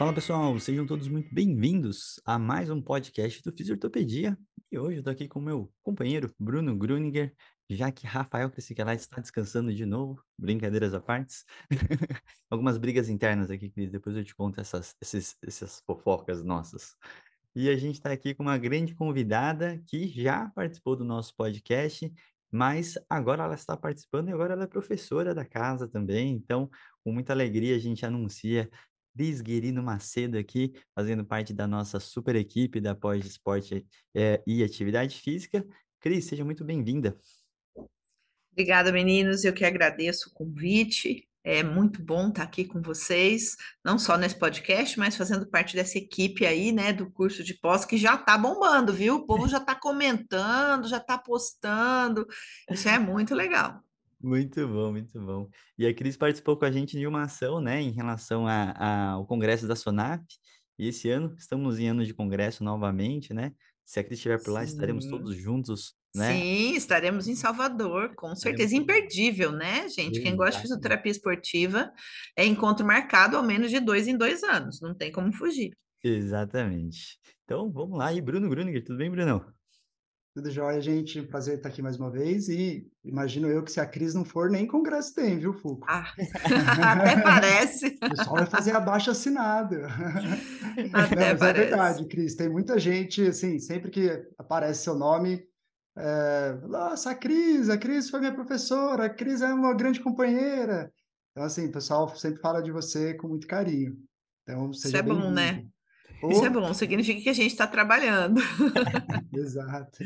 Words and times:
Fala 0.00 0.14
pessoal, 0.14 0.58
sejam 0.58 0.86
todos 0.86 1.08
muito 1.08 1.28
bem-vindos 1.30 2.18
a 2.24 2.38
mais 2.38 2.70
um 2.70 2.80
podcast 2.80 3.42
do 3.42 3.52
Fisiortopedia. 3.54 4.34
E 4.72 4.78
hoje 4.78 4.96
eu 4.96 5.02
tô 5.02 5.10
aqui 5.10 5.28
com 5.28 5.42
meu 5.42 5.70
companheiro 5.82 6.34
Bruno 6.38 6.74
Gruninger, 6.74 7.34
já 7.68 7.92
que 7.92 8.06
Rafael 8.06 8.50
Cresciquelá 8.50 8.94
está 8.94 9.20
descansando 9.20 9.74
de 9.74 9.84
novo, 9.84 10.24
brincadeiras 10.38 10.94
à 10.94 11.02
parte. 11.02 11.44
Algumas 12.48 12.78
brigas 12.78 13.10
internas 13.10 13.50
aqui, 13.50 13.68
Cris, 13.68 13.90
depois 13.90 14.16
eu 14.16 14.24
te 14.24 14.34
conto 14.34 14.58
essas, 14.58 14.96
esses, 15.02 15.36
essas 15.46 15.82
fofocas 15.86 16.42
nossas. 16.42 16.96
E 17.54 17.68
a 17.68 17.76
gente 17.76 17.96
está 17.96 18.10
aqui 18.10 18.32
com 18.32 18.44
uma 18.44 18.56
grande 18.56 18.94
convidada 18.94 19.82
que 19.86 20.08
já 20.08 20.48
participou 20.54 20.96
do 20.96 21.04
nosso 21.04 21.36
podcast, 21.36 22.10
mas 22.50 22.98
agora 23.06 23.44
ela 23.44 23.54
está 23.54 23.76
participando 23.76 24.30
e 24.30 24.32
agora 24.32 24.54
ela 24.54 24.64
é 24.64 24.66
professora 24.66 25.34
da 25.34 25.44
casa 25.44 25.86
também. 25.86 26.32
Então, 26.32 26.70
com 27.04 27.12
muita 27.12 27.34
alegria, 27.34 27.76
a 27.76 27.78
gente 27.78 28.04
anuncia 28.06 28.70
Cris 29.20 29.42
Guerino 29.42 29.82
Macedo 29.82 30.38
aqui, 30.38 30.72
fazendo 30.94 31.22
parte 31.22 31.52
da 31.52 31.66
nossa 31.66 32.00
super 32.00 32.34
equipe 32.34 32.80
da 32.80 32.94
Pós 32.94 33.22
Esporte 33.26 33.86
é, 34.14 34.42
e 34.46 34.64
Atividade 34.64 35.20
Física. 35.20 35.62
Cris, 36.00 36.24
seja 36.24 36.42
muito 36.42 36.64
bem-vinda. 36.64 37.14
Obrigada, 38.50 38.90
meninos. 38.90 39.44
Eu 39.44 39.52
que 39.52 39.62
agradeço 39.62 40.30
o 40.30 40.32
convite. 40.32 41.28
É 41.44 41.62
muito 41.62 42.02
bom 42.02 42.30
estar 42.30 42.44
aqui 42.44 42.64
com 42.64 42.80
vocês, 42.80 43.56
não 43.84 43.98
só 43.98 44.16
nesse 44.16 44.38
podcast, 44.38 44.98
mas 44.98 45.18
fazendo 45.18 45.46
parte 45.50 45.76
dessa 45.76 45.98
equipe 45.98 46.46
aí, 46.46 46.72
né, 46.72 46.90
do 46.90 47.10
curso 47.10 47.44
de 47.44 47.52
pós, 47.52 47.84
que 47.84 47.98
já 47.98 48.14
está 48.14 48.38
bombando, 48.38 48.90
viu? 48.90 49.16
O 49.16 49.26
povo 49.26 49.46
já 49.46 49.58
está 49.58 49.74
comentando, 49.74 50.88
já 50.88 50.96
está 50.96 51.18
postando. 51.18 52.26
Isso 52.70 52.88
é 52.88 52.98
muito 52.98 53.34
legal. 53.34 53.84
Muito 54.20 54.66
bom, 54.68 54.92
muito 54.92 55.18
bom. 55.20 55.48
E 55.78 55.86
a 55.86 55.94
Cris 55.94 56.16
participou 56.16 56.56
com 56.56 56.64
a 56.64 56.70
gente 56.70 56.98
de 56.98 57.06
uma 57.06 57.22
ação, 57.22 57.60
né, 57.60 57.80
em 57.80 57.90
relação 57.90 58.46
a, 58.46 58.72
a, 58.72 59.10
ao 59.12 59.26
congresso 59.26 59.66
da 59.66 59.74
SONAP. 59.74 60.22
E 60.78 60.88
esse 60.88 61.08
ano 61.10 61.34
estamos 61.38 61.78
em 61.78 61.88
ano 61.88 62.04
de 62.04 62.14
congresso 62.14 62.62
novamente, 62.64 63.32
né? 63.32 63.52
Se 63.84 63.98
a 64.00 64.04
Cris 64.04 64.18
estiver 64.18 64.42
por 64.42 64.52
lá, 64.52 64.66
Sim. 64.66 64.72
estaremos 64.72 65.06
todos 65.06 65.36
juntos 65.36 65.94
né? 66.14 66.32
Sim, 66.32 66.74
estaremos 66.74 67.28
em 67.28 67.36
Salvador, 67.36 68.14
com 68.16 68.34
certeza. 68.34 68.74
Imperdível, 68.74 69.52
né, 69.52 69.88
gente? 69.88 70.20
Quem 70.20 70.34
gosta 70.34 70.56
de 70.56 70.62
fisioterapia 70.62 71.12
esportiva 71.12 71.92
é 72.36 72.44
encontro 72.44 72.84
marcado 72.84 73.36
ao 73.36 73.44
menos 73.44 73.70
de 73.70 73.78
dois 73.78 74.08
em 74.08 74.16
dois 74.16 74.42
anos, 74.42 74.80
não 74.80 74.94
tem 74.94 75.12
como 75.12 75.32
fugir. 75.32 75.70
Exatamente. 76.02 77.18
Então, 77.44 77.70
vamos 77.70 77.96
lá. 77.96 78.12
E 78.12 78.20
Bruno 78.20 78.48
Gruninger, 78.48 78.82
tudo 78.84 78.98
bem, 78.98 79.10
Bruno? 79.10 79.44
Tudo 80.40 80.50
jóia, 80.50 80.80
gente. 80.80 81.20
Prazer 81.20 81.58
estar 81.58 81.68
aqui 81.68 81.82
mais 81.82 81.98
uma 81.98 82.10
vez. 82.10 82.48
E 82.48 82.90
imagino 83.04 83.46
eu 83.46 83.62
que 83.62 83.70
se 83.70 83.78
a 83.78 83.84
Cris 83.84 84.14
não 84.14 84.24
for, 84.24 84.48
nem 84.48 84.66
congresso 84.66 85.14
tem, 85.14 85.38
viu, 85.38 85.52
Fuco? 85.52 85.86
Ah, 85.86 86.14
até 86.96 87.20
parece. 87.20 87.98
O 88.02 88.08
pessoal 88.08 88.36
vai 88.36 88.46
fazer 88.46 88.74
abaixo 88.74 89.10
assinado. 89.10 89.76
Até 90.94 91.14
não, 91.14 91.22
é 91.22 91.36
parece. 91.36 91.44
é 91.44 91.52
verdade, 91.52 92.06
Cris. 92.06 92.34
Tem 92.36 92.48
muita 92.48 92.78
gente, 92.78 93.20
assim, 93.26 93.58
sempre 93.58 93.90
que 93.90 94.08
aparece 94.38 94.84
seu 94.84 94.94
nome, 94.94 95.46
é, 95.98 96.58
Nossa, 96.66 97.10
a 97.10 97.14
Cris, 97.14 97.68
a 97.68 97.76
Cris 97.76 98.08
foi 98.08 98.20
minha 98.20 98.34
professora, 98.34 99.04
a 99.04 99.10
Cris 99.10 99.42
é 99.42 99.52
uma 99.52 99.74
grande 99.74 100.00
companheira. 100.00 100.90
Então, 101.32 101.44
assim, 101.44 101.66
o 101.66 101.72
pessoal 101.72 102.08
sempre 102.16 102.40
fala 102.40 102.62
de 102.62 102.72
você 102.72 103.12
com 103.12 103.28
muito 103.28 103.46
carinho. 103.46 103.94
Então, 104.44 104.72
seja 104.72 104.88
Isso 104.88 104.96
é 104.96 105.02
bom, 105.02 105.30
né? 105.30 105.66
Isso 106.28 106.44
é 106.44 106.50
bom, 106.50 106.72
significa 106.74 107.20
que 107.20 107.28
a 107.28 107.34
gente 107.34 107.52
está 107.52 107.66
trabalhando. 107.66 108.40
Exato. 109.32 109.98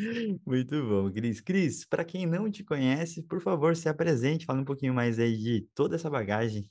Muito 0.47 0.86
bom, 0.86 1.12
Cris. 1.12 1.41
Cris, 1.41 1.84
para 1.84 2.04
quem 2.04 2.26
não 2.26 2.50
te 2.50 2.62
conhece, 2.62 3.22
por 3.22 3.41
favor, 3.41 3.75
se 3.75 3.88
apresente, 3.88 4.47
fala 4.47 4.60
um 4.60 4.64
pouquinho 4.64 4.94
mais 4.94 5.19
aí 5.19 5.36
de 5.36 5.69
toda 5.75 5.97
essa 5.97 6.08
bagagem. 6.08 6.70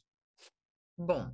Bom, 0.98 1.32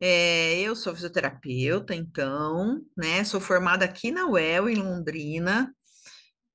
é, 0.00 0.60
eu 0.60 0.76
sou 0.76 0.94
fisioterapeuta, 0.94 1.94
então, 1.94 2.82
né? 2.96 3.24
Sou 3.24 3.40
formada 3.40 3.84
aqui 3.84 4.10
na 4.10 4.26
UEL, 4.26 4.68
em 4.68 4.76
Londrina, 4.76 5.74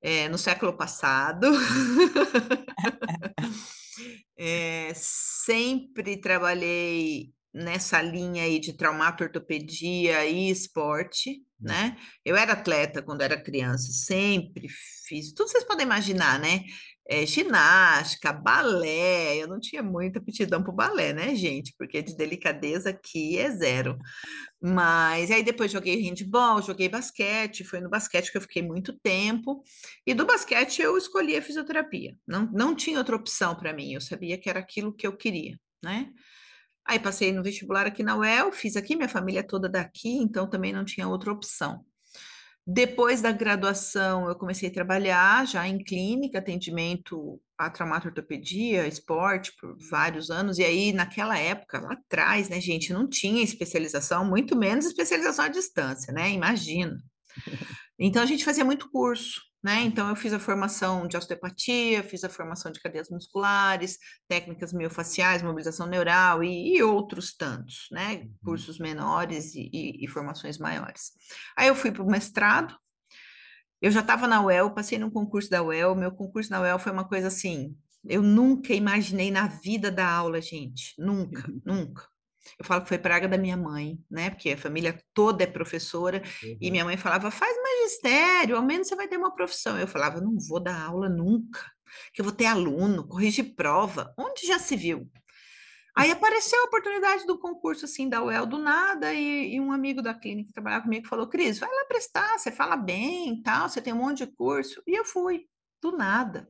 é, 0.00 0.28
no 0.28 0.36
século 0.36 0.76
passado. 0.76 1.46
é, 4.36 4.92
sempre 4.94 6.16
trabalhei 6.16 7.32
nessa 7.56 8.02
linha 8.02 8.44
aí 8.44 8.58
de 8.58 8.74
traumato-ortopedia 8.74 10.26
e 10.26 10.50
esporte, 10.50 11.30
hum. 11.30 11.64
né? 11.66 11.96
Eu 12.24 12.36
era 12.36 12.52
atleta 12.52 13.02
quando 13.02 13.22
era 13.22 13.40
criança, 13.40 13.90
sempre 13.92 14.68
fiz, 15.08 15.32
tudo 15.32 15.48
vocês 15.48 15.64
podem 15.64 15.86
imaginar, 15.86 16.38
né? 16.38 16.64
É, 17.08 17.24
ginástica, 17.24 18.32
balé, 18.32 19.36
eu 19.36 19.46
não 19.46 19.60
tinha 19.60 19.80
muita 19.80 20.18
aptidão 20.18 20.60
para 20.60 20.72
o 20.72 20.74
balé, 20.74 21.12
né, 21.12 21.36
gente? 21.36 21.72
Porque 21.78 22.02
de 22.02 22.16
delicadeza 22.16 22.90
aqui 22.90 23.38
é 23.38 23.48
zero. 23.52 23.96
Mas 24.60 25.30
aí 25.30 25.44
depois 25.44 25.70
joguei 25.70 26.02
handball, 26.02 26.60
joguei 26.60 26.88
basquete, 26.88 27.62
foi 27.62 27.80
no 27.80 27.88
basquete 27.88 28.32
que 28.32 28.36
eu 28.36 28.42
fiquei 28.42 28.60
muito 28.60 28.92
tempo. 28.98 29.62
E 30.04 30.12
do 30.14 30.26
basquete 30.26 30.82
eu 30.82 30.98
escolhi 30.98 31.36
a 31.36 31.42
fisioterapia. 31.42 32.16
Não, 32.26 32.50
não 32.52 32.74
tinha 32.74 32.98
outra 32.98 33.14
opção 33.14 33.54
para 33.54 33.72
mim, 33.72 33.94
eu 33.94 34.00
sabia 34.00 34.36
que 34.36 34.50
era 34.50 34.58
aquilo 34.58 34.92
que 34.92 35.06
eu 35.06 35.16
queria, 35.16 35.56
né? 35.82 36.12
Aí 36.88 36.98
passei 36.98 37.32
no 37.32 37.42
vestibular 37.42 37.86
aqui 37.86 38.02
na 38.02 38.16
UEL, 38.16 38.52
fiz 38.52 38.76
aqui, 38.76 38.94
minha 38.94 39.08
família 39.08 39.40
é 39.40 39.42
toda 39.42 39.68
daqui, 39.68 40.18
então 40.18 40.48
também 40.48 40.72
não 40.72 40.84
tinha 40.84 41.08
outra 41.08 41.32
opção. 41.32 41.84
Depois 42.68 43.22
da 43.22 43.30
graduação, 43.30 44.28
eu 44.28 44.34
comecei 44.34 44.68
a 44.68 44.72
trabalhar 44.72 45.46
já 45.46 45.68
em 45.68 45.78
clínica, 45.78 46.38
atendimento 46.38 47.40
a 47.56 47.70
traumatortopedia, 47.70 48.88
esporte, 48.88 49.52
por 49.60 49.76
vários 49.88 50.30
anos. 50.30 50.58
E 50.58 50.64
aí, 50.64 50.92
naquela 50.92 51.38
época, 51.38 51.80
lá 51.80 51.92
atrás, 51.92 52.48
né, 52.48 52.60
gente, 52.60 52.92
não 52.92 53.08
tinha 53.08 53.42
especialização, 53.42 54.24
muito 54.24 54.56
menos 54.56 54.84
especialização 54.84 55.44
à 55.44 55.48
distância, 55.48 56.12
né? 56.12 56.30
Imagina. 56.30 56.96
Então, 57.98 58.22
a 58.22 58.26
gente 58.26 58.44
fazia 58.44 58.62
muito 58.62 58.90
curso 58.90 59.40
né? 59.62 59.82
Então, 59.82 60.08
eu 60.08 60.16
fiz 60.16 60.32
a 60.32 60.38
formação 60.38 61.08
de 61.08 61.16
osteopatia, 61.16 62.02
fiz 62.02 62.22
a 62.24 62.28
formação 62.28 62.70
de 62.70 62.80
cadeias 62.80 63.10
musculares, 63.10 63.98
técnicas 64.28 64.72
miofaciais, 64.72 65.42
mobilização 65.42 65.86
neural 65.86 66.44
e, 66.44 66.76
e 66.76 66.82
outros 66.82 67.34
tantos, 67.34 67.88
né? 67.90 68.14
Uhum. 68.14 68.34
Cursos 68.44 68.78
menores 68.78 69.54
e, 69.54 69.68
e, 69.72 70.04
e 70.04 70.08
formações 70.08 70.58
maiores. 70.58 71.12
Aí 71.56 71.68
eu 71.68 71.74
fui 71.74 71.90
para 71.90 72.02
o 72.02 72.06
mestrado, 72.06 72.76
eu 73.80 73.90
já 73.90 74.00
estava 74.00 74.26
na 74.26 74.42
UEL, 74.42 74.72
passei 74.72 74.98
num 74.98 75.10
concurso 75.10 75.50
da 75.50 75.62
UEL, 75.62 75.94
meu 75.94 76.12
concurso 76.12 76.50
na 76.50 76.60
UEL 76.60 76.78
foi 76.78 76.92
uma 76.92 77.06
coisa 77.06 77.28
assim, 77.28 77.76
eu 78.04 78.22
nunca 78.22 78.72
imaginei 78.72 79.30
na 79.30 79.48
vida 79.48 79.90
da 79.90 80.08
aula, 80.08 80.40
gente, 80.40 80.94
nunca, 80.98 81.44
nunca. 81.64 82.04
Eu 82.58 82.64
falo 82.64 82.82
que 82.82 82.88
foi 82.88 82.98
praga 82.98 83.28
da 83.28 83.38
minha 83.38 83.56
mãe, 83.56 83.98
né? 84.10 84.30
Porque 84.30 84.50
a 84.50 84.56
família 84.56 84.98
toda 85.12 85.44
é 85.44 85.46
professora 85.46 86.22
uhum. 86.42 86.56
e 86.60 86.70
minha 86.70 86.84
mãe 86.84 86.96
falava: 86.96 87.30
faz 87.30 87.56
magistério, 87.62 88.56
ao 88.56 88.62
menos 88.62 88.88
você 88.88 88.96
vai 88.96 89.08
ter 89.08 89.16
uma 89.16 89.34
profissão. 89.34 89.78
Eu 89.78 89.88
falava: 89.88 90.20
não 90.20 90.36
vou 90.38 90.60
dar 90.60 90.80
aula 90.80 91.08
nunca, 91.08 91.70
que 92.12 92.20
eu 92.20 92.24
vou 92.24 92.34
ter 92.34 92.46
aluno, 92.46 93.06
corrigir 93.06 93.54
prova. 93.54 94.12
Onde 94.18 94.46
já 94.46 94.58
se 94.58 94.76
viu? 94.76 95.10
Aí 95.96 96.10
apareceu 96.10 96.60
a 96.60 96.66
oportunidade 96.66 97.26
do 97.26 97.38
concurso 97.38 97.86
assim 97.86 98.06
da 98.06 98.22
UEL 98.22 98.44
do 98.44 98.58
nada 98.58 99.14
e, 99.14 99.54
e 99.54 99.60
um 99.60 99.72
amigo 99.72 100.02
da 100.02 100.12
clínica 100.12 100.48
que 100.48 100.52
trabalhava 100.52 100.84
comigo 100.84 101.08
falou: 101.08 101.26
Cris, 101.26 101.58
vai 101.58 101.70
lá 101.70 101.84
prestar, 101.86 102.38
você 102.38 102.52
fala 102.52 102.76
bem, 102.76 103.42
tal, 103.42 103.68
você 103.68 103.80
tem 103.80 103.94
um 103.94 103.98
monte 103.98 104.18
de 104.18 104.26
curso. 104.26 104.82
E 104.86 104.94
eu 104.94 105.04
fui, 105.04 105.46
do 105.80 105.96
nada. 105.96 106.48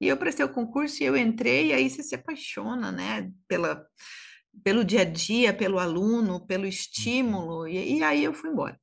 E 0.00 0.08
eu 0.08 0.16
prestei 0.16 0.44
o 0.44 0.52
concurso 0.52 1.02
e 1.02 1.06
eu 1.06 1.16
entrei, 1.16 1.68
e 1.68 1.72
aí 1.72 1.88
você 1.88 2.02
se 2.02 2.14
apaixona, 2.14 2.90
né, 2.90 3.30
pela 3.46 3.86
pelo 4.62 4.84
dia 4.84 5.02
a 5.02 5.04
dia, 5.04 5.52
pelo 5.52 5.78
aluno, 5.78 6.46
pelo 6.46 6.62
uhum. 6.62 6.68
estímulo, 6.68 7.68
e, 7.68 7.98
e 7.98 8.02
aí 8.02 8.24
eu 8.24 8.32
fui 8.32 8.50
embora. 8.50 8.78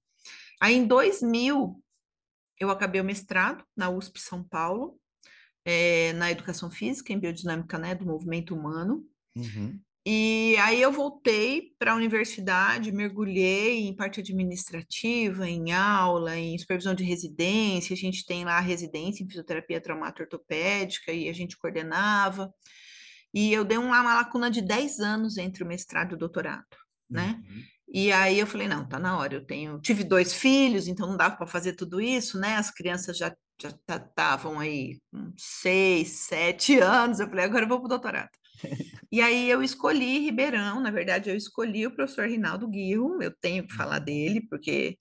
Aí 0.60 0.76
em 0.76 0.86
2000, 0.86 1.82
eu 2.60 2.70
acabei 2.70 3.02
o 3.02 3.06
mestrado 3.06 3.64
na 3.76 3.90
USP 3.90 4.20
São 4.20 4.44
Paulo, 4.44 5.00
é, 5.66 6.14
na 6.14 6.32
educação 6.32 6.70
física, 6.70 7.12
em 7.12 7.20
biodinâmica 7.20 7.78
né, 7.78 7.96
do 7.96 8.06
movimento 8.06 8.56
humano. 8.56 9.04
Uhum. 9.36 9.80
E 10.04 10.56
aí 10.60 10.82
eu 10.82 10.92
voltei 10.92 11.76
para 11.78 11.92
a 11.92 11.96
universidade, 11.96 12.92
mergulhei 12.92 13.82
em 13.82 13.96
parte 13.96 14.20
administrativa, 14.20 15.48
em 15.48 15.72
aula, 15.72 16.36
em 16.38 16.58
supervisão 16.58 16.96
de 16.96 17.04
residência. 17.04 17.94
A 17.94 17.98
gente 17.98 18.26
tem 18.26 18.44
lá 18.44 18.58
a 18.58 18.62
residência 18.62 19.24
em 19.24 19.28
fisioterapia 19.28 19.80
traumato-ortopédica 19.80 21.12
e 21.12 21.30
a 21.30 21.34
gente 21.34 21.56
coordenava. 21.56 22.52
E 23.34 23.54
eu 23.54 23.64
dei 23.64 23.78
uma, 23.78 24.02
uma 24.02 24.16
lacuna 24.16 24.50
de 24.50 24.62
10 24.62 25.00
anos 25.00 25.38
entre 25.38 25.64
o 25.64 25.68
mestrado 25.68 26.12
e 26.12 26.16
o 26.16 26.18
doutorado, 26.18 26.66
né? 27.10 27.42
Uhum. 27.50 27.64
E 27.94 28.12
aí 28.12 28.40
eu 28.40 28.48
falei, 28.48 28.68
não, 28.68 28.88
tá 28.88 28.98
na 28.98 29.18
hora, 29.18 29.36
eu 29.36 29.46
tenho, 29.46 29.80
tive 29.80 30.04
dois 30.04 30.34
filhos, 30.34 30.88
então 30.88 31.08
não 31.08 31.18
dava 31.18 31.36
para 31.36 31.48
fazer 31.48 31.74
tudo 31.74 32.00
isso, 32.00 32.40
né? 32.40 32.56
As 32.56 32.72
crianças 32.72 33.18
já 33.18 33.34
já 33.62 33.70
estavam 33.96 34.60
aí 34.60 35.00
com 35.12 35.32
seis, 35.38 36.10
sete 36.10 36.80
anos, 36.80 37.20
eu 37.20 37.28
falei, 37.28 37.46
agora 37.46 37.66
eu 37.66 37.70
vou 37.70 37.78
para 37.78 37.86
o 37.86 37.90
doutorado. 37.90 38.30
e 39.12 39.22
aí 39.22 39.50
eu 39.50 39.62
escolhi 39.62 40.20
Ribeirão, 40.20 40.80
na 40.82 40.90
verdade 40.90 41.30
eu 41.30 41.36
escolhi 41.36 41.86
o 41.86 41.96
professor 41.96 42.28
Rinaldo 42.28 42.68
Guirro, 42.68 43.22
eu 43.22 43.32
tenho 43.40 43.68
que 43.68 43.74
falar 43.76 44.00
dele, 44.00 44.42
porque 44.50 44.98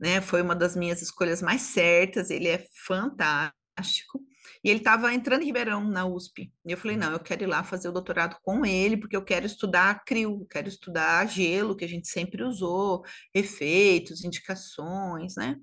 né, 0.00 0.20
foi 0.20 0.40
uma 0.42 0.54
das 0.54 0.74
minhas 0.76 1.02
escolhas 1.02 1.42
mais 1.42 1.62
certas, 1.62 2.30
ele 2.30 2.48
é 2.48 2.64
fantástico. 2.86 4.20
E 4.64 4.70
ele 4.70 4.80
estava 4.80 5.12
entrando 5.12 5.42
em 5.42 5.46
Ribeirão, 5.46 5.84
na 5.88 6.06
USP. 6.06 6.52
E 6.66 6.72
eu 6.72 6.76
falei, 6.76 6.96
não, 6.96 7.12
eu 7.12 7.20
quero 7.20 7.42
ir 7.42 7.46
lá 7.46 7.62
fazer 7.62 7.88
o 7.88 7.92
doutorado 7.92 8.36
com 8.42 8.64
ele, 8.64 8.96
porque 8.96 9.16
eu 9.16 9.24
quero 9.24 9.46
estudar 9.46 10.04
CRIO, 10.04 10.46
quero 10.50 10.68
estudar 10.68 11.26
gelo, 11.28 11.76
que 11.76 11.84
a 11.84 11.88
gente 11.88 12.08
sempre 12.08 12.42
usou, 12.42 13.04
efeitos, 13.34 14.24
indicações, 14.24 15.36
né? 15.36 15.56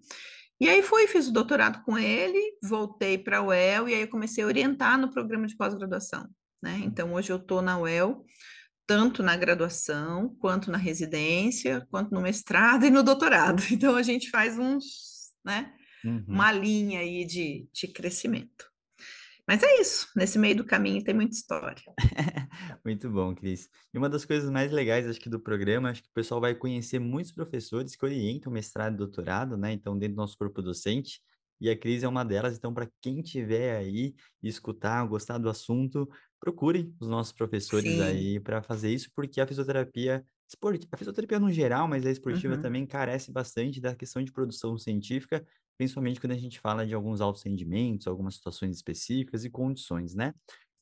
E 0.60 0.70
aí 0.70 0.82
fui, 0.82 1.06
fiz 1.08 1.28
o 1.28 1.34
doutorado 1.34 1.84
com 1.84 1.98
ele, 1.98 2.40
voltei 2.64 3.18
para 3.18 3.40
a 3.40 3.42
UEL 3.42 3.90
e 3.90 3.94
aí 3.94 4.02
eu 4.02 4.08
comecei 4.08 4.44
a 4.44 4.48
orientar 4.48 4.98
no 4.98 5.12
programa 5.12 5.48
de 5.48 5.56
pós-graduação, 5.58 6.30
né? 6.64 6.82
Então 6.86 7.14
hoje 7.14 7.32
eu 7.32 7.38
estou 7.38 7.62
na 7.62 7.78
UEL, 7.78 8.26
tanto 8.88 9.22
na 9.22 9.36
graduação, 9.36 10.34
quanto 10.40 10.72
na 10.72 10.78
residência, 10.78 11.86
quanto 11.92 12.14
no 12.14 12.22
mestrado 12.22 12.86
e 12.86 12.90
no 12.90 13.04
doutorado. 13.04 13.62
Então 13.72 13.96
a 13.96 14.04
gente 14.04 14.30
faz 14.30 14.58
uns, 14.58 15.34
né? 15.44 15.74
Uhum. 16.06 16.24
Uma 16.28 16.52
linha 16.52 17.00
aí 17.02 17.26
de, 17.26 17.68
de 17.74 17.88
crescimento. 17.88 18.72
Mas 19.48 19.62
é 19.62 19.80
isso, 19.80 20.08
nesse 20.16 20.40
meio 20.40 20.58
do 20.58 20.66
caminho 20.66 21.04
tem 21.04 21.14
muita 21.14 21.36
história. 21.36 21.84
Muito 22.84 23.10
bom, 23.12 23.36
Cris. 23.36 23.70
E 23.94 23.98
uma 23.98 24.10
das 24.10 24.26
coisas 24.26 24.50
mais 24.50 24.72
legais, 24.72 25.08
acho 25.08 25.20
que, 25.20 25.30
do 25.30 25.40
programa, 25.40 25.92
acho 25.92 26.02
que 26.02 26.10
o 26.10 26.14
pessoal 26.14 26.42
vai 26.42 26.56
conhecer 26.56 26.98
muitos 26.98 27.32
professores 27.32 27.96
que 27.96 28.04
orientam 28.04 28.52
mestrado 28.52 28.96
e 28.96 28.98
doutorado, 28.98 29.56
né? 29.56 29.72
Então, 29.72 29.98
dentro 29.98 30.16
do 30.16 30.22
nosso 30.22 30.36
corpo 30.36 30.64
docente, 30.64 31.22
e 31.62 31.70
a 31.70 31.78
Cris 31.78 32.04
é 32.04 32.08
uma 32.08 32.26
delas. 32.26 32.58
Então, 32.58 32.74
para 32.74 32.90
quem 33.02 33.22
tiver 33.22 33.78
aí, 33.78 34.16
escutar, 34.42 35.06
gostar 35.06 35.38
do 35.38 35.48
assunto, 35.48 36.10
procurem 36.40 36.94
os 37.00 37.08
nossos 37.08 37.32
professores 37.32 37.94
Sim. 37.94 38.02
aí 38.02 38.40
para 38.40 38.64
fazer 38.64 38.92
isso, 38.92 39.10
porque 39.16 39.40
a 39.40 39.48
fisioterapia 39.48 40.26
a 40.92 40.98
fisioterapia 40.98 41.40
no 41.40 41.52
geral, 41.52 41.88
mas 41.88 42.06
a 42.06 42.12
esportiva 42.12 42.56
uhum. 42.56 42.62
também 42.62 42.86
carece 42.86 43.32
bastante 43.32 43.82
da 43.82 43.96
questão 43.96 44.24
de 44.24 44.32
produção 44.32 44.78
científica 44.78 45.46
principalmente 45.78 46.20
quando 46.20 46.34
a 46.34 46.38
gente 46.38 46.60
fala 46.60 46.86
de 46.86 46.94
alguns 46.94 47.22
altos 47.22 47.44
rendimentos, 47.44 48.08
algumas 48.08 48.36
situações 48.36 48.76
específicas 48.76 49.46
e 49.46 49.50
condições, 49.50 50.16
né? 50.16 50.34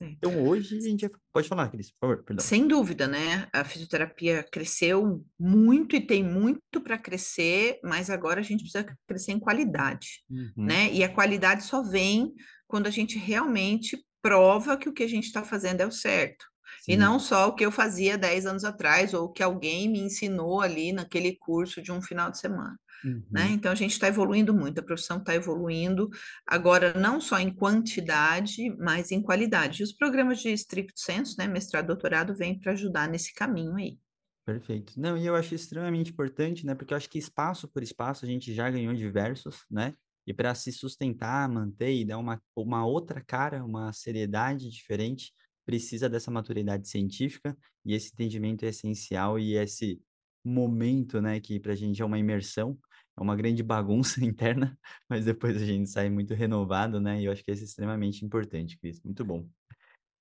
Então, 0.02 0.46
hoje 0.46 0.78
a 0.78 0.82
gente 0.82 1.10
pode 1.32 1.48
falar, 1.48 1.70
Cris, 1.70 1.92
por 1.92 2.00
favor, 2.02 2.24
perdão. 2.24 2.44
Sem 2.44 2.68
dúvida, 2.68 3.08
né? 3.08 3.48
A 3.54 3.64
fisioterapia 3.64 4.44
cresceu 4.44 5.26
muito 5.40 5.96
e 5.96 6.06
tem 6.06 6.24
muito 6.24 6.82
para 6.84 6.98
crescer, 6.98 7.80
mas 7.84 8.10
agora 8.10 8.42
a 8.42 8.44
gente 8.44 8.64
precisa 8.64 8.86
crescer 9.08 9.32
em 9.32 9.40
qualidade, 9.40 10.24
uhum. 10.30 10.52
né? 10.58 10.92
E 10.92 11.04
a 11.04 11.14
qualidade 11.14 11.64
só 11.64 11.82
vem 11.82 12.34
quando 12.68 12.88
a 12.88 12.92
gente 12.92 13.18
realmente 13.18 13.98
prova 14.22 14.78
que 14.78 14.90
o 14.90 14.94
que 14.94 15.04
a 15.04 15.08
gente 15.08 15.26
está 15.26 15.44
fazendo 15.44 15.82
é 15.82 15.86
o 15.86 15.92
certo. 15.92 16.46
Sim. 16.82 16.94
E 16.94 16.98
não 16.98 17.20
só 17.20 17.48
o 17.48 17.56
que 17.56 17.66
eu 17.66 17.72
fazia 17.72 18.18
10 18.18 18.46
anos 18.46 18.64
atrás, 18.64 19.14
ou 19.14 19.26
o 19.26 19.32
que 19.32 19.44
alguém 19.44 19.90
me 19.90 20.00
ensinou 20.00 20.60
ali 20.60 20.92
naquele 20.92 21.36
curso 21.38 21.82
de 21.82 21.92
um 21.92 22.02
final 22.02 22.32
de 22.32 22.40
semana. 22.40 22.78
Uhum. 23.04 23.24
Né? 23.30 23.50
Então 23.52 23.72
a 23.72 23.76
gente 23.76 23.92
está 23.92 24.08
evoluindo 24.08 24.54
muito, 24.54 24.80
a 24.80 24.84
profissão 24.84 25.18
está 25.18 25.36
evoluindo 25.36 26.10
agora 26.48 26.94
não 26.94 27.20
só 27.20 27.38
em 27.40 27.54
quantidade, 27.54 28.76
mas 28.78 29.12
em 29.12 29.22
qualidade. 29.22 29.82
E 29.82 29.84
os 29.84 29.92
programas 29.92 30.40
de 30.40 30.50
estricto 30.50 31.00
senso, 31.00 31.36
né, 31.38 31.48
mestrado, 31.48 31.88
doutorado, 31.88 32.36
vêm 32.36 32.60
para 32.60 32.72
ajudar 32.72 33.10
nesse 33.10 33.34
caminho 33.34 33.76
aí. 33.76 33.98
Perfeito. 34.46 34.94
Não, 34.98 35.18
e 35.18 35.26
eu 35.26 35.36
acho 35.36 35.56
extremamente 35.56 36.12
importante, 36.12 36.66
né? 36.66 36.76
Porque 36.76 36.94
eu 36.94 36.98
acho 36.98 37.10
que 37.10 37.18
espaço 37.18 37.68
por 37.68 37.82
espaço 37.82 38.26
a 38.26 38.28
gente 38.28 38.54
já 38.54 38.70
ganhou 38.70 38.94
diversos, 38.94 39.66
né? 39.72 39.94
E 40.28 40.34
para 40.34 40.54
se 40.54 40.72
sustentar, 40.72 41.48
manter 41.48 41.94
e 41.94 42.06
dar 42.06 42.18
uma, 42.18 42.42
uma 42.56 42.86
outra 42.86 43.22
cara, 43.22 43.64
uma 43.64 43.92
seriedade 43.94 44.70
diferente, 44.70 45.34
precisa 45.66 46.10
dessa 46.10 46.30
maturidade 46.30 46.88
científica 46.88 47.58
e 47.86 47.94
esse 47.94 48.12
entendimento 48.14 48.66
é 48.66 48.70
essencial 48.70 49.40
e 49.40 49.56
esse 49.56 50.02
momento, 50.44 51.22
né, 51.22 51.40
que 51.40 51.60
para 51.60 51.72
a 51.72 51.76
gente 51.76 52.02
é 52.02 52.06
uma 52.06 52.20
imersão, 52.20 52.78
é 53.18 53.22
uma 53.22 53.36
grande 53.36 53.64
bagunça 53.64 54.20
interna, 54.26 54.78
mas 55.10 55.26
depois 55.26 55.62
a 55.62 55.66
gente 55.66 55.90
sai 55.90 56.10
muito 56.10 56.34
renovado, 56.34 57.00
né? 57.00 57.22
E 57.22 57.26
eu 57.26 57.32
acho 57.32 57.44
que 57.44 57.52
isso 57.52 57.64
é 57.64 57.66
extremamente 57.66 58.26
importante, 58.26 58.78
Cris. 58.78 59.02
Muito 59.04 59.24
bom. 59.26 59.48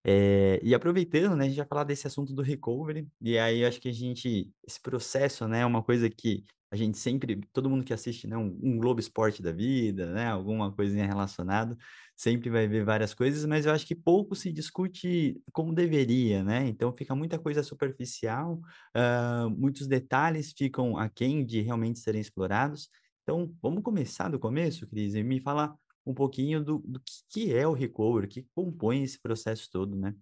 É, 0.05 0.59
e 0.63 0.75
aproveitando, 0.75 1.37
né, 1.37 1.45
a 1.45 1.49
gente 1.49 1.59
vai 1.59 1.67
falar 1.67 1.85
desse 1.85 2.07
assunto 2.07 2.35
do 2.35 2.43
recovery, 2.43 3.09
e 3.21 3.39
aí 3.39 3.65
acho 3.65 3.81
que 3.81 3.89
a 3.89 3.93
gente, 3.93 4.53
esse 4.67 4.81
processo, 4.81 5.47
né, 5.47 5.61
é 5.61 5.67
uma 5.67 5.83
coisa 5.83 6.11
que 6.11 6.45
a 6.73 6.77
gente 6.77 6.97
sempre, 6.97 7.43
todo 7.53 7.69
mundo 7.69 7.85
que 7.85 7.93
assiste, 7.93 8.27
né, 8.27 8.35
um, 8.35 8.59
um 8.63 8.79
Globo 8.79 8.99
Esporte 8.99 9.43
da 9.43 9.53
vida, 9.53 10.11
né, 10.11 10.29
alguma 10.29 10.73
coisinha 10.73 11.07
relacionada, 11.07 11.77
sempre 12.17 12.49
vai 12.49 12.67
ver 12.67 12.83
várias 12.83 13.13
coisas, 13.13 13.45
mas 13.45 13.67
eu 13.67 13.73
acho 13.73 13.87
que 13.87 13.95
pouco 13.95 14.35
se 14.35 14.51
discute 14.51 15.39
como 15.53 15.75
deveria, 15.75 16.43
né? 16.43 16.67
Então 16.67 16.91
fica 16.97 17.15
muita 17.15 17.39
coisa 17.39 17.63
superficial, 17.63 18.59
uh, 18.97 19.51
muitos 19.51 19.87
detalhes 19.87 20.55
ficam 20.57 20.97
aquém 20.97 21.45
de 21.45 21.61
realmente 21.61 21.99
serem 21.99 22.23
explorados. 22.23 22.89
Então, 23.23 23.55
vamos 23.61 23.83
começar 23.83 24.31
do 24.31 24.39
começo, 24.39 24.87
Cris, 24.89 25.15
e 25.15 25.23
me 25.23 25.43
falar 25.43 25.77
um 26.07 26.15
pouquinho 26.15 26.65
do, 26.65 26.79
do 26.79 27.03
que 27.29 27.55
é 27.55 27.69
o 27.69 27.75
recovery, 27.75 28.29
que 28.29 28.47
compõe 28.55 29.03
esse 29.03 29.21
processo 29.21 29.69
todo, 29.71 29.95
né? 29.95 30.15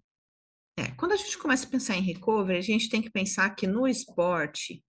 É, 0.76 0.88
quando 0.96 1.12
a 1.12 1.16
gente 1.16 1.38
começa 1.38 1.64
a 1.64 1.70
pensar 1.70 1.96
em 1.96 2.02
recovery, 2.02 2.58
a 2.58 2.62
gente 2.62 2.88
tem 2.88 3.00
que 3.00 3.10
pensar 3.10 3.50
que 3.50 3.68
no 3.68 3.86
esporte, 3.86 4.82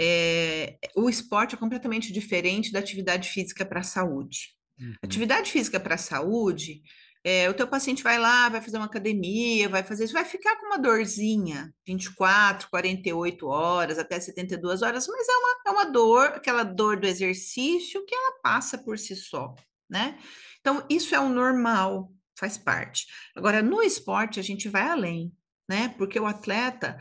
é, 0.00 0.78
o 0.94 1.08
esporte 1.08 1.54
é 1.54 1.58
completamente 1.58 2.12
diferente 2.12 2.72
da 2.72 2.78
atividade 2.78 3.28
física 3.28 3.64
para 3.64 3.80
a 3.80 3.84
saúde. 3.84 4.50
Uhum. 4.80 4.94
Atividade 5.02 5.50
física 5.50 5.80
para 5.80 5.96
a 5.96 5.98
saúde, 5.98 6.82
é, 7.24 7.50
o 7.50 7.54
teu 7.54 7.66
paciente 7.66 8.02
vai 8.02 8.18
lá, 8.18 8.48
vai 8.48 8.60
fazer 8.60 8.76
uma 8.76 8.86
academia, 8.86 9.68
vai 9.68 9.82
fazer 9.82 10.04
isso, 10.04 10.12
vai 10.12 10.24
ficar 10.24 10.56
com 10.56 10.66
uma 10.66 10.78
dorzinha, 10.78 11.74
24, 11.86 12.70
48 12.70 13.46
horas, 13.46 13.98
até 13.98 14.18
72 14.20 14.82
horas, 14.82 15.06
mas 15.08 15.28
é 15.28 15.32
uma, 15.32 15.60
é 15.66 15.70
uma 15.70 15.84
dor, 15.84 16.28
aquela 16.28 16.62
dor 16.62 16.98
do 16.98 17.06
exercício 17.06 18.04
que 18.06 18.14
ela 18.14 18.38
passa 18.40 18.78
por 18.78 18.98
si 18.98 19.16
só, 19.16 19.54
né? 19.90 20.18
Então, 20.60 20.84
isso 20.88 21.14
é 21.14 21.20
o 21.20 21.28
normal, 21.28 22.12
faz 22.38 22.56
parte. 22.56 23.06
Agora, 23.34 23.62
no 23.62 23.82
esporte, 23.82 24.38
a 24.38 24.42
gente 24.42 24.68
vai 24.68 24.88
além, 24.88 25.32
né? 25.68 25.92
Porque 25.98 26.18
o 26.20 26.26
atleta, 26.26 26.98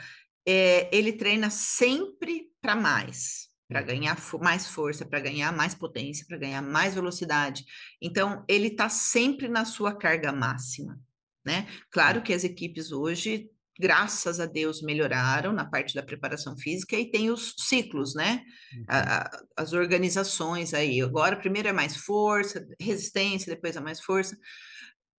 é, 0.48 0.90
ele 0.96 1.12
treina 1.14 1.50
sempre 1.50 2.50
para 2.62 2.76
mais 2.76 3.48
para 3.68 3.82
ganhar 3.82 4.18
mais 4.40 4.68
força, 4.68 5.06
para 5.06 5.20
ganhar 5.20 5.52
mais 5.52 5.76
potência, 5.76 6.26
para 6.26 6.38
ganhar 6.38 6.62
mais 6.62 6.96
velocidade. 6.96 7.66
Então, 8.02 8.44
ele 8.48 8.68
está 8.68 8.88
sempre 8.88 9.50
na 9.50 9.66
sua 9.66 9.94
carga 9.94 10.32
máxima, 10.32 10.98
né? 11.46 11.68
Claro 11.92 12.22
que 12.22 12.32
as 12.32 12.46
equipes 12.46 12.94
hoje, 12.94 13.50
graças 13.78 14.40
a 14.40 14.46
Deus, 14.46 14.82
melhoraram 14.82 15.52
na 15.52 15.66
parte 15.66 15.94
da 15.94 16.02
preparação 16.02 16.56
física 16.58 16.96
e 16.96 17.12
tem 17.12 17.30
os 17.30 17.56
ciclos, 17.58 18.16
né? 18.16 18.42
Uhum. 18.74 18.86
A, 18.88 19.18
a, 19.18 19.44
as 19.58 19.74
organizações 19.74 20.74
aí. 20.74 21.02
Agora, 21.02 21.36
primeiro 21.36 21.68
é 21.68 21.74
mais 21.74 21.98
força, 21.98 22.66
resistência, 22.80 23.54
depois 23.54 23.76
é 23.76 23.82
mais 23.82 24.00
força 24.00 24.38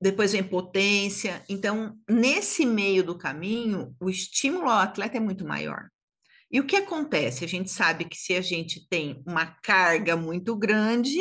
depois 0.01 0.33
vem 0.33 0.43
potência. 0.43 1.43
Então, 1.49 1.99
nesse 2.09 2.65
meio 2.65 3.03
do 3.03 3.19
caminho, 3.19 3.95
o 4.01 4.09
estímulo 4.09 4.69
ao 4.69 4.79
atleta 4.79 5.17
é 5.17 5.21
muito 5.21 5.45
maior. 5.45 5.89
E 6.51 6.61
o 6.61 6.67
que 6.67 6.77
acontece? 6.77 7.45
A 7.45 7.49
gente 7.49 7.71
sabe 7.71 8.05
que 8.07 8.17
se 8.17 8.35
a 8.35 8.41
gente 8.41 8.87
tem 8.89 9.23
uma 9.27 9.47
carga 9.47 10.17
muito 10.17 10.57
grande, 10.57 11.21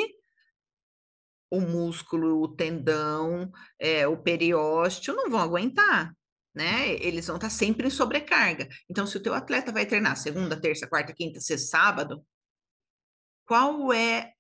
o 1.52 1.60
músculo, 1.60 2.42
o 2.42 2.48
tendão, 2.48 3.52
é, 3.80 4.08
o 4.08 4.18
periósteo 4.18 5.16
não 5.16 5.30
vão 5.30 5.40
aguentar, 5.40 6.14
né? 6.54 6.94
Eles 6.96 7.28
vão 7.28 7.38
estar 7.38 7.50
sempre 7.50 7.88
em 7.88 7.90
sobrecarga. 7.90 8.70
Então, 8.90 9.06
se 9.06 9.18
o 9.18 9.22
teu 9.22 9.34
atleta 9.34 9.72
vai 9.72 9.86
treinar 9.86 10.16
segunda, 10.18 10.60
terça, 10.60 10.88
quarta, 10.88 11.14
quinta, 11.14 11.40
sexta, 11.42 11.68
sábado, 11.68 12.26
qual 13.46 13.92
é 13.92 14.34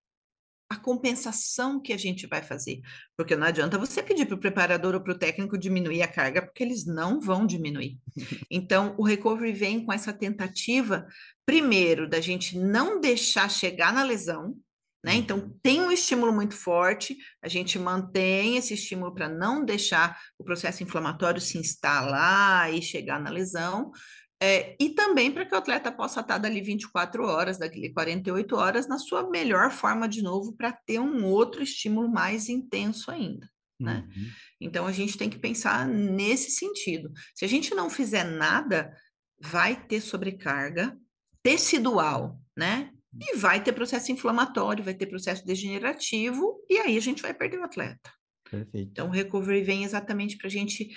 a 0.69 0.75
compensação 0.75 1.79
que 1.81 1.93
a 1.93 1.97
gente 1.97 2.27
vai 2.27 2.41
fazer. 2.41 2.81
Porque 3.15 3.35
não 3.35 3.47
adianta 3.47 3.77
você 3.77 4.03
pedir 4.03 4.25
para 4.25 4.35
o 4.35 4.39
preparador 4.39 4.95
ou 4.95 5.01
para 5.01 5.13
o 5.13 5.17
técnico 5.17 5.57
diminuir 5.57 6.01
a 6.01 6.07
carga, 6.07 6.41
porque 6.41 6.63
eles 6.63 6.85
não 6.85 7.19
vão 7.19 7.45
diminuir. 7.45 7.97
Então, 8.49 8.95
o 8.97 9.03
recovery 9.03 9.53
vem 9.53 9.85
com 9.85 9.93
essa 9.93 10.11
tentativa, 10.11 11.05
primeiro, 11.45 12.09
da 12.09 12.19
gente 12.19 12.57
não 12.57 12.99
deixar 12.99 13.49
chegar 13.49 13.93
na 13.93 14.03
lesão, 14.03 14.55
né? 15.03 15.15
Então, 15.15 15.37
uhum. 15.37 15.59
tem 15.61 15.81
um 15.81 15.91
estímulo 15.91 16.33
muito 16.33 16.55
forte, 16.55 17.17
a 17.41 17.47
gente 17.47 17.77
mantém 17.77 18.57
esse 18.57 18.73
estímulo 18.73 19.13
para 19.13 19.29
não 19.29 19.63
deixar 19.63 20.19
o 20.37 20.43
processo 20.43 20.83
inflamatório 20.83 21.39
se 21.39 21.57
instalar 21.57 22.73
e 22.73 22.81
chegar 22.81 23.19
na 23.19 23.29
lesão, 23.29 23.91
é, 24.41 24.75
e 24.79 24.89
também 24.89 25.31
para 25.31 25.45
que 25.45 25.55
o 25.55 25.57
atleta 25.57 25.91
possa 25.91 26.21
estar 26.21 26.37
dali 26.37 26.61
24 26.61 27.25
horas, 27.25 27.57
daqui 27.57 27.89
48 27.89 28.55
horas, 28.55 28.87
na 28.87 28.99
sua 28.99 29.27
melhor 29.29 29.71
forma 29.71 30.07
de 30.07 30.21
novo, 30.21 30.53
para 30.53 30.71
ter 30.71 30.99
um 30.99 31.25
outro 31.25 31.63
estímulo 31.63 32.07
mais 32.07 32.47
intenso 32.47 33.09
ainda. 33.09 33.49
né? 33.79 34.07
Uhum. 34.15 34.29
Então 34.61 34.85
a 34.85 34.91
gente 34.91 35.17
tem 35.17 35.29
que 35.29 35.39
pensar 35.39 35.87
nesse 35.87 36.51
sentido. 36.51 37.11
Se 37.33 37.45
a 37.45 37.47
gente 37.47 37.73
não 37.73 37.89
fizer 37.89 38.23
nada, 38.23 38.95
vai 39.39 39.75
ter 39.75 40.01
sobrecarga 40.01 40.95
tecidual, 41.41 42.39
né? 42.55 42.91
E 43.19 43.35
vai 43.37 43.63
ter 43.63 43.71
processo 43.73 44.11
inflamatório, 44.11 44.83
vai 44.83 44.93
ter 44.93 45.07
processo 45.07 45.43
degenerativo, 45.45 46.63
e 46.69 46.77
aí 46.77 46.97
a 46.97 47.01
gente 47.01 47.21
vai 47.21 47.33
perder 47.33 47.57
o 47.57 47.63
atleta. 47.63 48.11
Perfeito. 48.49 48.91
Então, 48.91 49.07
o 49.07 49.11
recovery 49.11 49.63
vem 49.63 49.83
exatamente 49.83 50.37
para 50.37 50.47
a 50.47 50.51
gente 50.51 50.89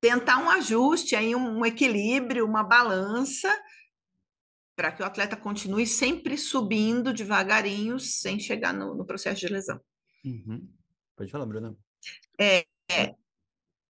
tentar 0.00 0.38
um 0.38 0.50
ajuste, 0.50 1.14
aí 1.14 1.34
um 1.34 1.64
equilíbrio, 1.64 2.46
uma 2.46 2.62
balança, 2.62 3.54
para 4.74 4.90
que 4.90 5.02
o 5.02 5.04
atleta 5.04 5.36
continue 5.36 5.86
sempre 5.86 6.38
subindo 6.38 7.12
devagarinho, 7.12 7.98
sem 8.00 8.38
chegar 8.40 8.72
no, 8.72 8.94
no 8.94 9.04
processo 9.04 9.40
de 9.40 9.48
lesão. 9.48 9.78
Uhum. 10.24 10.66
Pode 11.14 11.30
falar, 11.30 11.44
Bruna. 11.44 11.76
É, 12.38 12.64
é, 12.90 13.14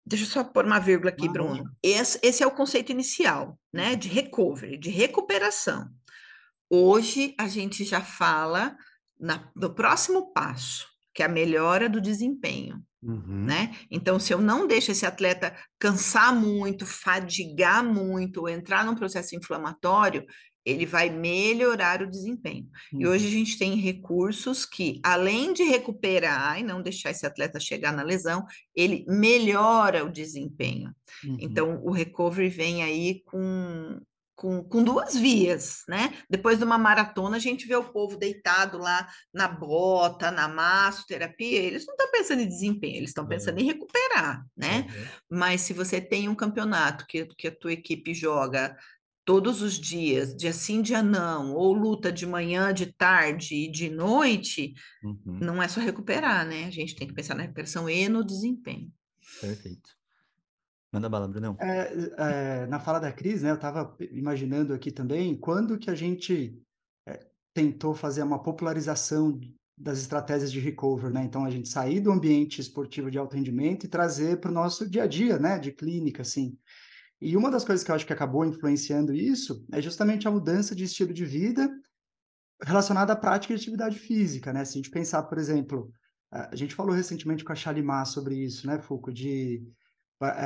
deixa 0.06 0.26
eu 0.26 0.30
só 0.30 0.44
pôr 0.44 0.66
uma 0.66 0.80
vírgula 0.80 1.10
aqui, 1.10 1.28
ah, 1.28 1.32
Bruno. 1.32 1.76
Esse, 1.82 2.20
esse, 2.22 2.44
é 2.44 2.48
o 2.48 2.52
conceito 2.52 2.92
inicial, 2.92 3.60
né? 3.74 3.92
Uhum. 3.92 3.98
De 3.98 4.08
recovery, 4.08 4.78
de 4.78 4.92
recuperação. 4.92 5.90
Hoje 6.70 7.34
a 7.40 7.48
gente 7.48 7.84
já 7.84 8.02
fala 8.02 8.78
na, 9.20 9.52
do 9.56 9.74
próximo 9.74 10.32
passo, 10.34 10.88
que 11.14 11.24
é 11.24 11.26
a 11.26 11.30
melhora 11.30 11.90
do 11.90 12.00
desempenho. 12.00 12.84
Uhum. 13.06 13.46
Né? 13.46 13.76
Então, 13.92 14.20
se 14.20 14.34
eu 14.34 14.42
não 14.42 14.66
deixo 14.66 14.92
esse 14.92 15.06
atleta 15.06 15.56
cansar 15.78 16.36
muito, 16.36 16.86
fadigar 16.86 17.84
muito, 17.84 18.50
entrar 18.50 18.84
num 18.84 18.96
processo 18.96 19.36
inflamatório, 19.36 20.26
ele 20.66 20.86
vai 20.86 21.12
melhorar 21.12 22.02
o 22.02 22.10
desempenho. 22.10 22.68
Uhum. 22.92 23.02
E 23.02 23.08
hoje 23.08 23.28
a 23.28 23.32
gente 23.32 23.60
tem 23.60 23.76
recursos 23.76 24.66
que, 24.66 25.00
além 25.04 25.54
de 25.54 25.64
recuperar 25.64 26.60
e 26.60 26.64
não 26.64 26.82
deixar 26.82 27.12
esse 27.12 27.26
atleta 27.26 27.60
chegar 27.60 27.94
na 27.94 28.02
lesão, 28.02 28.44
ele 28.76 29.06
melhora 29.08 30.04
o 30.04 30.12
desempenho. 30.12 30.92
Uhum. 31.24 31.38
Então, 31.40 31.80
o 31.84 31.92
recovery 31.92 32.50
vem 32.50 32.82
aí 32.82 33.22
com 33.26 34.02
com, 34.36 34.64
com 34.64 34.84
duas 34.84 35.16
vias, 35.16 35.84
né? 35.88 36.14
Depois 36.30 36.58
de 36.58 36.66
uma 36.66 36.78
maratona, 36.78 37.38
a 37.38 37.40
gente 37.40 37.66
vê 37.66 37.76
o 37.76 37.92
povo 37.92 38.18
deitado 38.18 38.78
lá 38.78 39.08
na 39.34 39.48
bota, 39.48 40.30
na 40.30 40.48
massoterapia, 40.48 41.60
eles 41.60 41.86
não 41.86 41.94
estão 41.94 42.12
pensando 42.12 42.42
em 42.42 42.48
desempenho, 42.48 42.98
eles 42.98 43.12
estão 43.12 43.28
pensando 43.28 43.60
em 43.60 43.66
recuperar, 43.66 44.46
né? 44.56 44.88
Uhum. 44.88 45.06
Mas 45.38 45.62
se 45.62 45.74
você 45.74 46.02
tem 46.02 46.28
um 46.28 46.36
campeonato 46.36 47.06
que, 47.08 47.26
que 47.38 47.48
a 47.48 47.56
tua 47.56 47.74
equipe 47.74 48.14
joga 48.14 48.78
todos 49.24 49.62
os 49.62 49.80
dias, 49.80 50.36
dia 50.36 50.54
sim, 50.54 50.82
dia 50.82 51.02
não, 51.02 51.54
ou 51.56 51.74
luta 51.74 52.12
de 52.12 52.28
manhã, 52.28 52.72
de 52.72 52.94
tarde 52.94 53.56
e 53.56 53.72
de 53.72 53.90
noite, 53.90 54.74
uhum. 55.04 55.40
não 55.42 55.64
é 55.64 55.68
só 55.68 55.80
recuperar, 55.80 56.46
né? 56.46 56.66
A 56.66 56.72
gente 56.72 56.96
tem 56.96 57.08
que 57.08 57.14
pensar 57.14 57.36
na 57.36 57.42
recuperação 57.42 57.90
e 57.90 58.08
no 58.08 58.24
desempenho. 58.24 58.92
Perfeito. 59.42 59.90
Manda 60.92 61.10
bala, 61.10 61.28
Brunão. 61.28 61.58
É, 61.60 62.64
é, 62.64 62.68
na 62.68 62.80
fala 62.80 63.00
da 63.00 63.12
Cris, 63.12 63.44
né, 63.44 63.52
eu 63.52 63.56
estava 63.56 63.96
imaginando 64.12 64.74
aqui 64.74 64.92
também, 64.92 65.36
quando 65.36 65.78
que 65.78 65.90
a 65.90 65.96
gente 65.96 66.58
é, 67.08 67.20
tentou 67.54 67.94
fazer 67.94 68.24
uma 68.24 68.42
popularização 68.42 69.40
das 69.78 70.00
estratégias 70.00 70.52
de 70.52 70.60
recover, 70.60 71.12
né? 71.12 71.24
Então, 71.24 71.44
a 71.44 71.50
gente 71.50 71.68
sair 71.68 72.00
do 72.00 72.12
ambiente 72.12 72.62
esportivo 72.62 73.12
de 73.12 73.18
alto 73.18 73.36
rendimento 73.36 73.84
e 73.84 73.90
trazer 73.90 74.40
para 74.40 74.50
o 74.50 74.54
nosso 74.54 74.90
dia 74.90 75.04
a 75.04 75.08
dia, 75.08 75.38
né, 75.38 75.60
de 75.60 75.74
clínica, 75.74 76.22
assim. 76.22 76.58
E 77.22 77.36
uma 77.36 77.52
das 77.52 77.66
coisas 77.66 77.84
que 77.84 77.92
eu 77.92 77.96
acho 77.96 78.06
que 78.06 78.14
acabou 78.14 78.46
influenciando 78.46 79.14
isso 79.14 79.66
é 79.74 79.82
justamente 79.82 80.28
a 80.28 80.32
mudança 80.32 80.74
de 80.74 80.86
estilo 80.86 81.14
de 81.14 81.26
vida 81.26 81.70
relacionada 82.62 83.14
à 83.14 83.16
prática 83.16 83.54
de 83.54 83.62
atividade 83.62 84.00
física, 84.00 84.54
né? 84.54 84.64
Se 84.64 84.74
a 84.74 84.82
gente 84.82 84.90
pensar, 84.90 85.24
por 85.24 85.38
exemplo, 85.38 85.92
a 86.32 86.56
gente 86.56 86.76
falou 86.76 86.94
recentemente 86.94 87.44
com 87.44 87.52
a 87.52 87.56
Chalimar 87.56 88.06
sobre 88.06 88.36
isso, 88.36 88.68
né, 88.68 88.80
Foucault, 88.80 89.14
de 89.14 89.64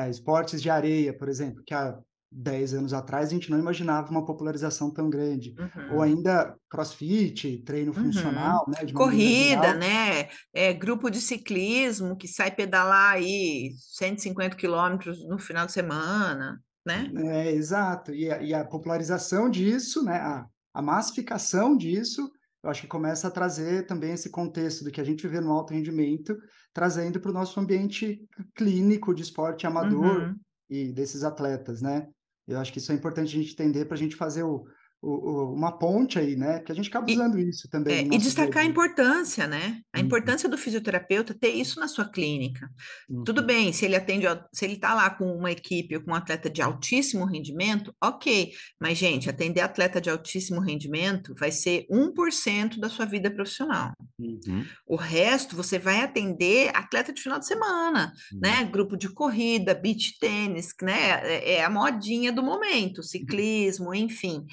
esportes 0.10 0.62
de 0.62 0.70
areia, 0.70 1.18
por 1.18 1.30
exemplo, 1.30 1.64
que 1.66 1.74
há 1.74 1.98
10 2.32 2.76
anos 2.76 2.94
atrás 2.94 3.30
a 3.30 3.34
gente 3.34 3.50
não 3.50 3.58
imaginava 3.58 4.12
uma 4.12 4.26
popularização 4.26 4.92
tão 4.92 5.10
grande. 5.10 5.56
Uhum. 5.58 5.96
Ou 5.96 6.02
ainda 6.02 6.56
crossfit, 6.70 7.64
treino 7.64 7.92
uhum. 7.92 8.06
funcional, 8.06 8.66
né? 8.68 8.92
Corrida, 8.94 9.74
né? 9.74 10.30
É, 10.54 10.74
grupo 10.74 11.10
de 11.10 11.20
ciclismo 11.20 12.16
que 12.16 12.28
sai 12.28 12.52
pedalar 12.52 13.14
aí 13.14 13.72
150 13.96 14.56
quilômetros 14.56 15.28
no 15.28 15.40
final 15.40 15.66
de 15.66 15.72
semana, 15.72 16.62
né? 16.86 17.12
É, 17.16 17.52
exato. 17.52 18.14
E 18.14 18.32
a, 18.32 18.42
e 18.44 18.54
a 18.54 18.64
popularização 18.64 19.50
disso, 19.50 20.04
né? 20.04 20.18
A, 20.18 20.46
a 20.74 20.82
massificação 20.82 21.76
disso 21.76 22.30
eu 22.64 22.70
acho 22.70 22.82
que 22.82 22.88
começa 22.88 23.28
a 23.28 23.32
trazer 23.32 23.86
também 23.86 24.12
esse 24.12 24.30
contexto 24.30 24.84
do 24.84 24.92
que 24.92 25.00
a 25.00 25.04
gente 25.04 25.28
vê 25.28 25.40
no 25.40 25.52
alto 25.52 25.74
rendimento, 25.74 26.38
trazendo 26.74 27.20
para 27.20 27.32
o 27.32 27.34
nosso 27.34 27.60
ambiente 27.60 28.22
clínico 28.54 29.14
de 29.14 29.24
esporte 29.24 29.66
amador 29.66 30.22
uhum. 30.22 30.36
e 30.70 30.92
desses 30.92 31.24
atletas, 31.24 31.82
né? 31.82 32.08
Eu 32.48 32.60
acho 32.60 32.74
que 32.74 32.80
isso 32.80 32.92
é 32.92 32.96
importante 32.96 33.28
a 33.28 33.42
gente 33.42 33.54
entender 33.54 33.86
para 33.86 33.96
a 33.96 33.98
gente 33.98 34.16
fazer 34.16 34.44
o, 34.44 34.56
o, 34.56 34.64
uma 35.02 35.72
ponte 35.72 36.20
aí, 36.20 36.36
né? 36.36 36.60
Que 36.60 36.72
a 36.72 36.76
gente 36.76 36.90
acaba 36.90 37.10
usando 37.10 37.40
e, 37.40 37.50
isso 37.50 37.70
também. 37.70 37.96
É, 37.96 38.02
e 38.02 38.18
destacar 38.18 38.64
a 38.64 38.66
importância, 38.66 39.48
né? 39.48 39.82
A 39.94 40.00
uhum. 40.00 40.06
importância 40.06 40.50
do 40.50 40.58
fisioterapeuta 40.58 41.34
ter 41.34 41.52
isso 41.52 41.80
na 41.80 41.88
sua 41.88 42.06
clínica. 42.06 42.70
Uhum. 43.10 43.24
Tudo 43.24 43.42
bem, 43.42 43.72
se 43.72 43.86
ele 43.86 43.96
atende, 43.96 44.26
se 44.52 44.66
ele 44.66 44.74
está 44.74 44.94
lá 44.94 45.10
com 45.10 45.32
uma 45.32 45.52
equipe 45.52 45.96
ou 45.96 46.04
com 46.04 46.12
um 46.12 46.16
atleta 46.16 46.50
de 46.50 46.62
altíssimo 46.62 47.24
rendimento, 47.24 47.96
ok. 48.04 48.52
Mas, 48.80 48.98
gente, 48.98 49.30
atender 49.30 49.62
atleta 49.62 50.02
de 50.02 50.10
altíssimo 50.10 50.60
rendimento 50.60 51.34
vai 51.36 51.52
ser 51.52 51.86
1% 51.90 52.78
da 52.78 52.90
sua 52.90 53.06
vida 53.06 53.32
profissional. 53.32 53.94
Uhum. 54.20 54.66
O 54.86 54.98
resto 54.98 55.56
você 55.56 55.80
vai 55.80 56.02
atender 56.02 56.76
atleta 56.76 57.14
de 57.14 57.22
final 57.22 57.40
de 57.40 57.48
semana, 57.48 58.12
né? 58.34 58.64
Uhum. 58.64 58.72
Grupo 58.72 58.98
de 58.98 59.08
corrida, 59.08 59.74
beach 59.74 60.20
tênis, 60.20 60.74
né? 60.82 61.22
É, 61.24 61.54
é 61.54 61.64
a 61.64 61.70
modinha 61.70 62.34
do 62.34 62.44
momento, 62.44 62.98
uhum. 62.98 63.04
ciclismo, 63.04 63.94
enfim. 63.94 64.46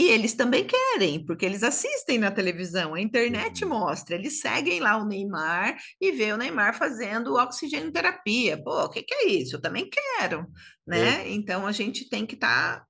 E 0.00 0.08
eles 0.08 0.32
também 0.32 0.66
querem, 0.66 1.22
porque 1.26 1.44
eles 1.44 1.62
assistem 1.62 2.18
na 2.18 2.30
televisão, 2.30 2.94
a 2.94 3.00
internet 3.02 3.66
mostra, 3.66 4.16
eles 4.16 4.40
seguem 4.40 4.80
lá 4.80 4.96
o 4.96 5.04
Neymar 5.04 5.76
e 6.00 6.10
vê 6.10 6.32
o 6.32 6.38
Neymar 6.38 6.74
fazendo 6.74 7.34
oxigênio 7.34 7.92
terapia. 7.92 8.56
Pô, 8.64 8.84
o 8.84 8.88
que, 8.88 9.02
que, 9.02 9.12
é 9.12 9.28
isso? 9.28 9.56
Eu 9.56 9.60
também 9.60 9.90
quero, 9.90 10.46
né? 10.86 11.26
É. 11.26 11.30
Então 11.30 11.66
a 11.66 11.72
gente 11.72 12.08
tem 12.08 12.24
que 12.24 12.34
estar 12.34 12.80
tá 12.80 12.86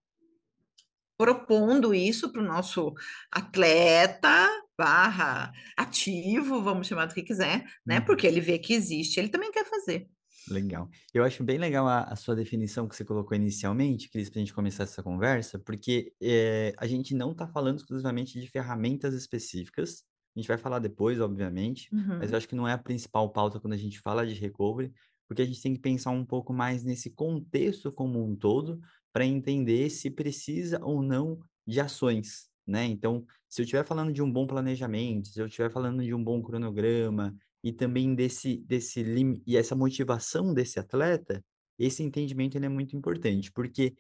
propondo 1.18 1.92
isso 1.92 2.30
para 2.30 2.42
o 2.42 2.46
nosso 2.46 2.94
atleta 3.28 4.48
barra 4.78 5.50
ativo, 5.76 6.62
vamos 6.62 6.86
chamar 6.86 7.06
do 7.06 7.14
que 7.14 7.24
quiser, 7.24 7.64
né? 7.84 7.98
Uhum. 7.98 8.04
Porque 8.04 8.24
ele 8.24 8.40
vê 8.40 8.56
que 8.56 8.72
existe, 8.72 9.18
ele 9.18 9.30
também 9.30 9.50
quer 9.50 9.68
fazer. 9.68 10.06
Legal. 10.48 10.88
Eu 11.12 11.24
acho 11.24 11.44
bem 11.44 11.58
legal 11.58 11.86
a, 11.86 12.04
a 12.04 12.16
sua 12.16 12.34
definição 12.34 12.88
que 12.88 12.96
você 12.96 13.04
colocou 13.04 13.36
inicialmente, 13.36 14.08
Cris, 14.08 14.30
para 14.30 14.38
a 14.38 14.42
gente 14.42 14.54
começar 14.54 14.84
essa 14.84 15.02
conversa, 15.02 15.58
porque 15.58 16.12
é, 16.20 16.72
a 16.78 16.86
gente 16.86 17.14
não 17.14 17.32
está 17.32 17.46
falando 17.46 17.78
exclusivamente 17.78 18.40
de 18.40 18.48
ferramentas 18.48 19.14
específicas. 19.14 20.04
A 20.34 20.40
gente 20.40 20.48
vai 20.48 20.56
falar 20.58 20.78
depois, 20.78 21.20
obviamente, 21.20 21.88
uhum. 21.92 22.18
mas 22.18 22.30
eu 22.30 22.38
acho 22.38 22.48
que 22.48 22.54
não 22.54 22.66
é 22.66 22.72
a 22.72 22.78
principal 22.78 23.30
pauta 23.30 23.60
quando 23.60 23.74
a 23.74 23.78
gente 23.78 24.00
fala 24.00 24.26
de 24.26 24.34
recovery, 24.34 24.92
porque 25.28 25.42
a 25.42 25.44
gente 25.44 25.62
tem 25.62 25.74
que 25.74 25.80
pensar 25.80 26.10
um 26.10 26.24
pouco 26.24 26.52
mais 26.52 26.82
nesse 26.84 27.10
contexto 27.10 27.92
como 27.92 28.24
um 28.24 28.34
todo 28.34 28.80
para 29.12 29.24
entender 29.24 29.90
se 29.90 30.10
precisa 30.10 30.78
ou 30.82 31.02
não 31.02 31.38
de 31.66 31.80
ações, 31.80 32.48
né? 32.66 32.84
Então, 32.84 33.24
se 33.48 33.60
eu 33.60 33.64
estiver 33.64 33.84
falando 33.84 34.12
de 34.12 34.22
um 34.22 34.30
bom 34.30 34.46
planejamento, 34.46 35.28
se 35.28 35.40
eu 35.40 35.46
estiver 35.46 35.70
falando 35.70 36.02
de 36.02 36.14
um 36.14 36.22
bom 36.22 36.40
cronograma, 36.40 37.36
e 37.62 37.72
também 37.72 38.14
desse 38.14 38.58
desse 38.58 39.02
e 39.46 39.56
essa 39.56 39.76
motivação 39.76 40.54
desse 40.54 40.78
atleta, 40.78 41.44
esse 41.78 42.02
entendimento 42.02 42.56
é 42.58 42.68
muito 42.68 42.96
importante, 42.96 43.50
porque 43.52 43.94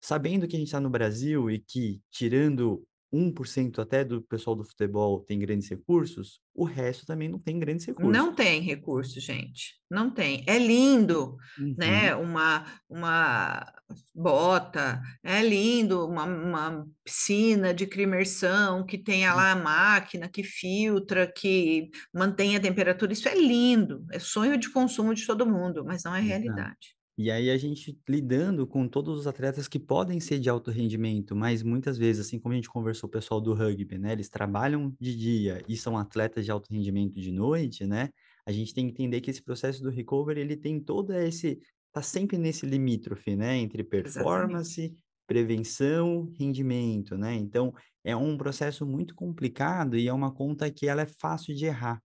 sabendo 0.00 0.46
que 0.46 0.56
a 0.56 0.58
gente 0.58 0.68
está 0.68 0.80
no 0.80 0.90
Brasil 0.90 1.50
e 1.50 1.58
que, 1.58 2.00
tirando 2.10 2.86
1% 3.12 3.78
até 3.78 4.04
do 4.04 4.20
pessoal 4.22 4.54
do 4.54 4.64
futebol 4.64 5.20
tem 5.20 5.38
grandes 5.38 5.68
recursos, 5.68 6.40
o 6.54 6.64
resto 6.64 7.06
também 7.06 7.28
não 7.28 7.38
tem 7.38 7.58
grandes 7.58 7.86
recursos. 7.86 8.12
Não 8.12 8.34
tem 8.34 8.60
recurso, 8.60 9.20
gente. 9.20 9.74
Não 9.90 10.10
tem. 10.10 10.44
É 10.46 10.58
lindo, 10.58 11.36
uhum. 11.58 11.74
né? 11.78 12.14
Uma, 12.14 12.66
uma 12.88 13.72
bota, 14.14 15.00
é 15.22 15.42
lindo, 15.42 16.06
uma, 16.06 16.24
uma 16.24 16.86
piscina 17.04 17.72
de 17.72 17.86
crimersão 17.86 18.84
que 18.84 18.98
tenha 18.98 19.32
lá 19.32 19.52
a 19.52 19.56
máquina 19.56 20.28
que 20.28 20.42
filtra, 20.42 21.26
que 21.26 21.90
mantém 22.12 22.56
a 22.56 22.60
temperatura. 22.60 23.12
Isso 23.12 23.28
é 23.28 23.34
lindo. 23.34 24.04
É 24.12 24.18
sonho 24.18 24.58
de 24.58 24.70
consumo 24.70 25.14
de 25.14 25.26
todo 25.26 25.48
mundo, 25.48 25.84
mas 25.84 26.04
não 26.04 26.14
é 26.14 26.20
realidade. 26.20 26.97
E 27.20 27.32
aí 27.32 27.50
a 27.50 27.56
gente 27.58 28.00
lidando 28.08 28.64
com 28.64 28.86
todos 28.88 29.18
os 29.18 29.26
atletas 29.26 29.66
que 29.66 29.80
podem 29.80 30.20
ser 30.20 30.38
de 30.38 30.48
alto 30.48 30.70
rendimento, 30.70 31.34
mas 31.34 31.64
muitas 31.64 31.98
vezes, 31.98 32.24
assim 32.26 32.38
como 32.38 32.52
a 32.52 32.56
gente 32.56 32.70
conversou 32.70 33.08
com 33.10 33.16
o 33.16 33.20
pessoal 33.20 33.40
do 33.40 33.52
rugby, 33.54 33.98
né? 33.98 34.12
Eles 34.12 34.28
trabalham 34.28 34.94
de 35.00 35.16
dia 35.16 35.64
e 35.68 35.76
são 35.76 35.98
atletas 35.98 36.44
de 36.44 36.52
alto 36.52 36.72
rendimento 36.72 37.20
de 37.20 37.32
noite, 37.32 37.84
né? 37.86 38.10
A 38.46 38.52
gente 38.52 38.72
tem 38.72 38.86
que 38.86 38.92
entender 38.92 39.20
que 39.20 39.30
esse 39.30 39.42
processo 39.42 39.82
do 39.82 39.90
recovery, 39.90 40.40
ele 40.40 40.56
tem 40.56 40.80
todo 40.80 41.12
esse... 41.12 41.58
Tá 41.92 42.02
sempre 42.02 42.38
nesse 42.38 42.64
limítrofe, 42.66 43.34
né? 43.34 43.56
Entre 43.56 43.82
performance, 43.82 44.80
Exatamente. 44.80 45.04
prevenção, 45.26 46.32
rendimento, 46.38 47.18
né? 47.18 47.34
Então, 47.34 47.74
é 48.04 48.14
um 48.14 48.36
processo 48.38 48.86
muito 48.86 49.14
complicado 49.14 49.96
e 49.96 50.06
é 50.06 50.12
uma 50.12 50.32
conta 50.32 50.70
que 50.70 50.86
ela 50.86 51.02
é 51.02 51.06
fácil 51.06 51.54
de 51.54 51.66
errar, 51.66 52.00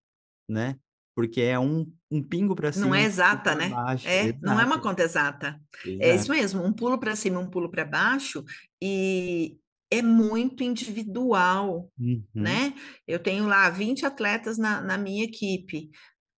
né? 0.50 0.80
Porque 1.16 1.42
é 1.42 1.60
um, 1.60 1.92
um 2.12 2.22
pingo 2.22 2.56
para 2.56 2.72
cima. 2.72 2.88
Não 2.88 2.96
é 2.96 3.04
exata, 3.04 3.56
né? 3.56 3.70
Baixo. 3.70 4.08
É, 4.08 4.26
Exato. 4.26 4.40
não 4.42 4.60
é 4.60 4.66
uma 4.66 4.80
conta 4.80 5.04
exata. 5.04 5.60
Exato. 5.86 6.04
É 6.04 6.16
isso 6.16 6.32
mesmo, 6.32 6.64
um 6.64 6.74
pulo 6.74 6.98
para 6.98 7.16
cima, 7.16 7.40
um 7.40 7.50
pulo 7.50 7.70
para 7.70 7.86
baixo, 7.86 8.44
e 8.82 9.58
é 9.92 10.02
muito 10.02 10.64
individual, 10.64 11.92
uhum. 12.00 12.24
né? 12.34 12.74
Eu 13.08 13.20
tenho 13.20 13.46
lá 13.46 13.70
20 13.70 14.06
atletas 14.06 14.58
na, 14.58 14.82
na 14.82 14.98
minha 14.98 15.24
equipe. 15.24 15.92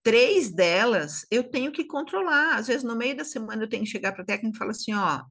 Três 0.03 0.51
delas 0.51 1.25
eu 1.31 1.43
tenho 1.43 1.71
que 1.71 1.85
controlar. 1.85 2.57
Às 2.57 2.67
vezes, 2.67 2.83
no 2.83 2.95
meio 2.95 3.15
da 3.15 3.23
semana, 3.23 3.63
eu 3.63 3.69
tenho 3.69 3.83
que 3.83 3.89
chegar 3.89 4.11
para 4.11 4.23
a 4.23 4.25
técnica 4.25 4.55
e 4.55 4.59
falar 4.59 4.71
assim: 4.71 4.93
ó, 4.93 5.23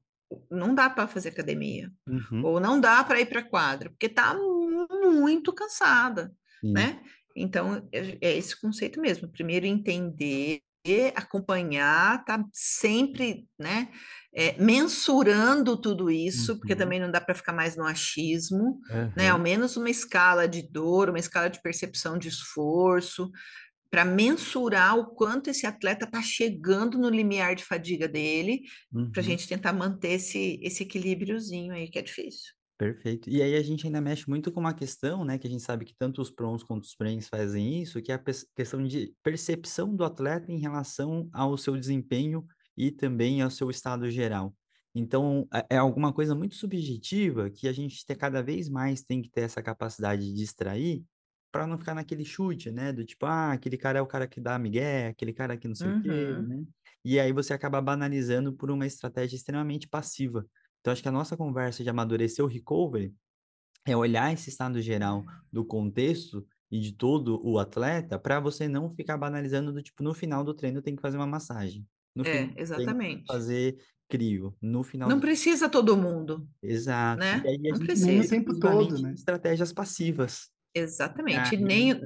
não 0.49 0.73
dá 0.73 0.89
para 0.89 1.07
fazer 1.07 1.29
academia, 1.29 1.91
uhum. 2.07 2.43
ou 2.43 2.59
não 2.59 2.79
dá 2.79 3.03
para 3.03 3.21
ir 3.21 3.27
para 3.27 3.41
a 3.41 3.49
quadra, 3.49 3.89
porque 3.89 4.07
está 4.07 4.33
muito 4.33 5.53
cansada, 5.53 6.33
Sim. 6.61 6.73
né? 6.73 7.01
Então, 7.35 7.87
é, 7.91 8.17
é 8.21 8.37
esse 8.37 8.59
conceito 8.59 8.99
mesmo. 9.01 9.27
Primeiro, 9.27 9.65
entender, 9.65 10.61
acompanhar, 11.15 12.23
tá 12.23 12.45
sempre, 12.53 13.47
né, 13.59 13.89
é, 14.33 14.55
mensurando 14.61 15.77
tudo 15.77 16.11
isso, 16.11 16.53
uhum. 16.53 16.57
porque 16.59 16.75
também 16.75 16.99
não 16.99 17.09
dá 17.09 17.19
para 17.19 17.33
ficar 17.35 17.53
mais 17.53 17.75
no 17.75 17.85
achismo, 17.85 18.79
uhum. 18.89 19.11
né? 19.15 19.29
Ao 19.29 19.39
menos 19.39 19.77
uma 19.77 19.89
escala 19.89 20.47
de 20.47 20.61
dor, 20.61 21.09
uma 21.09 21.19
escala 21.19 21.49
de 21.49 21.61
percepção 21.61 22.17
de 22.17 22.27
esforço, 22.27 23.31
para 23.89 24.03
mensurar 24.03 24.97
o 24.97 25.05
quanto 25.15 25.49
esse 25.49 25.65
atleta 25.65 26.03
está 26.03 26.21
chegando 26.21 26.97
no 26.97 27.09
limiar 27.09 27.55
de 27.55 27.63
fadiga 27.63 28.09
dele, 28.09 28.63
uhum. 28.91 29.09
para 29.09 29.21
a 29.21 29.23
gente 29.23 29.47
tentar 29.47 29.71
manter 29.71 30.13
esse, 30.13 30.59
esse 30.61 30.83
equilíbriozinho 30.83 31.73
aí 31.73 31.87
que 31.89 31.97
é 31.97 32.01
difícil. 32.01 32.53
Perfeito. 32.77 33.29
E 33.29 33.41
aí 33.41 33.55
a 33.55 33.63
gente 33.63 33.85
ainda 33.85 34.01
mexe 34.01 34.29
muito 34.29 34.51
com 34.51 34.59
uma 34.59 34.73
questão, 34.73 35.23
né, 35.23 35.37
que 35.37 35.47
a 35.47 35.49
gente 35.49 35.63
sabe 35.63 35.85
que 35.85 35.95
tanto 35.97 36.21
os 36.21 36.29
prons 36.29 36.61
quanto 36.61 36.83
os 36.83 36.93
prens 36.93 37.29
fazem 37.29 37.81
isso, 37.81 38.01
que 38.01 38.11
é 38.11 38.15
a 38.15 38.23
questão 38.53 38.83
de 38.83 39.13
percepção 39.23 39.95
do 39.95 40.03
atleta 40.03 40.51
em 40.51 40.59
relação 40.59 41.29
ao 41.31 41.57
seu 41.57 41.77
desempenho 41.77 42.45
e 42.75 42.91
também 42.91 43.41
ao 43.41 43.49
seu 43.49 43.69
estado 43.69 44.09
geral. 44.11 44.53
Então, 44.93 45.47
é, 45.53 45.75
é 45.75 45.77
alguma 45.77 46.13
coisa 46.13 46.35
muito 46.35 46.55
subjetiva 46.55 47.49
que 47.49 47.67
a 47.67 47.73
gente 47.73 48.05
tem, 48.05 48.15
cada 48.15 48.41
vez 48.41 48.69
mais 48.69 49.03
tem 49.03 49.21
que 49.21 49.29
ter 49.29 49.41
essa 49.41 49.61
capacidade 49.61 50.25
de 50.25 50.33
distrair 50.33 51.03
para 51.51 51.65
não 51.65 51.77
ficar 51.77 51.93
naquele 51.93 52.25
chute, 52.25 52.69
né? 52.69 52.91
Do 52.91 53.05
tipo, 53.05 53.25
ah, 53.25 53.53
aquele 53.53 53.77
cara 53.77 53.99
é 53.99 54.01
o 54.01 54.07
cara 54.07 54.27
que 54.27 54.41
dá 54.41 54.59
migué, 54.59 55.07
aquele 55.07 55.31
cara 55.31 55.55
que 55.55 55.67
não 55.67 55.75
sei 55.75 55.87
uhum. 55.87 55.99
o 55.99 56.01
quê, 56.01 56.09
uhum. 56.09 56.41
né? 56.41 56.63
E 57.03 57.19
aí 57.19 57.31
você 57.31 57.53
acaba 57.53 57.81
banalizando 57.81 58.51
por 58.53 58.71
uma 58.71 58.85
estratégia 58.85 59.35
extremamente 59.35 59.87
passiva. 59.87 60.45
Então, 60.85 60.91
acho 60.91 61.01
que 61.01 61.09
a 61.09 61.11
nossa 61.11 61.35
conversa 61.35 61.83
de 61.83 61.89
amadurecer 61.89 62.45
o 62.45 62.47
recovery 62.47 63.11
é 63.87 63.97
olhar 63.97 64.31
esse 64.31 64.51
estado 64.51 64.79
geral 64.79 65.25
do 65.51 65.65
contexto 65.65 66.45
e 66.69 66.79
de 66.79 66.91
todo 66.93 67.41
o 67.43 67.57
atleta 67.57 68.19
para 68.19 68.39
você 68.39 68.67
não 68.67 68.93
ficar 68.93 69.17
banalizando 69.17 69.73
do 69.73 69.81
tipo, 69.81 70.03
no 70.03 70.13
final 70.13 70.43
do 70.43 70.53
treino 70.53 70.83
tem 70.83 70.95
que 70.95 71.01
fazer 71.01 71.17
uma 71.17 71.25
massagem. 71.25 71.87
No 72.15 72.23
é, 72.23 72.43
final, 72.43 72.53
exatamente. 72.55 73.15
Tem 73.15 73.21
que 73.23 73.33
fazer 73.33 73.77
crio. 74.07 74.55
No 74.61 74.83
final 74.83 75.09
Não 75.09 75.17
do... 75.17 75.21
precisa 75.21 75.67
todo 75.67 75.97
mundo. 75.97 76.47
Exato. 76.61 77.19
Né? 77.19 77.41
E 77.43 77.47
aí 77.47 77.55
a 77.55 77.57
não 77.57 77.77
gente 77.77 77.85
precisa. 77.87 78.27
o 78.27 78.29
tempo 78.29 78.59
todo, 78.59 79.01
né? 79.01 79.13
Estratégias 79.15 79.73
passivas. 79.73 80.51
Exatamente. 80.71 81.55
Ah, 81.55 81.59
nem, 81.59 81.99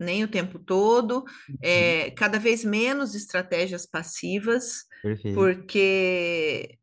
nem 0.00 0.24
o 0.24 0.28
tempo 0.28 0.58
todo. 0.58 1.16
Uhum. 1.18 1.56
É, 1.60 2.10
cada 2.12 2.38
vez 2.38 2.64
menos 2.64 3.14
estratégias 3.14 3.84
passivas, 3.84 4.86
Perfeito. 5.02 5.34
porque 5.34 6.78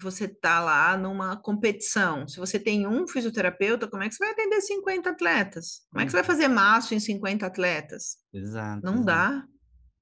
você 0.00 0.24
está 0.24 0.60
lá 0.60 0.96
numa 0.96 1.36
competição. 1.36 2.26
Se 2.26 2.38
você 2.38 2.58
tem 2.58 2.86
um 2.86 3.06
fisioterapeuta, 3.06 3.88
como 3.88 4.02
é 4.02 4.08
que 4.08 4.14
você 4.14 4.24
vai 4.24 4.32
atender 4.32 4.60
50 4.60 5.10
atletas? 5.10 5.86
Como 5.90 6.00
é 6.00 6.04
que 6.04 6.10
você 6.10 6.16
vai 6.16 6.24
fazer 6.24 6.48
maço 6.48 6.94
em 6.94 7.00
50 7.00 7.46
atletas? 7.46 8.16
Exato. 8.32 8.84
Não 8.84 8.94
exato. 8.94 9.06
dá. 9.06 9.46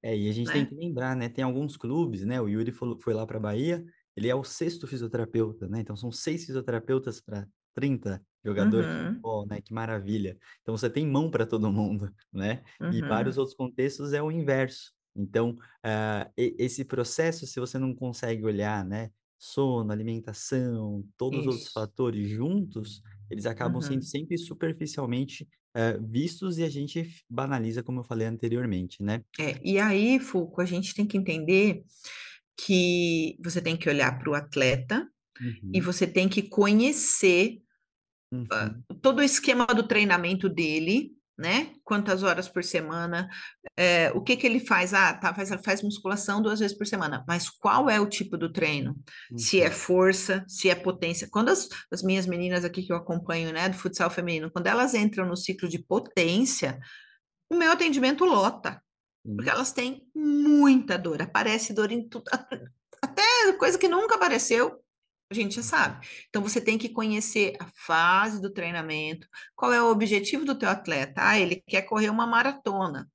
É, 0.01 0.17
e 0.17 0.29
a 0.29 0.33
gente 0.33 0.47
né? 0.47 0.53
tem 0.53 0.65
que 0.65 0.75
lembrar, 0.75 1.15
né? 1.15 1.29
Tem 1.29 1.43
alguns 1.43 1.77
clubes, 1.77 2.25
né? 2.25 2.41
O 2.41 2.49
Yuri 2.49 2.71
foi, 2.71 2.99
foi 2.99 3.13
lá 3.13 3.25
para 3.25 3.39
Bahia, 3.39 3.85
ele 4.15 4.27
é 4.27 4.35
o 4.35 4.43
sexto 4.43 4.85
fisioterapeuta, 4.85 5.67
né? 5.67 5.79
Então 5.79 5.95
são 5.95 6.11
seis 6.11 6.45
fisioterapeutas 6.45 7.21
para 7.21 7.47
30 7.73 8.21
jogadores 8.43 8.87
uhum. 8.87 8.97
de 8.97 9.07
futebol, 9.07 9.47
né? 9.47 9.61
Que 9.61 9.73
maravilha. 9.73 10.37
Então 10.61 10.75
você 10.75 10.89
tem 10.89 11.07
mão 11.07 11.31
para 11.31 11.45
todo 11.45 11.71
mundo, 11.71 12.11
né? 12.33 12.63
Uhum. 12.81 12.91
E 12.91 13.01
vários 13.01 13.37
outros 13.37 13.55
contextos 13.55 14.11
é 14.11 14.21
o 14.21 14.31
inverso. 14.31 14.91
Então, 15.15 15.51
uh, 15.51 16.31
esse 16.35 16.83
processo, 16.83 17.45
se 17.45 17.59
você 17.59 17.77
não 17.77 17.93
consegue 17.93 18.43
olhar, 18.43 18.83
né? 18.83 19.11
Sono, 19.43 19.91
alimentação, 19.91 21.05
todos 21.17 21.39
Isso. 21.39 21.49
os 21.49 21.55
outros 21.55 21.73
fatores 21.73 22.29
juntos, 22.29 23.01
eles 23.29 23.45
acabam 23.45 23.75
uhum. 23.75 23.81
sendo 23.81 24.03
sempre 24.03 24.37
superficialmente 24.37 25.45
uh, 25.75 26.01
vistos 26.01 26.57
e 26.57 26.63
a 26.63 26.69
gente 26.69 27.25
banaliza, 27.29 27.83
como 27.83 27.99
eu 27.99 28.03
falei 28.05 28.25
anteriormente, 28.25 29.03
né? 29.03 29.21
É, 29.37 29.59
e 29.61 29.77
aí, 29.77 30.17
Fulco, 30.17 30.61
a 30.61 30.65
gente 30.65 30.95
tem 30.95 31.05
que 31.05 31.17
entender 31.17 31.83
que 32.57 33.37
você 33.43 33.61
tem 33.61 33.75
que 33.75 33.89
olhar 33.89 34.17
para 34.17 34.29
o 34.29 34.33
atleta 34.33 35.05
uhum. 35.41 35.71
e 35.73 35.81
você 35.81 36.07
tem 36.07 36.29
que 36.29 36.43
conhecer 36.43 37.61
uhum. 38.31 38.43
uh, 38.43 38.95
todo 39.01 39.19
o 39.19 39.23
esquema 39.23 39.65
do 39.65 39.85
treinamento 39.85 40.47
dele, 40.47 41.11
né? 41.37 41.71
Quantas 41.83 42.21
horas 42.21 42.47
por 42.47 42.63
semana, 42.63 43.27
é, 43.75 44.11
o 44.13 44.21
que 44.21 44.35
que 44.35 44.45
ele 44.45 44.59
faz? 44.59 44.93
Ah, 44.93 45.13
tá, 45.13 45.33
faz, 45.33 45.49
faz 45.63 45.81
musculação 45.81 46.41
duas 46.41 46.59
vezes 46.59 46.77
por 46.77 46.85
semana, 46.85 47.23
mas 47.27 47.49
qual 47.49 47.89
é 47.89 47.99
o 47.99 48.07
tipo 48.07 48.37
do 48.37 48.51
treino? 48.51 48.91
Uhum. 49.31 49.37
Se 49.37 49.61
é 49.61 49.67
uhum. 49.67 49.73
força, 49.73 50.45
se 50.47 50.69
é 50.69 50.75
potência. 50.75 51.27
Quando 51.31 51.49
as, 51.49 51.67
as 51.91 52.03
minhas 52.03 52.25
meninas 52.25 52.63
aqui 52.63 52.83
que 52.83 52.91
eu 52.91 52.97
acompanho, 52.97 53.51
né, 53.51 53.67
do 53.67 53.77
futsal 53.77 54.09
feminino, 54.09 54.51
quando 54.51 54.67
elas 54.67 54.93
entram 54.93 55.25
no 55.25 55.35
ciclo 55.35 55.67
de 55.67 55.79
potência, 55.79 56.79
o 57.49 57.55
meu 57.55 57.71
atendimento 57.71 58.25
lota, 58.25 58.81
uhum. 59.25 59.35
porque 59.35 59.49
elas 59.49 59.71
têm 59.71 60.05
muita 60.15 60.97
dor, 60.97 61.21
aparece 61.21 61.73
dor 61.73 61.91
em 61.91 62.07
tudo, 62.07 62.25
até 63.01 63.53
coisa 63.53 63.77
que 63.77 63.87
nunca 63.87 64.15
apareceu, 64.15 64.79
a 65.39 65.43
gente 65.43 65.55
já 65.55 65.63
sabe. 65.63 66.07
Então 66.29 66.41
você 66.41 66.61
tem 66.61 66.77
que 66.77 66.89
conhecer 66.89 67.55
a 67.59 67.67
fase 67.85 68.41
do 68.41 68.51
treinamento, 68.51 69.27
qual 69.55 69.73
é 69.73 69.81
o 69.81 69.91
objetivo 69.91 70.45
do 70.45 70.55
teu 70.55 70.69
atleta. 70.69 71.21
Ah, 71.23 71.39
ele 71.39 71.63
quer 71.67 71.83
correr 71.83 72.09
uma 72.09 72.27
maratona. 72.27 73.09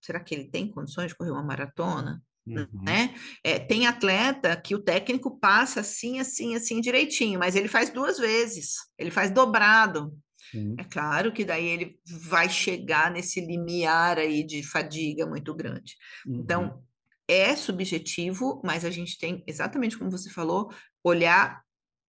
Será 0.00 0.20
que 0.20 0.34
ele 0.34 0.50
tem 0.50 0.70
condições 0.70 1.08
de 1.08 1.14
correr 1.14 1.30
uma 1.30 1.42
maratona? 1.42 2.22
Uhum. 2.44 2.66
Né? 2.82 3.14
É, 3.44 3.58
tem 3.58 3.86
atleta 3.86 4.56
que 4.56 4.74
o 4.74 4.82
técnico 4.82 5.38
passa 5.38 5.80
assim, 5.80 6.18
assim, 6.18 6.56
assim 6.56 6.80
direitinho, 6.80 7.38
mas 7.38 7.54
ele 7.54 7.68
faz 7.68 7.90
duas 7.90 8.18
vezes, 8.18 8.78
ele 8.98 9.12
faz 9.12 9.30
dobrado. 9.30 10.12
Uhum. 10.52 10.74
É 10.78 10.84
claro 10.84 11.32
que 11.32 11.44
daí 11.44 11.64
ele 11.64 12.00
vai 12.04 12.48
chegar 12.48 13.10
nesse 13.10 13.40
limiar 13.40 14.18
aí 14.18 14.44
de 14.44 14.62
fadiga 14.62 15.24
muito 15.24 15.54
grande. 15.54 15.96
Então, 16.26 16.62
uhum. 16.62 16.66
Então, 16.68 16.92
é 17.28 17.54
subjetivo, 17.56 18.60
mas 18.64 18.84
a 18.84 18.90
gente 18.90 19.16
tem, 19.18 19.42
exatamente 19.46 19.96
como 19.96 20.10
você 20.10 20.28
falou, 20.28 20.70
olhar 21.04 21.62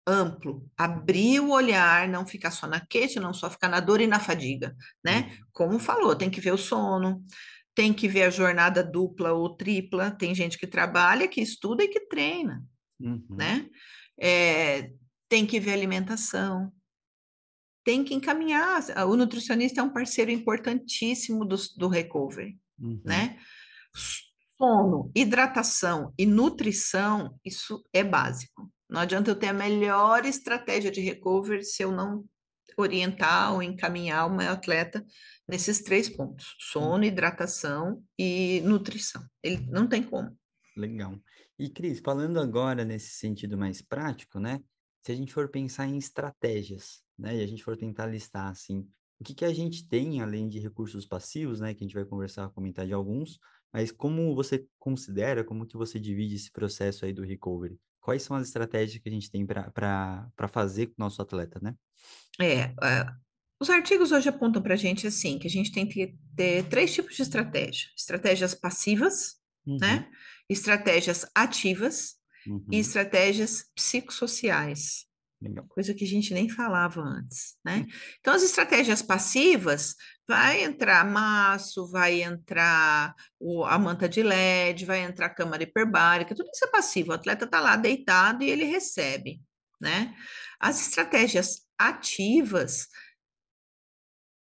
amplo, 0.07 0.70
abrir 0.77 1.40
o 1.40 1.51
olhar, 1.51 2.09
não 2.09 2.25
ficar 2.25 2.53
só 2.53 2.66
na 2.66 2.81
queixa, 2.81 3.20
não 3.20 3.35
só 3.35 3.51
ficar 3.51 3.68
na 3.68 3.81
dor 3.81 4.01
e 4.01 4.07
na 4.07 4.20
fadiga, 4.20 4.77
né? 5.05 5.22
Uhum. 5.22 5.46
Como 5.53 5.79
falou, 5.79 6.14
tem 6.14 6.31
que 6.31 6.40
ver 6.40 6.53
o 6.53 6.59
sono, 6.59 7.25
tem 7.75 7.92
que 7.92 8.07
ver 8.07 8.22
a 8.22 8.31
jornada 8.31 8.85
dupla 8.85 9.33
ou 9.33 9.57
tripla, 9.57 10.11
tem 10.12 10.35
gente 10.35 10.57
que 10.57 10.66
trabalha, 10.66 11.27
que 11.27 11.40
estuda 11.40 11.83
e 11.83 11.88
que 11.88 12.01
treina, 12.01 12.64
uhum. 13.01 13.27
né? 13.29 13.68
É, 14.18 14.92
tem 15.29 15.44
que 15.44 15.59
ver 15.59 15.72
alimentação, 15.72 16.72
tem 17.85 18.05
que 18.05 18.14
encaminhar, 18.14 18.83
o 19.09 19.16
nutricionista 19.16 19.81
é 19.81 19.83
um 19.83 19.92
parceiro 19.92 20.31
importantíssimo 20.31 21.44
do, 21.44 21.57
do 21.77 21.88
recovery, 21.88 22.57
uhum. 22.79 23.01
né? 23.05 23.38
Sono, 24.57 25.11
hidratação 25.14 26.14
e 26.16 26.25
nutrição, 26.25 27.38
isso 27.44 27.85
é 27.92 28.03
básico. 28.03 28.72
Não 28.88 29.01
adianta 29.01 29.31
eu 29.31 29.37
ter 29.37 29.49
a 29.49 29.53
melhor 29.53 30.25
estratégia 30.25 30.90
de 30.90 31.01
recovery 31.01 31.64
se 31.64 31.83
eu 31.83 31.90
não 31.90 32.25
orientar 32.77 33.55
ou 33.55 33.62
encaminhar 33.62 34.27
o 34.27 34.37
meu 34.37 34.51
atleta 34.51 35.05
nesses 35.49 35.83
três 35.83 36.09
pontos: 36.09 36.55
sono, 36.59 37.05
hidratação 37.05 38.03
e 38.18 38.61
nutrição. 38.64 39.25
Ele 39.42 39.66
não 39.70 39.88
tem 39.88 40.03
como. 40.03 40.37
Legal. 40.77 41.18
E 41.59 41.70
Cris, 41.70 42.01
falando 42.01 42.38
agora 42.38 42.85
nesse 42.85 43.14
sentido 43.14 43.57
mais 43.57 43.81
prático, 43.81 44.38
né? 44.38 44.61
Se 45.03 45.12
a 45.12 45.14
gente 45.14 45.33
for 45.33 45.49
pensar 45.49 45.87
em 45.87 45.96
estratégias, 45.96 47.03
né? 47.18 47.37
E 47.37 47.42
a 47.42 47.46
gente 47.46 47.64
for 47.64 47.77
tentar 47.77 48.07
listar 48.07 48.49
assim, 48.49 48.87
o 49.18 49.25
que 49.25 49.35
que 49.35 49.44
a 49.44 49.53
gente 49.53 49.88
tem 49.88 50.20
além 50.20 50.49
de 50.49 50.59
recursos 50.59 51.07
passivos, 51.07 51.61
né? 51.61 51.72
Que 51.72 51.83
a 51.83 51.87
gente 51.87 51.94
vai 51.94 52.05
conversar, 52.05 52.51
comentar 52.51 52.87
de 52.87 52.92
alguns, 52.92 53.38
mas 53.72 53.90
como 53.90 54.35
você 54.35 54.66
considera, 54.79 55.42
como 55.42 55.66
que 55.66 55.77
você 55.77 55.99
divide 55.99 56.35
esse 56.35 56.53
processo 56.53 57.07
aí 57.07 57.12
do 57.12 57.22
recovery? 57.22 57.79
Quais 58.07 58.23
são 58.23 58.37
as 58.37 58.47
estratégias 58.47 59.03
que 59.03 59.09
a 59.09 59.12
gente 59.12 59.29
tem 59.29 59.45
para 59.45 60.49
fazer 60.49 60.87
com 60.87 60.92
o 60.92 61.05
nosso 61.05 61.21
atleta, 61.21 61.59
né? 61.61 61.75
É, 62.40 62.66
uh, 62.66 63.12
os 63.61 63.69
artigos 63.69 64.12
hoje 64.12 64.29
apontam 64.29 64.62
para 64.62 64.75
a 64.75 64.77
gente 64.77 65.09
assim, 65.09 65.40
que 65.40 65.49
a 65.49 65.51
gente 65.51 65.73
tem 65.73 65.88
que 65.88 66.16
ter 66.37 66.62
três 66.69 66.95
tipos 66.95 67.16
de 67.16 67.23
estratégia: 67.23 67.88
estratégias 67.97 68.55
passivas, 68.55 69.35
né? 69.66 69.73
uhum. 69.73 69.79
né? 69.79 70.11
Estratégias 70.49 71.27
ativas 71.35 72.14
uhum. 72.47 72.64
e 72.71 72.79
estratégias 72.79 73.64
psicossociais. 73.75 75.06
Legal. 75.40 75.66
Coisa 75.68 75.92
que 75.92 76.05
a 76.05 76.07
gente 76.07 76.33
nem 76.33 76.49
falava 76.49 77.03
antes, 77.03 77.57
né? 77.64 77.87
Então, 78.20 78.33
as 78.33 78.42
estratégias 78.42 79.03
passivas, 79.03 79.94
vai 80.27 80.64
entrar 80.64 81.05
maço, 81.05 81.87
vai 81.90 82.22
entrar 82.22 83.14
o, 83.38 83.64
a 83.64 83.79
manta 83.79 84.09
de 84.09 84.22
LED, 84.22 84.87
vai 84.87 85.01
entrar 85.01 85.27
a 85.27 85.35
câmara 85.35 85.62
hiperbárica, 85.62 86.35
tudo 86.35 86.51
isso 86.53 86.64
é 86.64 86.68
passivo. 86.70 87.11
O 87.11 87.14
atleta 87.14 87.44
está 87.44 87.61
lá 87.61 87.77
deitado 87.77 88.42
e 88.42 88.51
ele 88.51 88.64
recebe, 88.64 89.42
né? 89.81 90.14
As 90.59 90.81
estratégias 90.81 91.66
ativas 91.79 92.88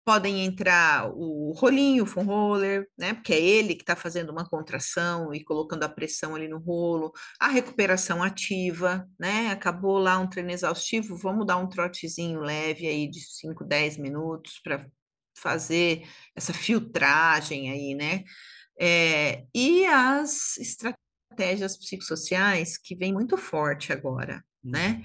podem 0.04 0.46
entrar 0.46 1.12
o 1.14 1.52
rolinho, 1.54 2.04
o 2.04 2.08
foam 2.08 2.26
roller, 2.26 2.88
né? 2.98 3.14
Porque 3.14 3.34
é 3.34 3.40
ele 3.40 3.76
que 3.76 3.84
está 3.84 3.96
fazendo 3.96 4.32
uma 4.32 4.48
contração 4.48 5.34
e 5.34 5.44
colocando 5.44 5.84
a 5.84 5.90
pressão 5.90 6.36
ali 6.36 6.48
no 6.48 6.60
rolo, 6.60 7.12
a 7.40 7.48
recuperação 7.48 8.24
ativa, 8.24 9.08
né? 9.20 9.50
Acabou 9.50 10.00
lá 10.00 10.18
um 10.20 10.28
treino 10.28 10.52
exaustivo, 10.52 11.16
vamos 11.16 11.46
dar 11.46 11.58
um 11.58 11.70
trotezinho 11.70 12.40
leve 12.40 12.88
aí 12.88 13.08
de 13.10 13.20
5, 13.22 13.64
10 13.64 13.98
minutos 13.98 14.60
para 14.64 14.88
fazer 15.38 16.08
essa 16.36 16.54
filtragem 16.54 17.72
aí, 17.72 17.96
né? 17.96 18.24
É, 18.80 19.46
e 19.54 19.86
as 19.86 20.58
estratégias 20.58 21.78
psicossociais 21.78 22.78
que 22.78 22.96
vem 22.96 23.14
muito 23.14 23.38
forte 23.38 23.94
agora, 23.94 24.44
né? 24.64 24.96
uhum. 24.96 25.04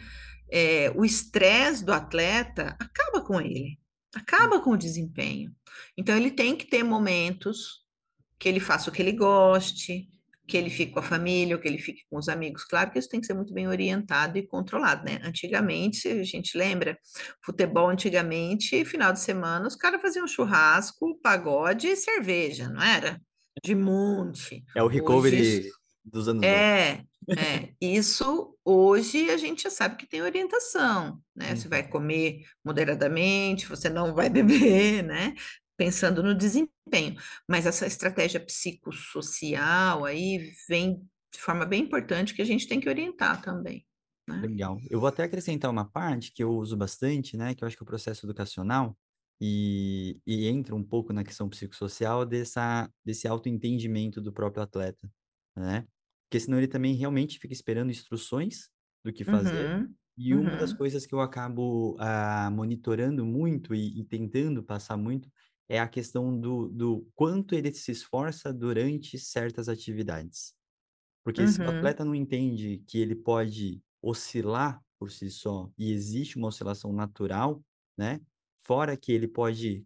É, 0.48 0.92
o 0.94 1.04
estresse 1.04 1.84
do 1.84 1.92
atleta 1.92 2.76
acaba 2.78 3.20
com 3.20 3.40
ele, 3.40 3.78
acaba 4.16 4.60
com 4.60 4.70
o 4.70 4.76
desempenho. 4.76 5.52
Então, 5.96 6.16
ele 6.16 6.30
tem 6.30 6.56
que 6.56 6.66
ter 6.66 6.82
momentos 6.82 7.84
que 8.38 8.48
ele 8.48 8.60
faça 8.60 8.90
o 8.90 8.92
que 8.92 9.02
ele 9.02 9.12
goste, 9.12 10.08
que 10.46 10.56
ele 10.56 10.70
fique 10.70 10.92
com 10.92 11.00
a 11.00 11.02
família, 11.02 11.56
ou 11.56 11.60
que 11.60 11.66
ele 11.66 11.78
fique 11.78 12.02
com 12.08 12.18
os 12.18 12.28
amigos. 12.28 12.64
Claro 12.64 12.90
que 12.90 12.98
isso 12.98 13.08
tem 13.08 13.20
que 13.20 13.26
ser 13.26 13.34
muito 13.34 13.52
bem 13.52 13.66
orientado 13.66 14.38
e 14.38 14.46
controlado, 14.46 15.04
né? 15.04 15.20
Antigamente, 15.24 15.96
se 15.96 16.08
a 16.08 16.22
gente 16.22 16.56
lembra, 16.56 16.96
futebol 17.44 17.88
antigamente, 17.88 18.84
final 18.84 19.12
de 19.12 19.20
semana, 19.20 19.66
os 19.66 19.74
caras 19.74 20.00
faziam 20.00 20.26
churrasco, 20.26 21.18
pagode 21.20 21.88
e 21.88 21.96
cerveja, 21.96 22.68
não 22.68 22.82
era? 22.82 23.20
De 23.62 23.74
monte. 23.74 24.64
É 24.76 24.82
o 24.82 24.86
recovery 24.86 25.40
Hoje, 25.40 25.70
dos 26.04 26.28
anos 26.28 26.42
É, 26.44 27.02
é. 27.28 27.72
Isso 27.80 28.56
hoje 28.64 29.30
a 29.30 29.36
gente 29.36 29.62
já 29.62 29.70
sabe 29.70 29.96
que 29.96 30.06
tem 30.06 30.22
orientação, 30.22 31.20
né? 31.34 31.54
Você 31.54 31.68
vai 31.68 31.82
uhum. 31.82 31.90
comer 31.90 32.42
moderadamente, 32.64 33.66
você 33.66 33.88
não 33.88 34.14
vai 34.14 34.28
beber, 34.30 35.02
né? 35.02 35.34
pensando 35.76 36.22
no 36.22 36.34
desempenho. 36.34 37.16
Mas 37.48 37.66
essa 37.66 37.86
estratégia 37.86 38.40
psicossocial 38.40 40.04
aí 40.04 40.52
vem 40.68 41.06
de 41.32 41.40
forma 41.40 41.66
bem 41.66 41.82
importante 41.82 42.34
que 42.34 42.42
a 42.42 42.46
gente 42.46 42.66
tem 42.66 42.80
que 42.80 42.88
orientar 42.88 43.42
também. 43.42 43.86
Né? 44.28 44.40
Legal. 44.40 44.78
Eu 44.90 44.98
vou 44.98 45.08
até 45.08 45.24
acrescentar 45.24 45.70
uma 45.70 45.84
parte 45.84 46.32
que 46.32 46.42
eu 46.42 46.50
uso 46.50 46.76
bastante, 46.76 47.36
né? 47.36 47.54
Que 47.54 47.62
eu 47.62 47.68
acho 47.68 47.76
que 47.76 47.82
é 47.82 47.84
o 47.84 47.86
processo 47.86 48.26
educacional 48.26 48.96
e, 49.40 50.18
e 50.26 50.48
entra 50.48 50.74
um 50.74 50.82
pouco 50.82 51.12
na 51.12 51.22
questão 51.22 51.48
psicossocial 51.48 52.24
dessa, 52.24 52.90
desse 53.04 53.28
autoentendimento 53.28 54.20
do 54.20 54.32
próprio 54.32 54.62
atleta, 54.62 55.08
né? 55.56 55.86
Porque 56.28 56.40
senão 56.40 56.58
ele 56.58 56.68
também 56.68 56.94
realmente 56.94 57.38
fica 57.38 57.52
esperando 57.52 57.90
instruções 57.90 58.68
do 59.04 59.12
que 59.12 59.24
fazer. 59.24 59.76
Uhum. 59.76 59.94
E 60.18 60.34
uma 60.34 60.52
uhum. 60.52 60.58
das 60.58 60.72
coisas 60.72 61.06
que 61.06 61.14
eu 61.14 61.20
acabo 61.20 61.96
uh, 61.96 62.50
monitorando 62.50 63.24
muito 63.24 63.74
e, 63.74 64.00
e, 64.00 64.04
tentando 64.04 64.62
passar 64.62 64.96
muito 64.96 65.30
é 65.68 65.78
a 65.78 65.86
questão 65.86 66.38
do, 66.38 66.68
do 66.68 67.08
quanto 67.14 67.54
ele 67.54 67.72
se 67.72 67.92
esforça 67.92 68.52
durante 68.52 69.18
certas 69.18 69.68
atividades. 69.68 70.54
Porque 71.22 71.42
uhum. 71.42 71.48
se 71.48 71.60
o 71.60 71.64
uhum. 71.64 71.76
atleta 71.76 72.04
não 72.04 72.14
entende 72.14 72.82
que 72.86 72.98
ele 72.98 73.14
pode 73.14 73.82
oscilar 74.00 74.80
por 74.98 75.10
si 75.10 75.30
só 75.30 75.70
e 75.76 75.92
existe 75.92 76.38
uma 76.38 76.48
oscilação 76.48 76.92
natural, 76.92 77.62
né? 77.96 78.20
Fora 78.62 78.96
que 78.96 79.12
ele 79.12 79.28
pode, 79.28 79.84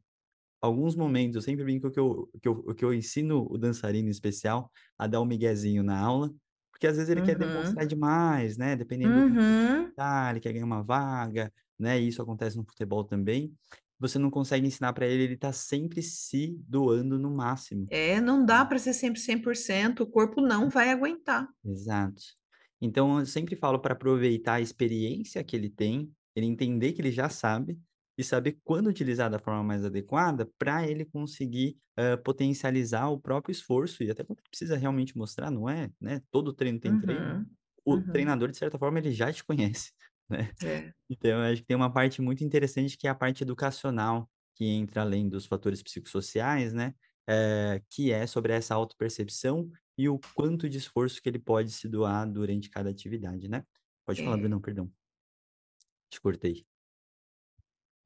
alguns 0.61 0.95
momentos, 0.95 1.37
eu 1.37 1.43
sempre 1.43 1.65
brinco 1.65 1.91
que 1.91 1.99
eu, 1.99 2.31
que 2.41 2.49
eu, 2.49 2.75
que 2.75 2.85
eu 2.85 2.95
ensino 2.95 3.47
o 3.51 3.57
dançarino 3.57 4.09
especial 4.09 4.71
a 4.99 5.07
dar 5.07 5.21
um 5.21 5.25
miguezinho 5.25 5.83
na 5.83 5.99
aula, 5.99 6.33
porque 6.71 6.87
às 6.87 6.97
vezes 6.97 7.11
ele 7.11 7.21
uhum. 7.21 7.27
quer 7.27 7.39
demonstrar 7.39 7.87
demais, 7.87 8.57
né? 8.57 8.77
Dependendo 8.77 9.15
uhum. 9.15 9.85
do 9.85 9.93
tá, 9.95 10.31
ele 10.31 10.41
quer 10.41 10.53
ganhar 10.53 10.65
uma 10.65 10.83
vaga, 10.83 11.53
né? 11.79 12.01
E 12.01 12.09
isso 12.09 12.23
acontece 12.23 12.57
no 12.57 12.65
futebol 12.65 13.05
também 13.05 13.55
você 14.01 14.19
não 14.19 14.31
consegue 14.31 14.67
ensinar 14.67 14.95
para 14.95 15.07
ele, 15.07 15.25
ele 15.25 15.37
tá 15.37 15.53
sempre 15.53 16.03
se 16.03 16.59
doando 16.67 17.19
no 17.19 17.31
máximo. 17.31 17.87
É, 17.91 18.19
não 18.19 18.45
dá 18.45 18.65
para 18.65 18.79
ser 18.79 18.95
sempre 18.95 19.21
100%, 19.21 20.01
o 20.01 20.07
corpo 20.07 20.41
não 20.41 20.71
vai 20.71 20.91
aguentar. 20.91 21.47
Exato. 21.63 22.23
Então, 22.81 23.21
eu 23.21 23.27
sempre 23.27 23.55
falo 23.55 23.79
para 23.79 23.93
aproveitar 23.93 24.55
a 24.55 24.61
experiência 24.61 25.45
que 25.45 25.55
ele 25.55 25.69
tem, 25.69 26.11
ele 26.35 26.47
entender 26.47 26.93
que 26.93 27.03
ele 27.03 27.13
já 27.13 27.29
sabe 27.29 27.79
e 28.21 28.25
saber 28.25 28.59
quando 28.63 28.89
utilizar 28.89 29.31
da 29.31 29.39
forma 29.39 29.63
mais 29.63 29.85
adequada 29.85 30.47
para 30.59 30.87
ele 30.87 31.05
conseguir 31.07 31.79
uh, 31.99 32.23
potencializar 32.23 33.09
o 33.09 33.19
próprio 33.19 33.51
esforço 33.51 34.03
e 34.03 34.11
até 34.11 34.23
quando 34.23 34.43
precisa 34.43 34.77
realmente 34.77 35.17
mostrar, 35.17 35.51
não 35.51 35.69
é? 35.69 35.91
Né? 36.01 36.21
Todo 36.31 36.53
treino 36.53 36.79
tem 36.79 36.93
uhum. 36.93 37.01
treino. 37.01 37.47
O 37.85 37.95
uhum. 37.95 38.13
treinador, 38.13 38.51
de 38.51 38.59
certa 38.59 38.79
forma, 38.79 38.99
ele 38.99 39.11
já 39.11 39.33
te 39.33 39.43
conhece 39.43 39.93
né? 40.29 40.53
É. 40.63 40.93
Então, 41.09 41.31
eu 41.31 41.53
acho 41.53 41.63
que 41.63 41.67
tem 41.67 41.77
uma 41.77 41.93
parte 41.93 42.21
muito 42.21 42.45
interessante 42.45 42.97
que 42.97 43.07
é 43.07 43.11
a 43.11 43.15
parte 43.15 43.43
educacional, 43.43 44.31
que 44.55 44.67
entra 44.67 45.01
além 45.01 45.29
dos 45.29 45.47
fatores 45.47 45.83
psicossociais, 45.83 46.73
né? 46.75 46.95
É, 47.27 47.81
que 47.89 48.13
é 48.13 48.27
sobre 48.27 48.53
essa 48.53 48.75
autopercepção 48.75 49.71
e 49.97 50.09
o 50.09 50.19
quanto 50.35 50.69
de 50.69 50.79
esforço 50.79 51.23
que 51.23 51.29
ele 51.29 51.39
pode 51.39 51.71
se 51.71 51.89
doar 51.89 52.31
durante 52.31 52.69
cada 52.69 52.91
atividade, 52.91 53.49
né? 53.49 53.65
Pode 54.05 54.23
falar, 54.23 54.37
é. 54.37 54.41
Bruno, 54.41 54.61
perdão. 54.61 54.91
Te 56.11 56.21
cortei. 56.21 56.67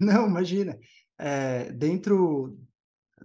Não, 0.00 0.26
imagina. 0.26 0.78
É, 1.18 1.72
dentro, 1.72 2.58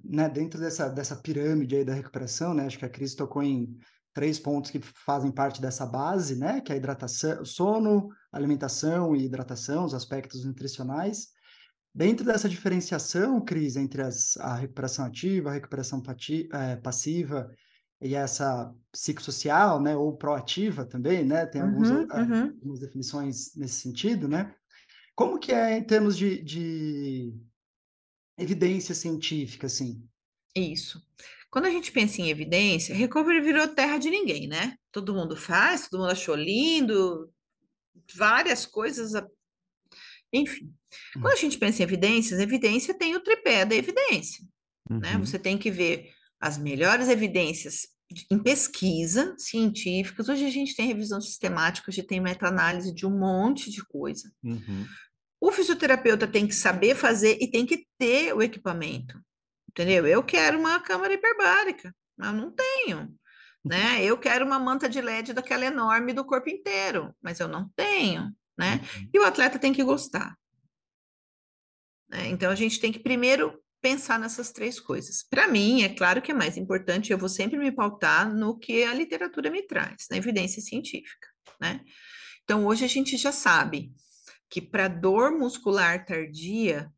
né, 0.03 0.29
dentro 0.29 0.60
dessa, 0.60 0.89
dessa 0.89 1.15
pirâmide 1.15 1.75
aí 1.75 1.86
da 1.86 1.93
recuperação, 1.93 2.53
né? 2.53 2.65
Acho 2.65 2.77
que 2.77 2.86
a 2.86 2.89
Cris 2.89 3.15
tocou 3.15 3.41
em 3.43 3.77
três 4.13 4.39
pontos 4.39 4.71
que 4.71 4.79
fazem 4.79 5.32
parte 5.32 5.62
dessa 5.62 5.86
base, 5.86 6.36
né? 6.36 6.62
Que 6.62 6.71
é 6.71 6.75
a 6.75 6.77
hidratação, 6.77 7.43
sono, 7.45 8.10
alimentação 8.32 9.15
e 9.15 9.25
hidratação, 9.25 9.86
os 9.86 9.93
aspectos 9.93 10.45
nutricionais. 10.45 11.29
Dentro 11.93 12.25
dessa 12.25 12.47
diferenciação, 12.47 13.43
Cris, 13.43 13.75
entre 13.75 14.01
as, 14.01 14.38
a 14.38 14.55
recuperação 14.55 15.05
ativa, 15.05 15.49
a 15.49 15.53
recuperação 15.53 16.01
pati, 16.01 16.47
é, 16.53 16.75
passiva 16.75 17.49
e 18.01 18.15
essa 18.15 18.73
psicossocial, 18.91 19.82
né, 19.82 19.95
ou 19.95 20.15
proativa 20.15 20.86
também, 20.86 21.25
né, 21.25 21.45
tem 21.45 21.62
alguns, 21.62 21.89
uhum, 21.89 22.08
é, 22.12 22.21
uhum. 22.21 22.43
algumas 22.43 22.79
definições 22.79 23.55
nesse 23.55 23.82
sentido, 23.82 24.27
né? 24.27 24.53
Como 25.19 25.38
que 25.38 25.51
é 25.51 25.77
em 25.77 25.84
termos 25.84 26.17
de, 26.17 26.41
de 26.41 27.34
evidência 28.38 28.95
científica, 28.95 29.67
assim? 29.67 30.01
Isso. 30.55 31.05
Quando 31.51 31.65
a 31.65 31.69
gente 31.69 31.91
pensa 31.91 32.21
em 32.21 32.29
evidência, 32.29 32.95
recovery 32.95 33.41
virou 33.41 33.67
terra 33.67 33.97
de 33.97 34.10
ninguém, 34.10 34.47
né? 34.47 34.77
Todo 34.93 35.13
mundo 35.13 35.36
faz, 35.36 35.89
todo 35.89 35.99
mundo 35.99 36.12
achou 36.13 36.36
lindo, 36.36 37.29
várias 38.15 38.65
coisas. 38.65 39.12
Enfim, 40.32 40.73
quando 41.12 41.25
a 41.25 41.32
uhum. 41.32 41.36
gente 41.36 41.58
pensa 41.58 41.82
em 41.82 41.84
evidências, 41.84 42.39
evidência 42.39 42.97
tem 42.97 43.13
o 43.13 43.21
tripé 43.21 43.65
da 43.65 43.75
evidência, 43.75 44.45
né? 44.89 44.95
uhum. 44.95 44.99
né? 44.99 45.17
Você 45.17 45.38
tem 45.38 45.58
que 45.58 45.69
ver 45.69 46.13
as 46.39 46.58
melhores 46.58 47.10
evidências 47.10 47.89
em 48.32 48.39
pesquisa 48.39 49.36
científicas. 49.38 50.29
Hoje 50.29 50.45
a 50.45 50.49
gente 50.49 50.77
tem 50.77 50.88
revisão 50.88 51.19
sistemática, 51.19 51.91
a 51.91 51.93
gente 51.93 52.08
tem 52.08 52.21
meta-análise 52.21 52.95
de 52.95 53.05
um 53.05 53.19
monte 53.19 53.69
de 53.69 53.84
coisa. 53.84 54.32
Uhum. 54.41 54.88
O 55.41 55.52
fisioterapeuta 55.52 56.28
tem 56.28 56.47
que 56.47 56.54
saber 56.54 56.95
fazer 56.95 57.38
e 57.39 57.49
tem 57.49 57.65
que 57.65 57.88
ter 57.97 58.34
o 58.34 58.41
equipamento. 58.41 59.19
Entendeu? 59.69 60.06
Eu 60.06 60.23
quero 60.23 60.60
uma 60.60 60.80
câmara 60.80 61.13
hiperbárica, 61.13 61.95
mas 62.17 62.34
não 62.34 62.52
tenho. 62.52 63.15
Né? 63.63 64.04
Eu 64.04 64.17
quero 64.17 64.45
uma 64.45 64.60
manta 64.60 64.89
de 64.89 64.99
LED 64.99 65.34
daquela 65.34 65.65
enorme 65.65 66.13
do 66.13 66.25
corpo 66.25 66.49
inteiro, 66.49 67.15
mas 67.21 67.39
eu 67.39 67.47
não 67.47 67.69
tenho. 67.75 68.34
Né? 68.58 68.82
Uhum. 68.95 69.10
E 69.13 69.19
o 69.19 69.23
atleta 69.23 69.60
tem 69.60 69.71
que 69.71 69.84
gostar. 69.84 70.38
Né? 72.10 72.28
Então 72.28 72.52
a 72.52 72.56
gente 72.56 72.80
tem 72.80 72.91
que 72.91 72.99
primeiro 72.99 73.62
pensar 73.82 74.19
nessas 74.19 74.52
três 74.52 74.80
coisas. 74.80 75.23
Para 75.23 75.47
mim, 75.47 75.84
é 75.84 75.89
claro 75.89 76.21
que 76.21 76.32
é 76.32 76.34
mais 76.34 76.58
importante, 76.58 77.12
eu 77.12 77.17
vou 77.17 77.30
sempre 77.30 77.58
me 77.58 77.71
pautar 77.71 78.34
no 78.34 78.58
que 78.58 78.84
a 78.84 78.93
literatura 78.93 79.49
me 79.49 79.62
traz, 79.62 80.08
na 80.10 80.17
evidência 80.17 80.62
científica. 80.62 81.28
Né? 81.62 81.82
Então 82.43 82.65
hoje 82.65 82.84
a 82.84 82.89
gente 82.89 83.15
já 83.15 83.32
sabe 83.32 83.93
que 84.49 84.62
para 84.62 84.88
dor 84.88 85.31
muscular 85.31 86.05
tardia, 86.05 86.91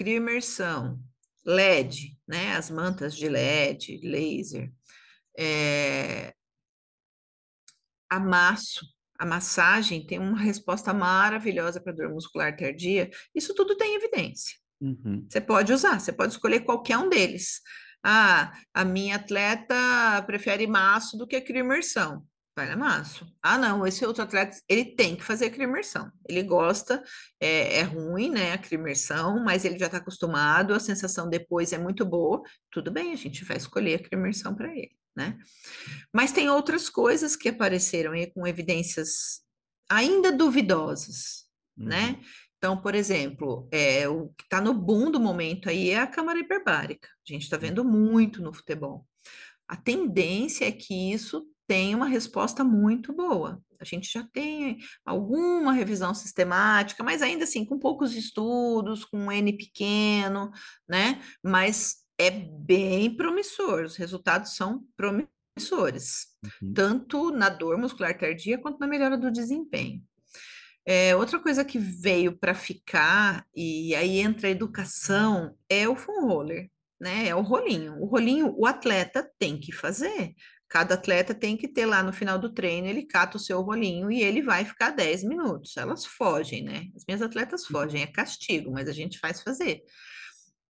imersão 0.00 0.98
LED, 1.44 2.18
né? 2.26 2.56
As 2.56 2.70
mantas 2.70 3.14
de 3.14 3.28
LED, 3.28 4.00
laser, 4.02 4.72
é, 5.38 6.34
amasso, 8.10 8.84
a 9.18 9.24
massagem 9.24 10.04
tem 10.04 10.18
uma 10.18 10.38
resposta 10.38 10.92
maravilhosa 10.92 11.80
para 11.80 11.92
dor 11.92 12.10
muscular 12.10 12.56
tardia. 12.56 13.10
Isso 13.34 13.54
tudo 13.54 13.76
tem 13.76 13.94
evidência. 13.94 14.56
Uhum. 14.80 15.24
Você 15.28 15.40
pode 15.40 15.72
usar, 15.72 16.00
você 16.00 16.12
pode 16.12 16.32
escolher 16.32 16.60
qualquer 16.60 16.98
um 16.98 17.08
deles. 17.08 17.60
Ah, 18.02 18.52
a 18.74 18.84
minha 18.84 19.16
atleta 19.16 20.22
prefere 20.26 20.66
maço 20.66 21.16
do 21.16 21.26
que 21.26 21.40
crioimersão. 21.40 22.26
Vai 22.54 22.68
na 22.68 22.76
maço. 22.76 23.26
Ah, 23.42 23.56
não, 23.56 23.86
esse 23.86 24.04
outro 24.04 24.22
atleta, 24.22 24.56
ele 24.68 24.84
tem 24.84 25.16
que 25.16 25.24
fazer 25.24 25.52
a 25.52 25.62
imersão. 25.62 26.10
Ele 26.28 26.42
gosta, 26.42 27.02
é, 27.40 27.78
é 27.78 27.82
ruim, 27.82 28.30
né, 28.30 28.52
a 28.52 28.74
imersão, 28.74 29.42
mas 29.42 29.64
ele 29.64 29.78
já 29.78 29.86
está 29.86 29.98
acostumado, 29.98 30.74
a 30.74 30.80
sensação 30.80 31.28
depois 31.28 31.72
é 31.72 31.78
muito 31.78 32.04
boa. 32.04 32.42
Tudo 32.70 32.90
bem, 32.90 33.12
a 33.12 33.16
gente 33.16 33.44
vai 33.44 33.56
escolher 33.56 34.06
a 34.10 34.14
imersão 34.14 34.54
para 34.54 34.70
ele, 34.70 34.94
né? 35.16 35.38
Mas 36.12 36.32
tem 36.32 36.50
outras 36.50 36.88
coisas 36.88 37.36
que 37.36 37.48
apareceram 37.48 38.12
aí 38.12 38.30
com 38.30 38.46
evidências 38.46 39.40
ainda 39.88 40.30
duvidosas, 40.30 41.46
né? 41.76 42.06
uhum. 42.06 42.12
né? 42.12 42.20
Então, 42.58 42.80
por 42.80 42.94
exemplo, 42.94 43.68
é, 43.72 44.08
o 44.08 44.28
que 44.38 44.44
está 44.44 44.60
no 44.60 44.72
boom 44.72 45.10
do 45.10 45.18
momento 45.18 45.68
aí 45.68 45.90
é 45.90 45.98
a 45.98 46.06
câmara 46.06 46.38
hiperbárica. 46.38 47.08
A 47.08 47.32
gente 47.32 47.42
está 47.42 47.56
vendo 47.56 47.84
muito 47.84 48.40
no 48.40 48.52
futebol. 48.52 49.04
A 49.66 49.76
tendência 49.76 50.66
é 50.66 50.70
que 50.70 51.12
isso 51.12 51.44
tenha 51.72 51.96
uma 51.96 52.06
resposta 52.06 52.62
muito 52.62 53.14
boa. 53.14 53.58
A 53.80 53.84
gente 53.84 54.12
já 54.12 54.22
tem 54.30 54.76
alguma 55.06 55.72
revisão 55.72 56.14
sistemática, 56.14 57.02
mas 57.02 57.22
ainda 57.22 57.44
assim, 57.44 57.64
com 57.64 57.78
poucos 57.78 58.14
estudos, 58.14 59.06
com 59.06 59.16
um 59.16 59.32
N 59.32 59.56
pequeno, 59.56 60.50
né? 60.86 61.22
Mas 61.42 62.04
é 62.18 62.30
bem 62.30 63.16
promissor, 63.16 63.84
os 63.84 63.96
resultados 63.96 64.54
são 64.54 64.84
promissores, 64.94 66.26
uhum. 66.44 66.74
tanto 66.74 67.30
na 67.30 67.48
dor 67.48 67.78
muscular 67.78 68.18
tardia 68.18 68.58
quanto 68.58 68.78
na 68.78 68.86
melhora 68.86 69.16
do 69.16 69.32
desempenho. 69.32 70.02
É, 70.86 71.16
outra 71.16 71.38
coisa 71.38 71.64
que 71.64 71.78
veio 71.78 72.36
para 72.36 72.54
ficar, 72.54 73.46
e 73.56 73.94
aí 73.94 74.18
entra 74.18 74.46
a 74.46 74.50
educação, 74.50 75.56
é 75.70 75.88
o 75.88 75.96
foam 75.96 76.26
roller, 76.26 76.70
né? 77.00 77.28
É 77.28 77.34
o 77.34 77.40
rolinho. 77.40 77.94
O 77.98 78.04
rolinho, 78.04 78.54
o 78.58 78.66
atleta 78.66 79.26
tem 79.38 79.58
que 79.58 79.72
fazer. 79.72 80.34
Cada 80.72 80.94
atleta 80.94 81.34
tem 81.34 81.54
que 81.54 81.68
ter 81.68 81.84
lá 81.84 82.02
no 82.02 82.14
final 82.14 82.38
do 82.38 82.50
treino, 82.50 82.86
ele 82.86 83.02
cata 83.02 83.36
o 83.36 83.40
seu 83.40 83.60
rolinho 83.60 84.10
e 84.10 84.22
ele 84.22 84.40
vai 84.40 84.64
ficar 84.64 84.88
10 84.88 85.22
minutos. 85.24 85.76
Elas 85.76 86.06
fogem, 86.06 86.64
né? 86.64 86.86
As 86.96 87.04
minhas 87.06 87.20
atletas 87.20 87.64
uhum. 87.64 87.72
fogem, 87.72 88.02
é 88.02 88.06
castigo, 88.06 88.72
mas 88.72 88.88
a 88.88 88.92
gente 88.92 89.18
faz 89.18 89.42
fazer. 89.42 89.82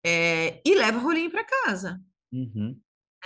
É, 0.04 0.60
e 0.66 0.74
leva 0.74 0.98
o 0.98 1.04
rolinho 1.04 1.30
para 1.30 1.46
casa. 1.46 2.02
Uhum 2.34 2.76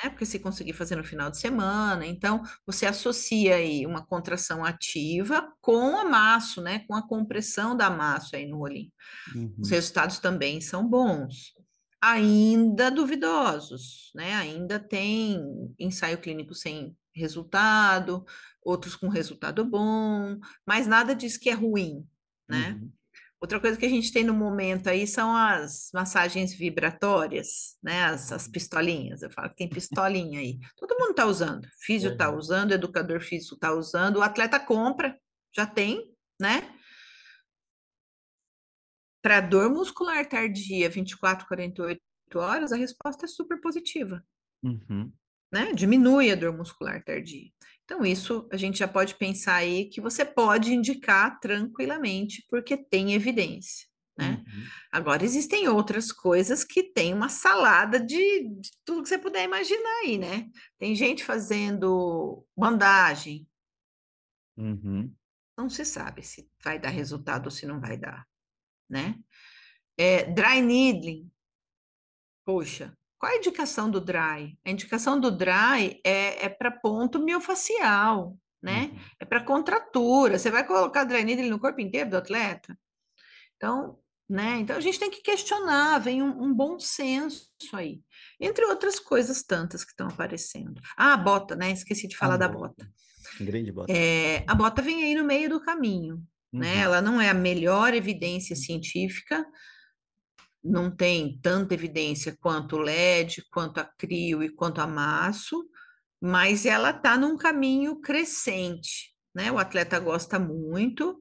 né? 0.03 0.09
Porque 0.09 0.25
se 0.25 0.39
conseguir 0.39 0.73
fazer 0.73 0.95
no 0.95 1.03
final 1.03 1.29
de 1.29 1.39
semana, 1.39 2.05
então 2.05 2.41
você 2.65 2.85
associa 2.85 3.55
aí 3.55 3.85
uma 3.85 4.05
contração 4.05 4.63
ativa 4.65 5.47
com 5.61 5.97
amasso, 5.97 6.61
né? 6.61 6.79
Com 6.87 6.93
a 6.93 7.07
compressão 7.07 7.75
da 7.75 7.87
amasso 7.87 8.35
aí 8.35 8.45
no 8.45 8.57
rolinho. 8.57 8.91
Uhum. 9.33 9.55
Os 9.59 9.69
resultados 9.69 10.19
também 10.19 10.59
são 10.59 10.87
bons. 10.87 11.54
Ainda 12.07 12.91
duvidosos, 12.91 14.11
né? 14.13 14.35
Ainda 14.35 14.79
tem 14.79 15.39
ensaio 15.79 16.19
clínico 16.19 16.53
sem 16.53 16.95
resultado, 17.15 18.23
outros 18.61 18.95
com 18.95 19.07
resultado 19.07 19.65
bom, 19.65 20.37
mas 20.63 20.85
nada 20.85 21.15
diz 21.15 21.35
que 21.35 21.49
é 21.49 21.53
ruim, 21.53 22.07
né? 22.47 22.77
Uhum. 22.79 22.91
Outra 23.41 23.59
coisa 23.59 23.75
que 23.75 23.87
a 23.87 23.89
gente 23.89 24.13
tem 24.13 24.23
no 24.23 24.35
momento 24.35 24.87
aí 24.87 25.07
são 25.07 25.35
as 25.35 25.89
massagens 25.95 26.53
vibratórias, 26.53 27.75
né? 27.81 28.03
As, 28.03 28.31
as 28.31 28.47
pistolinhas. 28.47 29.23
Eu 29.23 29.31
falo 29.31 29.49
que 29.49 29.55
tem 29.55 29.67
pistolinha 29.67 30.39
aí. 30.39 30.59
Todo 30.77 30.95
mundo 30.99 31.09
está 31.11 31.25
usando. 31.25 31.67
Físio 31.79 32.11
está 32.11 32.29
uhum. 32.29 32.37
usando, 32.37 32.71
educador 32.71 33.19
físico 33.19 33.55
está 33.55 33.73
usando, 33.73 34.17
o 34.17 34.21
atleta 34.21 34.59
compra, 34.59 35.17
já 35.55 35.65
tem, 35.65 36.03
né? 36.39 36.74
Para 39.25 39.41
dor 39.41 39.71
muscular 39.71 40.23
tardia, 40.29 40.87
24, 40.87 41.47
48 41.47 41.99
horas, 42.35 42.71
a 42.71 42.75
resposta 42.75 43.25
é 43.25 43.27
super 43.27 43.59
positiva. 43.59 44.23
Uhum. 44.61 45.11
Né? 45.51 45.73
Diminui 45.73 46.31
a 46.31 46.35
dor 46.35 46.55
muscular 46.55 47.03
tardia. 47.03 47.49
Então, 47.83 48.05
isso 48.05 48.47
a 48.51 48.55
gente 48.55 48.77
já 48.77 48.87
pode 48.87 49.15
pensar 49.15 49.55
aí 49.55 49.89
que 49.89 49.99
você 49.99 50.23
pode 50.23 50.71
indicar 50.71 51.39
tranquilamente, 51.39 52.45
porque 52.51 52.77
tem 52.77 53.15
evidência. 53.15 53.87
Né? 54.15 54.43
Uhum. 54.45 54.63
Agora, 54.91 55.25
existem 55.25 55.67
outras 55.67 56.11
coisas 56.11 56.63
que 56.63 56.83
tem 56.83 57.11
uma 57.11 57.27
salada 57.27 57.99
de, 57.99 58.47
de, 58.59 58.69
tudo 58.85 59.01
que 59.01 59.09
você 59.09 59.17
puder 59.17 59.43
imaginar 59.43 60.01
aí, 60.03 60.19
né? 60.19 60.47
Tem 60.77 60.93
gente 60.93 61.25
fazendo 61.25 62.45
bandagem. 62.55 63.47
Uhum. 64.55 65.11
Não 65.57 65.67
se 65.67 65.83
sabe 65.83 66.21
se 66.21 66.47
vai 66.63 66.77
dar 66.77 66.89
resultado 66.89 67.45
ou 67.45 67.51
se 67.51 67.65
não 67.65 67.81
vai 67.81 67.97
dar, 67.97 68.23
né? 68.89 69.15
É, 69.97 70.23
dry 70.25 70.61
needling. 70.61 71.31
Poxa, 72.45 72.95
qual 73.17 73.31
a 73.31 73.37
indicação 73.37 73.89
do 73.89 73.99
dry? 73.99 74.57
A 74.63 74.69
indicação 74.69 75.19
do 75.19 75.31
dry 75.31 75.99
é, 76.03 76.45
é 76.45 76.49
para 76.49 76.71
ponto 76.71 77.19
miofacial, 77.19 78.37
né? 78.61 78.91
Uhum. 78.91 78.99
É 79.19 79.25
para 79.25 79.43
contratura. 79.43 80.37
Você 80.37 80.51
vai 80.51 80.65
colocar 80.65 81.05
dry 81.05 81.23
needle 81.23 81.49
no 81.49 81.59
corpo 81.59 81.81
inteiro 81.81 82.09
do 82.09 82.17
atleta? 82.17 82.77
Então, 83.55 83.97
né? 84.29 84.57
Então 84.59 84.75
a 84.75 84.81
gente 84.81 84.99
tem 84.99 85.09
que 85.09 85.21
questionar, 85.21 85.99
vem 85.99 86.21
um, 86.21 86.43
um 86.43 86.53
bom 86.53 86.79
senso 86.79 87.47
aí. 87.73 88.01
Entre 88.39 88.65
outras 88.65 88.99
coisas 88.99 89.43
tantas 89.43 89.83
que 89.83 89.91
estão 89.91 90.07
aparecendo. 90.07 90.81
Ah, 90.97 91.13
a 91.13 91.17
bota, 91.17 91.55
né? 91.55 91.71
Esqueci 91.71 92.07
de 92.07 92.17
falar 92.17 92.37
da 92.37 92.47
bota. 92.47 92.91
Grande 93.39 93.71
bota. 93.71 93.91
É, 93.91 94.43
a 94.47 94.55
bota 94.55 94.81
vem 94.81 95.03
aí 95.03 95.15
no 95.15 95.23
meio 95.23 95.49
do 95.49 95.59
caminho? 95.59 96.23
Uhum. 96.55 96.61
né? 96.61 96.79
Ela 96.79 97.01
não 97.01 97.21
é 97.21 97.29
a 97.29 97.33
melhor 97.33 97.93
evidência 97.93 98.55
científica, 98.55 99.45
não 100.63 100.89
tem 100.89 101.39
tanta 101.41 101.73
evidência 101.73 102.35
quanto 102.41 102.77
o 102.77 102.79
LED, 102.79 103.45
quanto 103.51 103.79
a 103.79 103.85
CRIO 103.85 104.43
e 104.43 104.49
quanto 104.49 104.81
a 104.81 104.87
Maço, 104.87 105.63
mas 106.19 106.65
ela 106.65 106.89
está 106.89 107.17
num 107.17 107.37
caminho 107.37 108.01
crescente, 108.01 109.13
né? 109.33 109.51
O 109.51 109.59
atleta 109.59 109.99
gosta 109.99 110.39
muito 110.39 111.19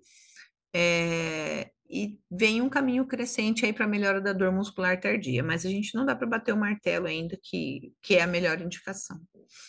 é, 0.74 1.70
e 1.88 2.18
vem 2.30 2.62
um 2.62 2.70
caminho 2.70 3.06
crescente 3.06 3.66
aí 3.66 3.72
para 3.72 3.84
a 3.84 3.88
melhora 3.88 4.20
da 4.20 4.32
dor 4.32 4.50
muscular 4.50 4.98
tardia, 4.98 5.42
mas 5.42 5.66
a 5.66 5.68
gente 5.68 5.94
não 5.94 6.06
dá 6.06 6.16
para 6.16 6.26
bater 6.26 6.54
o 6.54 6.56
martelo 6.56 7.06
ainda 7.06 7.38
que, 7.42 7.92
que 8.00 8.14
é 8.14 8.22
a 8.22 8.26
melhor 8.26 8.60
indicação. 8.60 9.20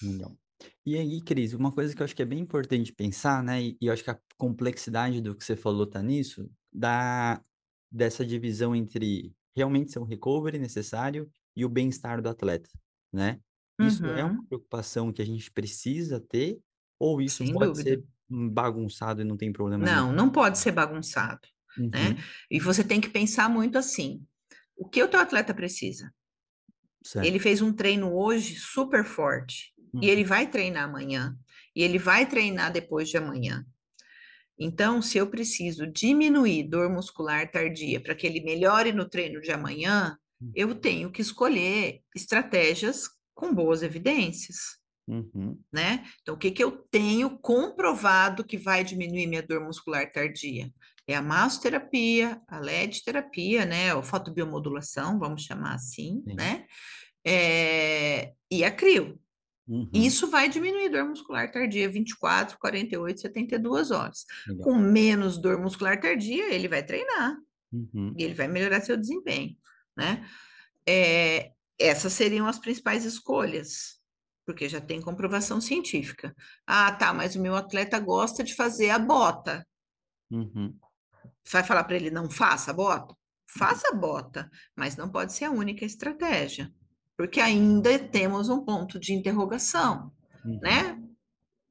Não. 0.01 0.38
E 0.85 0.97
aí, 0.97 1.21
Cris, 1.21 1.53
uma 1.53 1.71
coisa 1.71 1.95
que 1.95 2.01
eu 2.01 2.05
acho 2.05 2.15
que 2.15 2.21
é 2.21 2.25
bem 2.25 2.39
importante 2.39 2.93
pensar, 2.93 3.43
né? 3.43 3.61
E, 3.61 3.77
e 3.81 3.87
eu 3.87 3.93
acho 3.93 4.03
que 4.03 4.11
a 4.11 4.19
complexidade 4.37 5.21
do 5.21 5.35
que 5.35 5.43
você 5.43 5.55
falou 5.55 5.85
tá 5.85 6.01
nisso, 6.01 6.49
da, 6.71 7.41
dessa 7.91 8.25
divisão 8.25 8.75
entre 8.75 9.33
realmente 9.55 9.91
ser 9.91 9.99
um 9.99 10.05
recovery 10.05 10.59
necessário 10.59 11.29
e 11.55 11.65
o 11.65 11.69
bem-estar 11.69 12.21
do 12.21 12.29
atleta, 12.29 12.69
né? 13.11 13.39
Isso 13.79 14.05
é 14.05 14.23
uma 14.23 14.33
uhum. 14.33 14.45
preocupação 14.45 15.11
que 15.11 15.21
a 15.21 15.25
gente 15.25 15.51
precisa 15.51 16.19
ter, 16.19 16.59
ou 16.97 17.21
isso 17.21 17.43
Sem 17.43 17.53
pode 17.53 17.73
dúvida. 17.73 17.89
ser 17.89 18.03
bagunçado 18.29 19.21
e 19.21 19.25
não 19.25 19.35
tem 19.35 19.51
problema 19.51 19.85
Não, 19.85 20.05
nenhum? 20.05 20.15
não 20.15 20.29
pode 20.29 20.57
ser 20.57 20.71
bagunçado, 20.71 21.47
né? 21.77 21.83
Uhum. 21.83 21.89
né? 21.89 22.23
E 22.49 22.59
você 22.59 22.83
tem 22.83 23.01
que 23.01 23.09
pensar 23.09 23.49
muito 23.49 23.77
assim, 23.77 24.25
o 24.77 24.87
que 24.87 25.03
o 25.03 25.07
teu 25.07 25.19
atleta 25.19 25.53
precisa? 25.53 26.13
Certo. 27.03 27.25
Ele 27.25 27.37
fez 27.37 27.61
um 27.61 27.71
treino 27.71 28.13
hoje 28.13 28.55
super 28.55 29.05
forte, 29.05 29.73
uhum. 29.95 30.03
e 30.03 30.10
ele 30.10 30.23
vai 30.23 30.47
treinar 30.47 30.84
amanhã, 30.84 31.36
e 31.75 31.84
ele 31.84 31.97
vai 31.97 32.25
treinar 32.25 32.71
depois 32.71 33.10
de 33.10 33.17
amanhã. 33.17 33.65
Então, 34.58 35.01
se 35.01 35.17
eu 35.17 35.27
preciso 35.27 35.86
diminuir 35.86 36.63
dor 36.63 36.89
muscular 36.89 37.49
tardia 37.51 37.99
para 37.99 38.15
que 38.15 38.25
ele 38.25 38.41
melhore 38.41 38.93
no 38.93 39.08
treino 39.08 39.41
de 39.41 39.51
amanhã, 39.51 40.17
eu 40.53 40.69
uhum. 40.69 40.75
tenho 40.75 41.12
que 41.12 41.21
escolher 41.21 42.01
estratégias 42.15 43.10
com 43.34 43.53
boas 43.53 43.84
evidências. 43.84 44.77
Uhum. 45.08 45.60
Né? 45.71 46.05
Então, 46.21 46.36
o 46.36 46.38
que, 46.38 46.51
que 46.51 46.63
eu 46.63 46.71
tenho 46.89 47.38
comprovado 47.39 48.43
que 48.43 48.58
vai 48.58 48.84
diminuir 48.84 49.27
minha 49.27 49.43
dor 49.43 49.62
muscular 49.62 50.10
tardia? 50.12 50.71
É 51.08 51.15
a 51.15 51.21
massoterapia, 51.21 52.41
a 52.47 52.60
LED 52.60 53.03
terapia, 53.03 53.63
né? 53.65 53.93
Ou 53.93 54.01
fotobiomodulação, 54.01 55.19
vamos 55.19 55.43
chamar 55.43 55.75
assim, 55.75 56.23
Sim. 56.27 56.34
né? 56.34 56.65
É... 57.23 58.34
E 58.49 58.63
a 58.63 58.71
CRIO, 58.71 59.19
Uhum. 59.67 59.89
Isso 59.91 60.30
vai 60.30 60.47
diminuir 60.47 60.89
dor 60.89 61.06
muscular 61.06 61.51
tardia 61.51 61.89
24, 61.89 62.58
48, 62.60 63.21
72 63.21 63.91
horas. 63.91 64.25
Legal. 64.47 64.63
Com 64.63 64.75
menos 64.75 65.38
dor 65.38 65.60
muscular 65.60 65.99
tardia, 65.99 66.54
ele 66.54 66.67
vai 66.67 66.84
treinar 66.84 67.38
uhum. 67.71 68.13
e 68.17 68.23
ele 68.23 68.36
vai 68.36 68.47
melhorar 68.47 68.82
seu 68.82 68.95
desempenho, 68.95 69.58
né? 69.97 70.28
É, 70.88 71.51
essas 71.80 72.13
seriam 72.13 72.47
as 72.47 72.60
principais 72.60 73.06
escolhas, 73.06 73.99
porque 74.45 74.69
já 74.69 74.80
tem 74.80 75.01
comprovação 75.01 75.60
científica. 75.60 76.36
Ah, 76.67 76.91
tá, 76.91 77.12
mas 77.12 77.36
o 77.36 77.41
meu 77.41 77.56
atleta 77.56 77.99
gosta 77.99 78.43
de 78.43 78.54
fazer 78.54 78.91
a 78.91 78.99
bota. 78.99 79.65
Uhum. 80.30 80.78
Vai 81.51 81.63
falar 81.63 81.84
para 81.86 81.95
ele 81.95 82.12
não 82.12 82.30
faça 82.30 82.69
a 82.69 82.73
bota? 82.73 83.15
Faça 83.47 83.89
a 83.89 83.95
bota, 83.95 84.49
mas 84.75 84.95
não 84.95 85.10
pode 85.10 85.34
ser 85.34 85.45
a 85.45 85.51
única 85.51 85.86
estratégia 85.86 86.71
porque 87.17 87.39
ainda 87.39 87.97
temos 87.99 88.49
um 88.49 88.63
ponto 88.63 88.99
de 88.99 89.13
interrogação, 89.13 90.12
uhum. 90.43 90.60
né? 90.62 91.01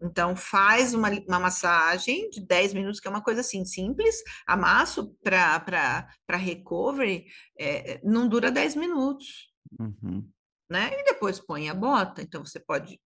Então, 0.00 0.36
faz 0.36 0.92
uma, 0.92 1.08
uma 1.26 1.40
massagem 1.40 2.28
de 2.28 2.44
10 2.44 2.74
minutos, 2.74 3.00
que 3.00 3.08
é 3.08 3.10
uma 3.10 3.22
coisa 3.22 3.40
assim 3.40 3.64
simples. 3.64 4.22
Amasso 4.46 5.16
para 5.22 6.06
recovery 6.28 7.26
é, 7.58 8.00
não 8.04 8.28
dura 8.28 8.50
10 8.50 8.76
minutos, 8.76 9.50
uhum. 9.80 10.28
né? 10.68 10.90
E 10.92 11.04
depois 11.04 11.40
põe 11.40 11.70
a 11.70 11.74
bota. 11.74 12.20
Então, 12.20 12.44
você 12.44 12.60
pode 12.60 13.00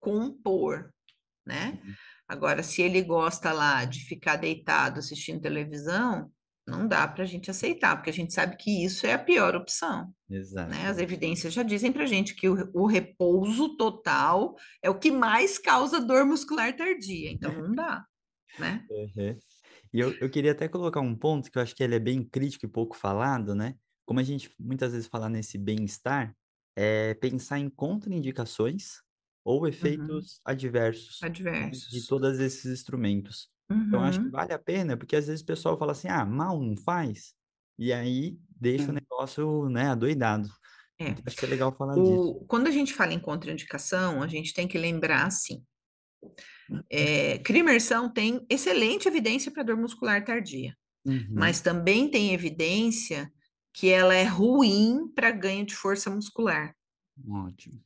compor, 0.00 0.90
né? 1.46 1.78
Uhum. 1.84 1.94
Agora, 2.28 2.62
se 2.62 2.80
ele 2.80 3.02
gosta 3.02 3.52
lá 3.52 3.84
de 3.84 4.00
ficar 4.00 4.36
deitado 4.36 4.98
assistindo 4.98 5.40
televisão, 5.40 6.30
não 6.68 6.86
dá 6.86 7.08
para 7.08 7.24
a 7.24 7.26
gente 7.26 7.50
aceitar, 7.50 7.96
porque 7.96 8.10
a 8.10 8.12
gente 8.12 8.32
sabe 8.32 8.56
que 8.56 8.84
isso 8.84 9.06
é 9.06 9.14
a 9.14 9.18
pior 9.18 9.56
opção. 9.56 10.12
Exato. 10.30 10.70
Né? 10.70 10.86
As 10.86 10.98
evidências 10.98 11.52
já 11.52 11.62
dizem 11.62 11.90
para 11.90 12.04
a 12.04 12.06
gente 12.06 12.34
que 12.34 12.48
o, 12.48 12.70
o, 12.74 12.86
repouso 12.86 13.76
total 13.76 14.54
é 14.82 14.90
o 14.90 14.98
que 14.98 15.10
mais 15.10 15.58
causa 15.58 16.00
dor 16.00 16.26
muscular 16.26 16.76
tardia, 16.76 17.30
então 17.30 17.52
não 17.52 17.74
dá, 17.74 18.04
né? 18.58 18.84
Uhum. 18.90 19.38
E 19.90 20.00
eu, 20.00 20.12
eu 20.20 20.28
queria 20.28 20.52
até 20.52 20.68
colocar 20.68 21.00
um 21.00 21.16
ponto 21.16 21.50
que 21.50 21.56
eu 21.56 21.62
acho 21.62 21.74
que 21.74 21.82
ele 21.82 21.94
é 21.94 21.98
bem 21.98 22.22
crítico 22.22 22.66
e 22.66 22.68
pouco 22.68 22.94
falado, 22.94 23.54
né? 23.54 23.74
Como 24.04 24.20
a 24.20 24.22
gente 24.22 24.50
muitas 24.58 24.92
vezes 24.92 25.08
fala 25.08 25.30
nesse 25.30 25.56
bem-estar, 25.56 26.36
é 26.76 27.14
pensar 27.14 27.58
em 27.58 27.70
contraindicações 27.70 29.00
ou 29.44 29.62
uhum. 29.62 29.66
efeitos 29.66 30.34
uhum. 30.34 30.40
adversos, 30.44 31.22
adversos. 31.22 31.88
De 31.88 32.06
todos 32.06 32.38
esses 32.38 32.66
instrumentos. 32.66 33.50
Uhum. 33.70 33.84
Então, 33.86 34.02
acho 34.02 34.18
que 34.18 34.26
uhum. 34.26 34.30
vale 34.30 34.52
a 34.52 34.58
pena, 34.58 34.96
porque 34.96 35.16
às 35.16 35.26
vezes 35.26 35.42
o 35.42 35.46
pessoal 35.46 35.78
fala 35.78 35.92
assim, 35.92 36.08
ah, 36.08 36.24
mal 36.24 36.60
não 36.60 36.76
faz, 36.76 37.34
e 37.78 37.92
aí 37.92 38.38
deixa 38.50 38.86
é. 38.86 38.88
o 38.88 38.92
negócio, 38.92 39.68
né, 39.68 39.88
adoidado. 39.88 40.48
É. 40.98 41.10
Então, 41.10 41.22
acho 41.26 41.36
que 41.36 41.44
é 41.44 41.48
legal 41.48 41.72
falar 41.72 41.96
o... 41.96 42.02
disso. 42.02 42.46
Quando 42.48 42.66
a 42.66 42.70
gente 42.70 42.94
fala 42.94 43.12
em 43.12 43.20
contraindicação, 43.20 44.22
a 44.22 44.26
gente 44.26 44.52
tem 44.52 44.66
que 44.66 44.78
lembrar, 44.78 45.26
assim, 45.26 45.62
é, 46.90 47.38
crimersão 47.38 48.12
tem 48.12 48.44
excelente 48.50 49.06
evidência 49.06 49.50
para 49.50 49.62
dor 49.62 49.76
muscular 49.76 50.24
tardia, 50.24 50.76
uhum. 51.04 51.28
mas 51.30 51.60
também 51.60 52.10
tem 52.10 52.34
evidência 52.34 53.32
que 53.72 53.88
ela 53.88 54.14
é 54.14 54.24
ruim 54.24 55.08
para 55.14 55.30
ganho 55.30 55.64
de 55.64 55.74
força 55.74 56.10
muscular. 56.10 56.74
Ótimo. 57.28 57.80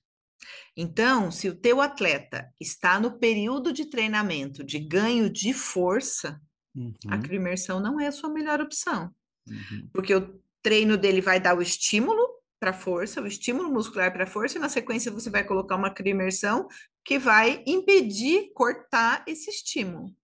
Então, 0.76 1.30
se 1.30 1.48
o 1.48 1.54
teu 1.54 1.80
atleta 1.80 2.48
está 2.60 2.98
no 2.98 3.18
período 3.18 3.72
de 3.72 3.86
treinamento 3.86 4.64
de 4.64 4.78
ganho 4.78 5.30
de 5.30 5.52
força, 5.52 6.40
uhum. 6.74 6.94
a 7.08 7.18
crimersão 7.18 7.80
não 7.80 8.00
é 8.00 8.06
a 8.06 8.12
sua 8.12 8.30
melhor 8.30 8.60
opção. 8.60 9.14
Uhum. 9.46 9.88
Porque 9.92 10.14
o 10.14 10.40
treino 10.62 10.96
dele 10.96 11.20
vai 11.20 11.40
dar 11.40 11.56
o 11.56 11.62
estímulo 11.62 12.22
para 12.60 12.72
força, 12.72 13.20
o 13.20 13.26
estímulo 13.26 13.68
muscular 13.72 14.12
para 14.12 14.26
força, 14.26 14.56
e 14.56 14.60
na 14.60 14.68
sequência 14.68 15.10
você 15.10 15.28
vai 15.28 15.44
colocar 15.44 15.74
uma 15.76 15.90
crimersão 15.90 16.68
que 17.04 17.18
vai 17.18 17.62
impedir 17.66 18.52
cortar 18.54 19.24
esse 19.26 19.50
estímulo. 19.50 20.14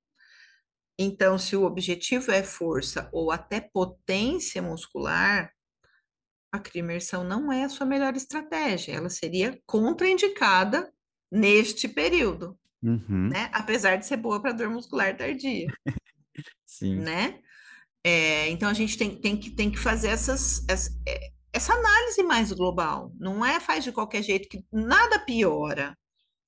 Então, 0.96 1.38
se 1.38 1.57
o 1.57 1.64
objetivo 1.64 2.31
é 2.31 2.42
força 2.42 3.09
ou 3.12 3.31
até 3.31 3.61
potência 3.61 4.62
muscular, 4.62 5.52
a 6.50 6.58
crimersão 6.58 7.22
não 7.24 7.52
é 7.52 7.64
a 7.64 7.68
sua 7.68 7.87
melhor 7.87 8.16
estratégia, 8.16 8.92
ela 8.92 9.11
seria 9.11 9.58
contraindicada 9.66 10.90
neste 11.30 11.87
período, 11.88 12.58
uhum. 12.82 13.28
né? 13.28 13.50
Apesar 13.52 13.96
de 13.96 14.06
ser 14.06 14.16
boa 14.16 14.40
para 14.40 14.52
dor 14.52 14.70
muscular 14.70 15.16
tardia. 15.16 15.68
Sim. 16.66 16.96
Né? 16.96 17.40
É, 18.04 18.48
então 18.48 18.68
a 18.68 18.72
gente 18.72 18.96
tem, 18.96 19.20
tem, 19.20 19.37
que, 19.37 19.50
tem 19.50 19.70
que 19.70 19.78
fazer 19.78 20.08
essas, 20.08 20.64
essa, 20.68 20.90
é, 21.06 21.30
essa 21.52 21.74
análise 21.74 22.22
mais 22.22 22.52
global. 22.52 23.12
Não 23.18 23.44
é 23.44 23.61
faz 23.61 23.84
de 23.84 23.92
qualquer 23.92 24.22
jeito 24.22 24.48
que 24.48 24.64
nada 24.72 25.18
piora, 25.18 25.96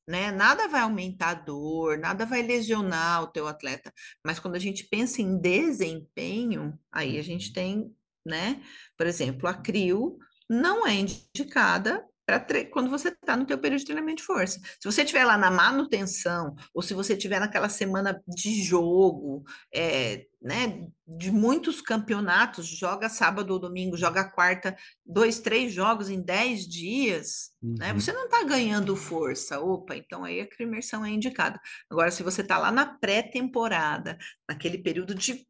né? 0.08 0.30
Nada 0.30 0.68
vai 0.68 0.80
aumentar 0.80 1.30
a 1.30 1.34
dor, 1.34 1.98
nada 1.98 2.24
vai 2.24 2.42
lesionar 2.42 3.22
o 3.22 3.26
teu 3.26 3.46
atleta. 3.46 3.92
Mas 4.24 4.38
quando 4.38 4.56
a 4.56 4.58
gente 4.58 4.84
pensa 4.84 5.20
em 5.20 5.38
desempenho, 5.38 6.78
aí 6.90 7.18
a 7.18 7.22
gente 7.22 7.48
uhum. 7.48 7.54
tem 7.54 7.96
né? 8.24 8.62
Por 8.96 9.06
exemplo, 9.06 9.48
a 9.48 9.54
CRIO 9.54 10.18
não 10.48 10.86
é 10.86 10.94
indicada 10.94 12.04
para 12.38 12.64
quando 12.66 12.90
você 12.90 13.08
está 13.08 13.36
no 13.36 13.44
teu 13.44 13.58
período 13.58 13.80
de 13.80 13.86
treinamento 13.86 14.18
de 14.18 14.22
força. 14.22 14.60
Se 14.80 14.84
você 14.84 15.02
estiver 15.02 15.24
lá 15.24 15.36
na 15.36 15.50
manutenção, 15.50 16.54
ou 16.72 16.80
se 16.80 16.94
você 16.94 17.14
estiver 17.14 17.40
naquela 17.40 17.68
semana 17.68 18.22
de 18.28 18.62
jogo, 18.62 19.42
é, 19.74 20.26
né, 20.40 20.86
de 21.06 21.32
muitos 21.32 21.80
campeonatos, 21.80 22.66
joga 22.66 23.08
sábado 23.08 23.52
ou 23.52 23.58
domingo, 23.58 23.96
joga 23.96 24.30
quarta, 24.30 24.76
dois, 25.04 25.40
três 25.40 25.72
jogos 25.72 26.08
em 26.08 26.22
dez 26.22 26.68
dias, 26.68 27.50
né, 27.60 27.88
uhum. 27.88 27.94
né, 27.94 28.00
você 28.00 28.12
não 28.12 28.26
está 28.26 28.44
ganhando 28.44 28.94
força. 28.94 29.60
Opa, 29.60 29.96
então 29.96 30.22
aí 30.24 30.40
a 30.40 30.48
crimersão 30.48 31.04
é 31.04 31.10
indicada. 31.10 31.60
Agora, 31.90 32.10
se 32.10 32.22
você 32.22 32.42
está 32.42 32.58
lá 32.58 32.70
na 32.70 32.86
pré-temporada, 32.86 34.16
naquele 34.48 34.78
período 34.78 35.14
de 35.14 35.46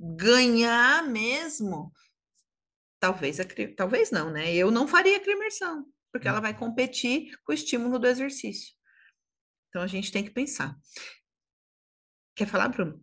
ganhar 0.00 1.06
mesmo, 1.06 1.92
talvez, 2.98 3.38
a, 3.38 3.44
talvez 3.76 4.10
não, 4.10 4.30
né? 4.30 4.54
Eu 4.54 4.70
não 4.70 4.88
faria 4.88 5.18
a 5.18 5.30
imersão, 5.30 5.84
porque 6.10 6.26
ela 6.26 6.40
vai 6.40 6.52
uhum. 6.52 6.58
competir 6.58 7.36
com 7.44 7.52
o 7.52 7.54
estímulo 7.54 7.98
do 7.98 8.06
exercício. 8.06 8.74
Então 9.68 9.82
a 9.82 9.86
gente 9.86 10.10
tem 10.10 10.24
que 10.24 10.30
pensar. 10.30 10.76
Quer 12.34 12.46
falar, 12.46 12.68
Bruno? 12.68 13.00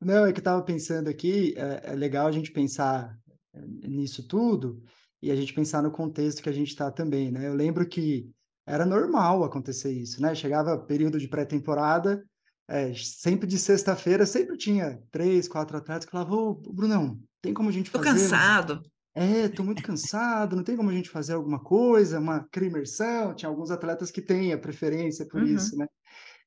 Não, 0.00 0.26
é 0.26 0.32
que 0.32 0.38
eu 0.38 0.42
estava 0.42 0.62
pensando 0.62 1.08
aqui, 1.08 1.54
é, 1.56 1.92
é, 1.92 1.94
legal 1.94 2.26
a 2.26 2.32
gente 2.32 2.50
pensar 2.50 3.16
é, 3.54 3.60
nisso 3.88 4.26
tudo 4.26 4.82
e 5.22 5.30
a 5.30 5.36
gente 5.36 5.54
pensar 5.54 5.82
no 5.82 5.90
contexto 5.90 6.42
que 6.42 6.48
a 6.48 6.52
gente 6.52 6.68
está 6.68 6.90
também, 6.90 7.30
né? 7.30 7.46
Eu 7.46 7.54
lembro 7.54 7.88
que 7.88 8.30
era 8.66 8.84
normal 8.84 9.44
acontecer 9.44 9.92
isso, 9.92 10.20
né? 10.20 10.34
Chegava 10.34 10.76
período 10.76 11.18
de 11.18 11.28
pré-temporada, 11.28 12.22
é, 12.68 12.92
sempre 12.94 13.46
de 13.46 13.58
sexta-feira, 13.58 14.26
sempre 14.26 14.56
tinha 14.56 15.00
três, 15.10 15.46
quatro 15.46 15.76
atletas 15.76 16.04
que 16.04 16.10
falavam, 16.10 16.38
ô, 16.38 16.54
Brunão, 16.72 17.20
tem 17.40 17.54
como 17.54 17.68
a 17.68 17.72
gente 17.72 17.90
tô 17.90 17.98
fazer... 17.98 18.10
Tô 18.10 18.16
cansado. 18.16 18.82
É, 19.14 19.48
tô 19.48 19.64
muito 19.64 19.82
cansado, 19.82 20.56
não 20.56 20.62
tem 20.62 20.76
como 20.76 20.90
a 20.90 20.92
gente 20.92 21.08
fazer 21.08 21.32
alguma 21.32 21.58
coisa, 21.58 22.18
uma 22.18 22.40
crimersão? 22.50 23.34
Tinha 23.34 23.48
alguns 23.48 23.70
atletas 23.70 24.10
que 24.10 24.20
têm 24.20 24.52
a 24.52 24.58
preferência 24.58 25.26
por 25.26 25.40
uhum. 25.40 25.48
isso, 25.48 25.76
né? 25.76 25.86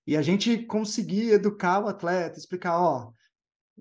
E 0.06 0.16
a 0.16 0.22
gente 0.22 0.66
conseguia 0.66 1.34
educar 1.34 1.80
o 1.84 1.88
atleta, 1.88 2.38
explicar, 2.38 2.80
ó, 2.80 3.12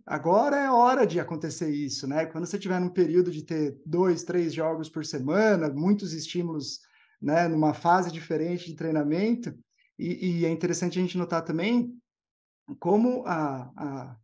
agora 0.06 0.56
é 0.56 0.70
hora 0.70 1.06
de 1.06 1.20
acontecer 1.20 1.70
isso, 1.70 2.06
né? 2.06 2.24
Quando 2.24 2.46
você 2.46 2.58
tiver 2.58 2.80
num 2.80 2.88
período 2.88 3.30
de 3.30 3.42
ter 3.42 3.76
dois, 3.84 4.22
três 4.22 4.54
jogos 4.54 4.88
por 4.88 5.04
semana, 5.04 5.68
muitos 5.68 6.14
estímulos, 6.14 6.80
né, 7.20 7.46
numa 7.48 7.74
fase 7.74 8.10
diferente 8.10 8.66
de 8.66 8.76
treinamento, 8.76 9.54
e, 9.98 10.40
e 10.40 10.46
é 10.46 10.50
interessante 10.50 10.98
a 10.98 11.02
gente 11.02 11.18
notar 11.18 11.44
também 11.44 11.92
como 12.78 13.24
a, 13.26 13.70
a 13.76 14.16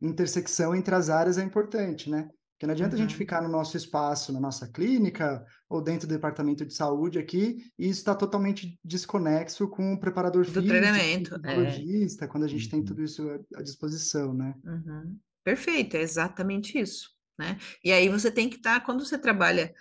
intersecção 0.00 0.74
entre 0.74 0.94
as 0.94 1.08
áreas 1.10 1.38
é 1.38 1.42
importante, 1.42 2.10
né? 2.10 2.28
Porque 2.62 2.66
não 2.66 2.74
adianta 2.74 2.94
uhum. 2.94 3.02
a 3.02 3.04
gente 3.04 3.14
uhum. 3.14 3.18
ficar 3.18 3.42
no 3.42 3.48
nosso 3.48 3.76
espaço, 3.76 4.32
na 4.32 4.38
nossa 4.38 4.68
clínica, 4.68 5.44
ou 5.68 5.82
dentro 5.82 6.06
do 6.06 6.14
departamento 6.14 6.64
de 6.64 6.72
saúde 6.72 7.18
aqui, 7.18 7.56
e 7.76 7.88
isso 7.88 7.98
está 7.98 8.14
totalmente 8.14 8.78
desconexo 8.84 9.66
com 9.68 9.94
o 9.94 9.98
preparador 9.98 10.44
do 10.44 10.52
físico, 10.52 10.68
treinamento, 10.68 11.34
é. 11.44 12.26
quando 12.28 12.44
a 12.44 12.48
gente 12.48 12.66
uhum. 12.66 12.70
tem 12.70 12.84
tudo 12.84 13.02
isso 13.02 13.28
à 13.56 13.62
disposição, 13.62 14.32
né? 14.32 14.54
Uhum. 14.64 15.18
Perfeito, 15.42 15.96
é 15.96 16.02
exatamente 16.02 16.78
isso, 16.78 17.10
né? 17.36 17.58
E 17.84 17.90
aí 17.90 18.08
você 18.08 18.30
tem 18.30 18.48
que 18.48 18.56
estar, 18.56 18.78
tá, 18.78 18.86
quando 18.86 19.04
você 19.04 19.18
trabalha 19.18 19.74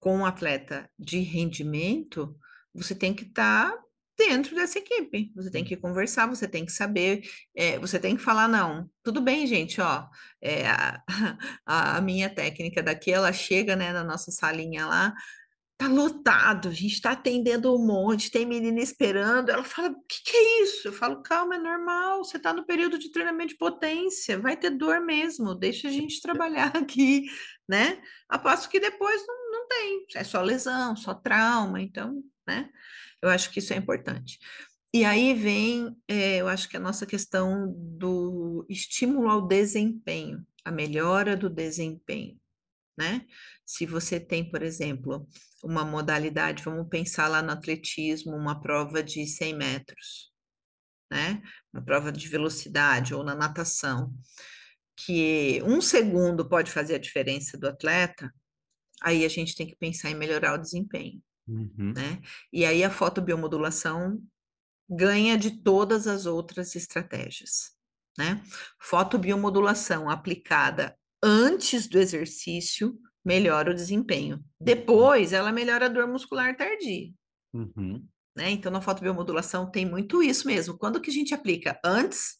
com 0.00 0.16
um 0.16 0.24
atleta 0.24 0.88
de 0.98 1.18
rendimento, 1.18 2.34
você 2.74 2.94
tem 2.94 3.12
que 3.12 3.24
estar 3.24 3.72
tá 3.72 3.82
dentro 4.16 4.54
dessa 4.54 4.78
equipe. 4.78 5.32
Você 5.34 5.50
tem 5.50 5.64
que 5.64 5.76
conversar, 5.76 6.26
você 6.26 6.46
tem 6.46 6.64
que 6.64 6.72
saber, 6.72 7.22
é, 7.54 7.78
você 7.78 7.98
tem 7.98 8.16
que 8.16 8.22
falar, 8.22 8.48
não, 8.48 8.88
tudo 9.02 9.20
bem, 9.20 9.46
gente, 9.46 9.80
ó, 9.80 10.06
é, 10.40 10.64
a, 11.66 11.96
a, 11.96 12.00
minha 12.00 12.28
técnica 12.28 12.82
daqui, 12.82 13.10
ela 13.10 13.32
chega, 13.32 13.76
né, 13.76 13.92
na 13.92 14.04
nossa 14.04 14.30
salinha 14.30 14.86
lá, 14.86 15.14
tá 15.82 15.88
lotado, 15.88 16.68
a 16.68 16.72
gente 16.72 17.00
tá 17.00 17.10
atendendo 17.12 17.74
um 17.74 17.84
monte, 17.84 18.30
tem 18.30 18.46
menina 18.46 18.80
esperando, 18.80 19.50
ela 19.50 19.64
fala, 19.64 19.88
o 19.88 20.04
que 20.06 20.22
que 20.24 20.36
é 20.36 20.62
isso? 20.62 20.88
Eu 20.88 20.92
falo, 20.92 21.22
calma, 21.22 21.56
é 21.56 21.58
normal, 21.58 22.24
você 22.24 22.38
tá 22.38 22.52
no 22.52 22.64
período 22.64 22.98
de 22.98 23.10
treinamento 23.10 23.48
de 23.50 23.58
potência, 23.58 24.38
vai 24.38 24.56
ter 24.56 24.70
dor 24.70 25.00
mesmo, 25.00 25.54
deixa 25.54 25.88
a 25.88 25.90
gente 25.90 26.20
trabalhar 26.22 26.76
aqui, 26.76 27.24
né? 27.68 28.00
A 28.28 28.38
passo 28.38 28.68
que 28.68 28.78
depois 28.78 29.26
não, 29.26 29.50
não 29.50 29.68
tem, 29.68 30.06
é 30.14 30.22
só 30.24 30.40
lesão, 30.40 30.94
só 30.94 31.14
trauma, 31.14 31.80
então, 31.80 32.22
né? 32.46 32.70
Eu 33.22 33.28
acho 33.28 33.50
que 33.50 33.60
isso 33.60 33.72
é 33.72 33.76
importante. 33.76 34.38
E 34.94 35.04
aí 35.04 35.32
vem, 35.32 35.96
é, 36.06 36.36
eu 36.36 36.48
acho 36.48 36.68
que 36.68 36.76
a 36.76 36.80
nossa 36.80 37.06
questão 37.06 37.72
do 37.74 38.66
estímulo 38.68 39.30
ao 39.30 39.46
desempenho, 39.46 40.46
a 40.64 40.70
melhora 40.70 41.34
do 41.34 41.48
desempenho, 41.48 42.38
né? 42.98 43.26
Se 43.64 43.86
você 43.86 44.20
tem, 44.20 44.50
por 44.50 44.62
exemplo, 44.62 45.26
uma 45.64 45.84
modalidade, 45.84 46.62
vamos 46.62 46.88
pensar 46.88 47.28
lá 47.28 47.40
no 47.40 47.52
atletismo, 47.52 48.36
uma 48.36 48.60
prova 48.60 49.02
de 49.02 49.26
100 49.26 49.54
metros, 49.56 50.30
né? 51.10 51.42
Uma 51.72 51.82
prova 51.82 52.12
de 52.12 52.28
velocidade 52.28 53.14
ou 53.14 53.24
na 53.24 53.34
natação, 53.34 54.12
que 54.94 55.62
um 55.64 55.80
segundo 55.80 56.48
pode 56.48 56.70
fazer 56.70 56.96
a 56.96 56.98
diferença 56.98 57.56
do 57.56 57.66
atleta, 57.66 58.30
aí 59.00 59.24
a 59.24 59.28
gente 59.28 59.56
tem 59.56 59.66
que 59.66 59.76
pensar 59.76 60.10
em 60.10 60.14
melhorar 60.14 60.54
o 60.54 60.62
desempenho. 60.62 61.22
Uhum. 61.46 61.92
Né? 61.94 62.20
E 62.52 62.64
aí 62.64 62.84
a 62.84 62.90
fotobiomodulação 62.90 64.22
ganha 64.88 65.36
de 65.38 65.62
todas 65.62 66.06
as 66.06 66.26
outras 66.26 66.74
estratégias. 66.76 67.72
Né? 68.18 68.42
Fotobiomodulação 68.80 70.10
aplicada 70.10 70.96
antes 71.22 71.88
do 71.88 71.98
exercício 71.98 72.98
melhora 73.24 73.70
o 73.70 73.74
desempenho. 73.74 74.44
Depois, 74.60 75.32
ela 75.32 75.52
melhora 75.52 75.86
a 75.86 75.88
dor 75.88 76.06
muscular 76.08 76.56
tardia. 76.56 77.12
Uhum. 77.54 78.06
né? 78.36 78.50
Então, 78.50 78.72
na 78.72 78.80
fotobiomodulação 78.80 79.70
tem 79.70 79.86
muito 79.86 80.22
isso 80.22 80.46
mesmo. 80.46 80.76
Quando 80.76 81.00
que 81.00 81.10
a 81.10 81.14
gente 81.14 81.34
aplica? 81.34 81.78
Antes, 81.84 82.38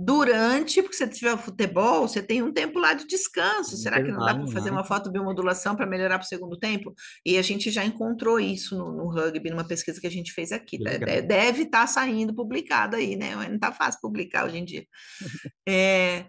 durante, 0.00 0.80
porque 0.80 0.96
se 0.96 1.04
você 1.04 1.10
tiver 1.10 1.36
futebol, 1.36 2.06
você 2.06 2.22
tem 2.22 2.40
um 2.40 2.52
tempo 2.52 2.78
lá 2.78 2.94
de 2.94 3.04
descanso. 3.04 3.76
Será 3.76 4.00
que 4.00 4.12
não 4.12 4.24
dá 4.24 4.32
para 4.32 4.46
fazer 4.46 4.70
uma 4.70 4.84
fotobiomodulação 4.84 5.74
para 5.74 5.86
melhorar 5.86 6.18
para 6.18 6.24
o 6.24 6.28
segundo 6.28 6.56
tempo? 6.56 6.94
E 7.26 7.36
a 7.36 7.42
gente 7.42 7.68
já 7.68 7.84
encontrou 7.84 8.38
isso 8.38 8.78
no, 8.78 8.92
no 8.92 9.08
rugby, 9.08 9.50
numa 9.50 9.66
pesquisa 9.66 10.00
que 10.00 10.06
a 10.06 10.10
gente 10.10 10.32
fez 10.32 10.52
aqui. 10.52 10.78
Deve 11.26 11.62
estar 11.62 11.80
tá 11.80 11.86
saindo 11.88 12.32
publicado 12.32 12.94
aí, 12.94 13.16
né? 13.16 13.34
Não 13.34 13.56
está 13.56 13.72
fácil 13.72 14.00
publicar 14.00 14.46
hoje 14.46 14.58
em 14.58 14.64
dia. 14.64 14.86
É, 15.70 16.24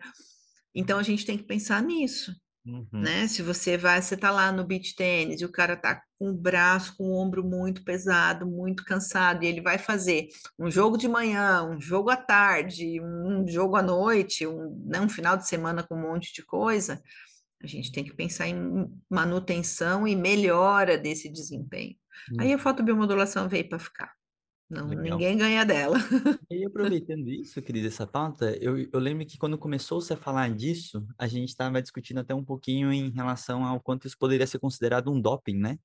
então, 0.75 0.99
a 0.99 1.03
gente 1.03 1.25
tem 1.25 1.37
que 1.37 1.45
pensar 1.45 1.81
nisso. 1.81 2.33
Uhum. 2.65 2.87
Né? 2.91 3.27
Se 3.27 3.41
você 3.41 3.77
vai, 3.77 4.01
você 4.01 4.15
tá 4.17 4.31
lá 4.31 4.51
no 4.51 4.65
beach 4.65 4.95
tênis 4.95 5.41
e 5.41 5.45
o 5.45 5.51
cara 5.51 5.75
tá 5.75 6.01
com 6.17 6.29
o 6.29 6.37
braço, 6.37 6.95
com 6.97 7.05
o 7.05 7.15
ombro 7.15 7.43
muito 7.43 7.83
pesado, 7.83 8.45
muito 8.45 8.83
cansado, 8.83 9.43
e 9.43 9.47
ele 9.47 9.61
vai 9.61 9.77
fazer 9.77 10.27
um 10.59 10.69
jogo 10.69 10.97
de 10.97 11.07
manhã, 11.07 11.63
um 11.63 11.79
jogo 11.79 12.09
à 12.09 12.17
tarde, 12.17 13.01
um 13.01 13.47
jogo 13.47 13.75
à 13.75 13.81
noite, 13.81 14.45
um, 14.45 14.83
né, 14.85 14.99
um 14.99 15.09
final 15.09 15.37
de 15.37 15.47
semana 15.47 15.83
com 15.83 15.95
um 15.95 16.01
monte 16.01 16.33
de 16.33 16.43
coisa, 16.43 17.01
a 17.61 17.67
gente 17.67 17.91
tem 17.91 18.03
que 18.03 18.13
pensar 18.13 18.47
em 18.47 18.55
manutenção 19.09 20.07
e 20.07 20.15
melhora 20.15 20.97
desse 20.97 21.29
desempenho. 21.29 21.95
Uhum. 22.31 22.41
Aí 22.41 22.53
a 22.53 22.57
fotobiomodulação 22.57 23.49
veio 23.49 23.67
para 23.67 23.79
ficar. 23.79 24.18
Não, 24.69 24.87
ninguém 24.87 25.35
ganha 25.37 25.65
dela. 25.65 25.97
E 26.51 26.65
aproveitando 26.65 27.27
isso, 27.29 27.61
querida, 27.61 27.87
essa 27.87 28.05
pauta, 28.05 28.55
eu, 28.61 28.77
eu 28.77 28.99
lembro 28.99 29.25
que 29.25 29.37
quando 29.37 29.57
começou-se 29.57 30.11
a 30.13 30.17
falar 30.17 30.49
disso, 30.51 31.05
a 31.17 31.27
gente 31.27 31.49
estava 31.49 31.81
discutindo 31.81 32.19
até 32.19 32.35
um 32.35 32.43
pouquinho 32.43 32.91
em 32.93 33.09
relação 33.09 33.65
ao 33.65 33.79
quanto 33.79 34.05
isso 34.05 34.17
poderia 34.17 34.45
ser 34.45 34.59
considerado 34.59 35.11
um 35.11 35.19
doping, 35.19 35.57
né? 35.57 35.77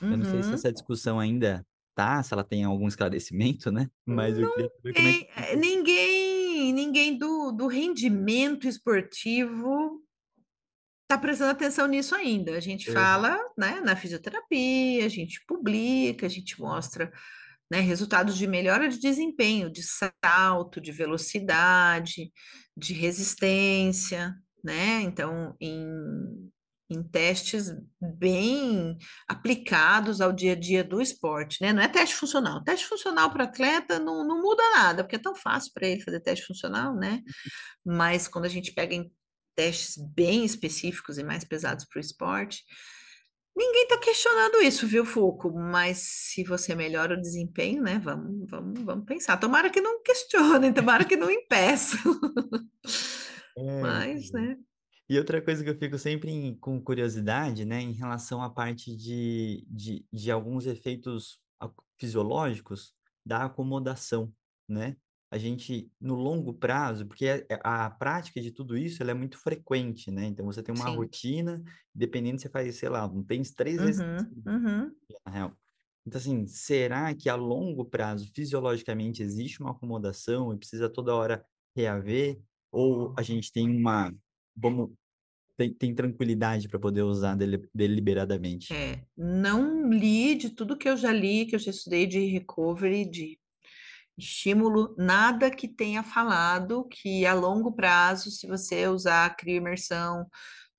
Eu 0.00 0.16
não 0.16 0.24
sei 0.24 0.42
se 0.42 0.48
uhum. 0.48 0.54
essa 0.54 0.72
discussão 0.72 1.20
ainda 1.20 1.64
tá, 1.94 2.22
se 2.22 2.32
ela 2.32 2.42
tem 2.42 2.64
algum 2.64 2.88
esclarecimento, 2.88 3.70
né? 3.70 3.88
Mas 4.04 4.38
eu 4.38 4.50
queria 4.52 4.70
saber 4.70 4.94
como 4.94 5.08
é 5.08 5.12
que... 5.12 5.28
Eh, 5.36 5.56
ninguém, 5.56 6.72
ninguém 6.72 7.18
do, 7.18 7.52
do 7.52 7.66
rendimento 7.66 8.66
esportivo 8.66 10.02
está 11.02 11.18
prestando 11.18 11.50
atenção 11.50 11.86
nisso 11.86 12.14
ainda. 12.14 12.56
A 12.56 12.60
gente 12.60 12.88
é. 12.90 12.92
fala, 12.92 13.38
né, 13.56 13.80
na 13.80 13.94
fisioterapia, 13.94 15.04
a 15.04 15.08
gente 15.08 15.44
publica, 15.46 16.26
a 16.26 16.28
gente 16.28 16.58
mostra 16.60 17.12
né, 17.72 17.80
resultados 17.80 18.36
de 18.36 18.46
melhora 18.46 18.86
de 18.86 19.00
desempenho, 19.00 19.72
de 19.72 19.80
salto, 19.82 20.78
de 20.78 20.92
velocidade, 20.92 22.30
de 22.76 22.92
resistência, 22.92 24.34
né? 24.62 25.00
Então, 25.00 25.56
em, 25.58 25.82
em 26.90 27.02
testes 27.02 27.72
bem 28.18 28.98
aplicados 29.26 30.20
ao 30.20 30.34
dia 30.34 30.52
a 30.52 30.54
dia 30.54 30.84
do 30.84 31.00
esporte, 31.00 31.62
né? 31.62 31.72
Não 31.72 31.82
é 31.82 31.88
teste 31.88 32.14
funcional. 32.14 32.62
Teste 32.62 32.86
funcional 32.86 33.30
para 33.32 33.44
atleta 33.44 33.98
não, 33.98 34.22
não 34.28 34.42
muda 34.42 34.62
nada, 34.76 35.02
porque 35.02 35.16
é 35.16 35.18
tão 35.18 35.34
fácil 35.34 35.72
para 35.72 35.88
ele 35.88 36.02
fazer 36.02 36.20
teste 36.20 36.44
funcional, 36.44 36.94
né? 36.94 37.22
Mas 37.82 38.28
quando 38.28 38.44
a 38.44 38.50
gente 38.50 38.74
pega 38.74 38.94
em 38.94 39.10
testes 39.56 39.96
bem 40.14 40.44
específicos 40.44 41.16
e 41.16 41.24
mais 41.24 41.42
pesados 41.42 41.86
para 41.86 41.96
o 41.96 42.02
esporte, 42.02 42.64
Ninguém 43.54 43.82
está 43.82 43.98
questionando 43.98 44.62
isso, 44.62 44.86
viu, 44.86 45.04
Foucault? 45.04 45.56
Mas 45.56 45.98
se 45.98 46.42
você 46.42 46.74
melhora 46.74 47.14
o 47.14 47.20
desempenho, 47.20 47.82
né? 47.82 48.00
Vamos, 48.02 48.50
vamos, 48.50 48.80
vamos 48.82 49.04
pensar. 49.04 49.36
Tomara 49.36 49.68
que 49.68 49.80
não 49.80 50.02
questionem, 50.02 50.72
tomara 50.74 51.04
que 51.04 51.16
não 51.16 51.30
impeçam. 51.30 52.00
É, 53.56 53.80
Mas, 53.82 54.30
né? 54.32 54.56
E 55.08 55.18
outra 55.18 55.42
coisa 55.42 55.62
que 55.62 55.68
eu 55.68 55.78
fico 55.78 55.98
sempre 55.98 56.30
em, 56.30 56.54
com 56.54 56.80
curiosidade, 56.80 57.66
né, 57.66 57.80
em 57.82 57.92
relação 57.92 58.42
à 58.42 58.48
parte 58.48 58.96
de, 58.96 59.62
de, 59.68 60.06
de 60.10 60.30
alguns 60.30 60.64
efeitos 60.64 61.38
fisiológicos 61.98 62.94
da 63.24 63.44
acomodação, 63.44 64.32
né? 64.66 64.96
A 65.32 65.38
gente, 65.38 65.90
no 65.98 66.14
longo 66.14 66.52
prazo, 66.52 67.06
porque 67.06 67.26
a, 67.26 67.36
é, 67.48 67.58
a 67.64 67.88
prática 67.88 68.38
de 68.38 68.50
tudo 68.50 68.76
isso 68.76 69.02
ela 69.02 69.12
é 69.12 69.14
muito 69.14 69.38
frequente, 69.38 70.10
né? 70.10 70.26
Então, 70.26 70.44
você 70.44 70.62
tem 70.62 70.74
uma 70.74 70.90
Sim. 70.90 70.96
rotina, 70.96 71.64
dependendo, 71.94 72.38
você 72.38 72.50
faz, 72.50 72.76
sei 72.76 72.90
lá, 72.90 73.06
um 73.06 73.22
tênis 73.22 73.50
três 73.50 73.80
vezes 73.80 74.02
uhum, 74.02 74.52
uhum. 74.52 74.92
na 75.24 75.32
real. 75.32 75.56
Então, 76.06 76.20
assim, 76.20 76.46
será 76.46 77.14
que 77.14 77.30
a 77.30 77.34
longo 77.34 77.82
prazo, 77.82 78.30
fisiologicamente, 78.34 79.22
existe 79.22 79.62
uma 79.62 79.70
acomodação 79.70 80.52
e 80.52 80.58
precisa 80.58 80.90
toda 80.90 81.14
hora 81.14 81.42
reaver? 81.74 82.38
Ou 82.70 83.14
a 83.16 83.22
gente 83.22 83.50
tem 83.50 83.70
uma, 83.70 84.14
vamos, 84.54 84.90
tem, 85.56 85.72
tem 85.72 85.94
tranquilidade 85.94 86.68
para 86.68 86.78
poder 86.78 87.04
usar 87.04 87.38
deliberadamente? 87.74 88.70
É, 88.70 89.02
não 89.16 89.90
li 89.90 90.34
de 90.34 90.50
tudo 90.50 90.76
que 90.76 90.90
eu 90.90 90.96
já 90.96 91.10
li, 91.10 91.46
que 91.46 91.54
eu 91.54 91.58
já 91.58 91.70
estudei 91.70 92.06
de 92.06 92.26
recovery, 92.26 93.08
de 93.08 93.40
estímulo, 94.16 94.94
nada 94.98 95.50
que 95.50 95.66
tenha 95.66 96.02
falado 96.02 96.86
que 96.88 97.24
a 97.26 97.34
longo 97.34 97.72
prazo, 97.72 98.30
se 98.30 98.46
você 98.46 98.86
usar 98.88 99.36
crioimersão 99.36 100.26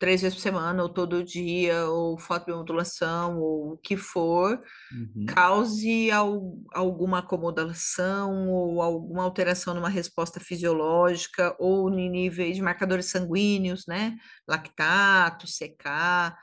três 0.03 0.21
vezes 0.21 0.35
por 0.35 0.41
semana, 0.41 0.83
ou 0.83 0.89
todo 0.89 1.23
dia, 1.23 1.85
ou 1.87 2.17
fotobiomodulação, 2.17 3.39
ou 3.39 3.71
o 3.71 3.77
que 3.77 3.95
for, 3.95 4.61
uhum. 4.91 5.25
cause 5.33 6.11
al 6.11 6.57
alguma 6.73 7.19
acomodação 7.19 8.49
ou 8.49 8.81
alguma 8.81 9.23
alteração 9.23 9.73
numa 9.73 9.87
resposta 9.87 10.41
fisiológica, 10.41 11.55
ou 11.57 11.89
em 11.89 12.09
níveis 12.09 12.57
de 12.57 12.61
marcadores 12.61 13.05
sanguíneos, 13.05 13.85
né? 13.87 14.17
Lactato, 14.45 15.45
CK, 15.47 16.35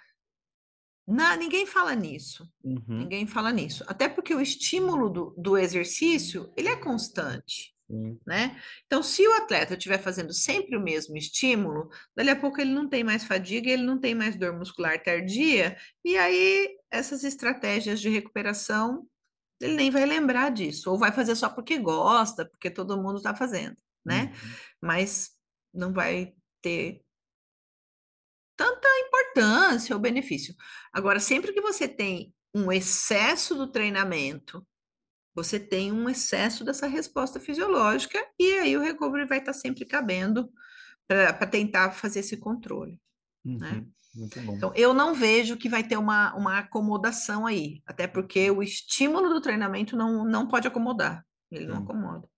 na, 1.10 1.36
ninguém 1.36 1.66
fala 1.66 1.94
nisso. 1.94 2.48
Uhum. 2.62 3.00
Ninguém 3.00 3.26
fala 3.26 3.52
nisso. 3.52 3.84
Até 3.86 4.08
porque 4.08 4.34
o 4.34 4.40
estímulo 4.40 5.10
do, 5.10 5.34
do 5.36 5.58
exercício, 5.58 6.52
ele 6.56 6.68
é 6.68 6.76
constante. 6.76 7.74
Né? 8.24 8.56
Então, 8.86 9.02
se 9.02 9.26
o 9.26 9.32
atleta 9.32 9.74
estiver 9.74 9.98
fazendo 9.98 10.32
sempre 10.32 10.76
o 10.76 10.80
mesmo 10.80 11.16
estímulo, 11.16 11.90
dali 12.14 12.30
a 12.30 12.36
pouco 12.36 12.60
ele 12.60 12.70
não 12.72 12.88
tem 12.88 13.02
mais 13.02 13.24
fadiga, 13.24 13.68
ele 13.68 13.82
não 13.82 13.98
tem 13.98 14.14
mais 14.14 14.36
dor 14.36 14.56
muscular 14.56 15.02
tardia, 15.02 15.76
e 16.04 16.16
aí 16.16 16.68
essas 16.88 17.24
estratégias 17.24 18.00
de 18.00 18.08
recuperação, 18.08 19.08
ele 19.60 19.74
nem 19.74 19.90
vai 19.90 20.06
lembrar 20.06 20.50
disso, 20.50 20.88
ou 20.88 20.96
vai 20.96 21.10
fazer 21.10 21.34
só 21.34 21.48
porque 21.48 21.78
gosta, 21.78 22.44
porque 22.44 22.70
todo 22.70 22.96
mundo 22.96 23.16
está 23.16 23.34
fazendo, 23.34 23.76
né? 24.04 24.26
Uhum. 24.26 24.50
Mas 24.80 25.30
não 25.74 25.92
vai 25.92 26.32
ter 26.62 27.02
importância 29.40 29.94
ou 29.94 30.00
benefício. 30.00 30.54
Agora, 30.92 31.20
sempre 31.20 31.52
que 31.52 31.60
você 31.60 31.88
tem 31.88 32.34
um 32.54 32.70
excesso 32.70 33.54
do 33.54 33.70
treinamento, 33.70 34.66
você 35.34 35.58
tem 35.58 35.92
um 35.92 36.08
excesso 36.08 36.64
dessa 36.64 36.86
resposta 36.86 37.38
fisiológica, 37.38 38.18
e 38.38 38.58
aí 38.58 38.76
o 38.76 38.82
recovery 38.82 39.26
vai 39.26 39.38
estar 39.38 39.52
sempre 39.52 39.84
cabendo 39.84 40.50
para 41.06 41.46
tentar 41.46 41.92
fazer 41.92 42.20
esse 42.20 42.36
controle. 42.36 43.00
Né? 43.44 43.52
Uhum, 43.52 43.58
né? 43.58 43.86
Muito 44.14 44.40
bom. 44.40 44.56
Então, 44.56 44.72
eu 44.74 44.92
não 44.92 45.14
vejo 45.14 45.56
que 45.56 45.68
vai 45.68 45.84
ter 45.84 45.96
uma, 45.96 46.34
uma 46.34 46.58
acomodação 46.58 47.46
aí, 47.46 47.80
até 47.86 48.08
porque 48.08 48.50
o 48.50 48.62
estímulo 48.62 49.28
do 49.28 49.40
treinamento 49.40 49.96
não, 49.96 50.24
não 50.24 50.48
pode 50.48 50.66
acomodar, 50.66 51.24
ele 51.50 51.66
Sim. 51.66 51.70
não 51.70 51.78
acomoda. 51.78 52.28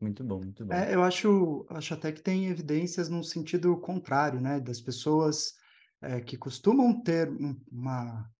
Muito 0.00 0.22
bom, 0.22 0.38
muito 0.38 0.64
bom. 0.64 0.72
É, 0.72 0.94
eu 0.94 1.02
acho, 1.02 1.66
acho 1.70 1.94
até 1.94 2.12
que 2.12 2.22
tem 2.22 2.46
evidências 2.46 3.08
no 3.08 3.24
sentido 3.24 3.76
contrário, 3.78 4.40
né? 4.40 4.60
Das 4.60 4.80
pessoas 4.80 5.57
é, 6.02 6.20
que 6.20 6.36
costumam 6.36 7.02
ter 7.02 7.28
uma, 7.70 8.30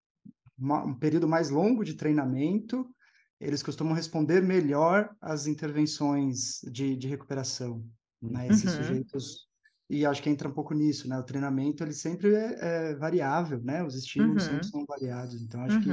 uma, 0.58 0.84
um 0.84 0.94
período 0.94 1.28
mais 1.28 1.50
longo 1.50 1.84
de 1.84 1.94
treinamento, 1.94 2.88
eles 3.40 3.62
costumam 3.62 3.94
responder 3.94 4.42
melhor 4.42 5.14
às 5.20 5.46
intervenções 5.46 6.60
de, 6.70 6.96
de 6.96 7.06
recuperação, 7.06 7.84
né? 8.20 8.48
Esses 8.48 8.74
uhum. 8.74 8.82
sujeitos 8.82 9.48
e 9.90 10.04
acho 10.04 10.22
que 10.22 10.28
entra 10.28 10.48
um 10.48 10.52
pouco 10.52 10.74
nisso, 10.74 11.08
né? 11.08 11.18
O 11.18 11.24
treinamento 11.24 11.82
ele 11.82 11.94
sempre 11.94 12.34
é, 12.34 12.58
é 12.60 12.94
variável, 12.96 13.62
né? 13.62 13.82
Os 13.82 13.94
estímulos 13.94 14.44
uhum. 14.44 14.50
sempre 14.50 14.66
são 14.66 14.84
variados, 14.86 15.40
então 15.40 15.62
acho 15.62 15.76
uhum. 15.76 15.82
que 15.82 15.90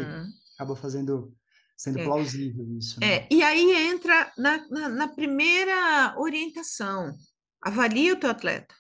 acaba 0.56 0.76
fazendo 0.76 1.34
sendo 1.78 2.00
é. 2.00 2.04
plausível 2.04 2.66
isso. 2.78 3.00
Né? 3.00 3.16
É, 3.16 3.28
e 3.30 3.44
aí 3.44 3.72
entra 3.90 4.32
na, 4.38 4.68
na, 4.70 4.90
na, 4.90 5.08
primeira 5.08 6.16
orientação. 6.18 7.14
Avalie 7.62 8.12
o 8.12 8.20
teu 8.20 8.30
atleta. 8.30 8.74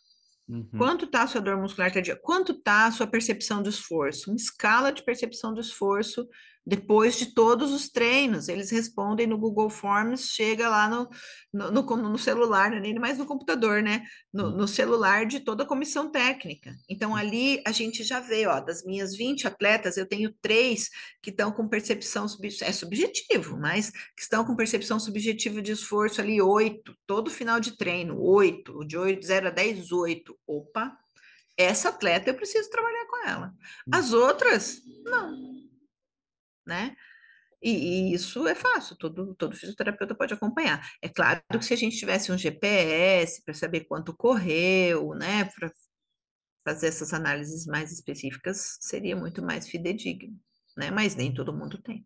Uhum. 0.47 0.67
Quanto 0.77 1.05
está 1.05 1.23
a 1.23 1.27
sua 1.27 1.41
dor 1.41 1.57
muscular 1.57 1.91
tardia? 1.91 2.15
Quanto 2.15 2.51
está 2.51 2.85
a 2.85 2.91
sua 2.91 3.07
percepção 3.07 3.63
do 3.63 3.69
esforço? 3.69 4.29
Uma 4.29 4.35
escala 4.35 4.91
de 4.91 5.03
percepção 5.03 5.53
do 5.53 5.59
esforço 5.59 6.27
depois 6.66 7.18
de 7.18 7.28
todos 7.28 7.72
os 7.72 7.88
treinos. 7.89 8.49
Eles 8.49 8.72
respondem 8.72 9.28
no 9.28 9.38
Google 9.38 9.70
Forms, 9.70 10.30
chega 10.30 10.68
lá 10.68 10.89
no, 10.89 11.09
no, 11.53 11.72
no, 11.72 12.09
no 12.09 12.18
celular, 12.18 12.72
não 12.72 12.78
é 12.78 12.82
nem 12.82 12.95
mais 12.95 13.18
no 13.18 13.26
computador, 13.26 13.84
né? 13.84 14.03
No, 14.34 14.47
hum. 14.47 14.57
no, 14.57 14.68
celular 14.68 15.26
de 15.26 15.39
toda 15.39 15.63
a 15.63 15.68
comissão 15.68 16.09
técnica. 16.09 16.76
Então, 16.89 17.11
hum. 17.11 17.16
ali 17.16 17.61
a 17.66 17.72
gente 17.72 18.03
já 18.03 18.20
vê, 18.20 18.47
ó, 18.47 18.59
das 18.59 18.84
minhas 18.84 19.16
20 19.16 19.47
atletas, 19.47 19.95
eu 19.97 20.07
tenho 20.07 20.34
três 20.41 20.89
que 21.22 21.30
estão 21.30 21.51
com 21.51 21.68
percepção 21.68 22.26
é 22.61 22.72
subjetivo, 22.72 23.57
mas 23.57 23.91
que 23.91 24.22
estão 24.22 24.43
com 24.43 24.55
percepção 24.55 24.99
subjetiva 24.99 25.61
de 25.61 25.72
esforço 25.72 26.22
ali, 26.22 26.41
oito, 26.41 26.95
todo 27.05 27.30
final 27.30 27.59
de 27.59 27.78
treino, 27.78 28.20
oito, 28.20 28.84
de 28.86 28.97
8, 28.97 29.26
0 29.26 29.47
a 29.47 29.51
10, 29.51 29.91
oito. 29.91 30.38
Opa! 30.47 30.97
Essa 31.57 31.89
atleta 31.89 32.30
eu 32.30 32.36
preciso 32.36 32.70
trabalhar 32.70 33.05
com 33.05 33.28
ela. 33.28 33.47
Hum. 33.88 33.91
As 33.93 34.11
outras, 34.11 34.82
não 35.03 35.64
né? 36.66 36.95
E, 37.61 38.11
e, 38.11 38.13
isso 38.13 38.47
é 38.47 38.53
fácil, 38.53 38.95
todo, 38.95 39.34
todo 39.36 39.55
fisioterapeuta 39.55 40.13
pode 40.13 40.34
acompanhar. 40.34 40.88
É 41.01 41.09
claro 41.09 41.41
que 41.49 41.66
se 41.66 41.74
a 41.74 41.78
gente 41.78 41.97
tivesse 41.97 42.32
um 42.32 42.38
GPS 42.38 43.43
para 43.43 43.53
saber 43.53 43.86
quanto 43.86 44.16
correu, 44.16 45.16
né, 45.16 45.45
para 45.45 45.72
fazer 46.63 46.88
essas 46.88 47.13
análises 47.13 47.66
mais 47.66 47.91
específicas, 47.91 48.78
seria 48.82 49.16
muito 49.16 49.41
mais 49.41 49.68
fidedigno, 49.68 50.38
né? 50.78 50.91
Mas 50.91 51.16
nem 51.16 51.34
todo 51.34 51.55
mundo 51.55 51.82
tem. 51.82 52.05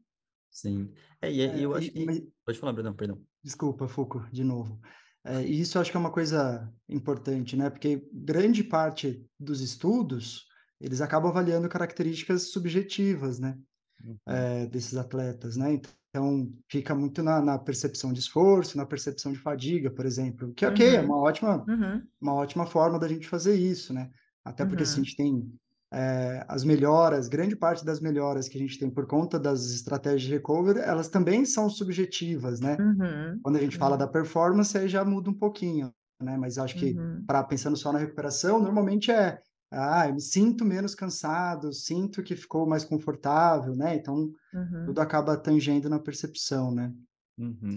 Sim. 0.51 0.93
É, 1.21 1.31
e 1.31 1.41
é, 1.41 1.59
eu 1.59 1.73
acho 1.73 1.91
que. 1.91 2.05
Mas... 2.05 2.21
Pode 2.45 2.59
falar, 2.59 2.73
perdão, 2.73 2.93
perdão. 2.93 3.21
Desculpa, 3.43 3.87
Foucault, 3.87 4.29
de 4.31 4.43
novo. 4.43 4.79
É, 5.23 5.41
e 5.43 5.61
isso 5.61 5.77
eu 5.77 5.81
acho 5.81 5.91
que 5.91 5.97
é 5.97 5.99
uma 5.99 6.11
coisa 6.11 6.71
importante, 6.87 7.55
né? 7.55 7.69
Porque 7.69 8.07
grande 8.11 8.63
parte 8.63 9.25
dos 9.39 9.61
estudos, 9.61 10.45
eles 10.79 11.01
acabam 11.01 11.29
avaliando 11.29 11.69
características 11.69 12.51
subjetivas, 12.51 13.39
né? 13.39 13.57
Uhum. 14.03 14.17
é, 14.27 14.65
desses 14.67 14.95
atletas, 14.95 15.55
né? 15.57 15.79
Então, 16.09 16.51
fica 16.67 16.95
muito 16.95 17.21
na, 17.21 17.39
na, 17.41 17.59
percepção 17.59 18.11
de 18.11 18.19
esforço, 18.19 18.77
na 18.77 18.85
percepção 18.85 19.31
de 19.31 19.37
fadiga, 19.37 19.91
por 19.91 20.05
exemplo, 20.05 20.51
que, 20.53 20.65
ok, 20.65 20.85
é 20.85 20.89
uhum. 20.89 20.95
é 20.95 21.01
uma 21.01 21.17
ótima, 21.17 21.65
uhum. 21.67 22.01
uma 22.19 22.33
ótima 22.33 22.65
forma 22.65 22.97
da 22.97 23.07
gente 23.07 23.27
fazer 23.27 23.55
isso, 23.55 23.93
né? 23.93 24.09
Até 24.43 24.65
porque 24.65 24.85
se 24.85 24.95
a 24.95 24.97
uhum. 24.97 25.03
gente 25.03 25.15
tem 25.15 25.53
é, 25.91 26.43
as 26.47 26.63
melhoras, 26.63 27.27
grande 27.27 27.55
parte 27.55 27.85
das 27.85 27.99
melhoras 27.99 28.47
que 28.47 28.57
a 28.57 28.61
gente 28.61 28.79
tem 28.79 28.89
por 28.89 29.05
conta 29.05 29.39
das 29.39 29.71
estratégias 29.71 30.23
de 30.23 30.31
recovery, 30.31 30.79
elas 30.79 31.09
também 31.09 31.45
são 31.45 31.69
subjetivas, 31.69 32.59
né? 32.59 32.75
Uhum. 32.79 33.39
Quando 33.43 33.57
a 33.57 33.61
gente 33.61 33.77
fala 33.77 33.97
da 33.97 34.07
performance, 34.07 34.75
aí 34.77 34.87
já 34.87 35.05
muda 35.05 35.29
um 35.29 35.33
pouquinho, 35.33 35.93
né? 36.21 36.37
Mas 36.37 36.57
acho 36.57 36.75
que, 36.75 36.95
para 37.27 37.43
pensando 37.43 37.77
só 37.77 37.93
na 37.93 37.99
recuperação, 37.99 38.59
normalmente 38.59 39.11
é 39.11 39.39
ah, 39.71 40.07
eu 40.07 40.15
me 40.15 40.21
sinto 40.21 40.65
menos 40.65 40.95
cansado, 40.95 41.71
sinto 41.71 42.23
que 42.23 42.35
ficou 42.35 42.67
mais 42.67 42.83
confortável, 42.83 43.75
né? 43.75 43.95
Então, 43.95 44.33
uhum. 44.53 44.85
tudo 44.87 44.99
acaba 44.99 45.37
tangendo 45.37 45.87
na 45.87 45.99
percepção, 45.99 46.73
né? 46.73 46.91
Uhum. 47.37 47.75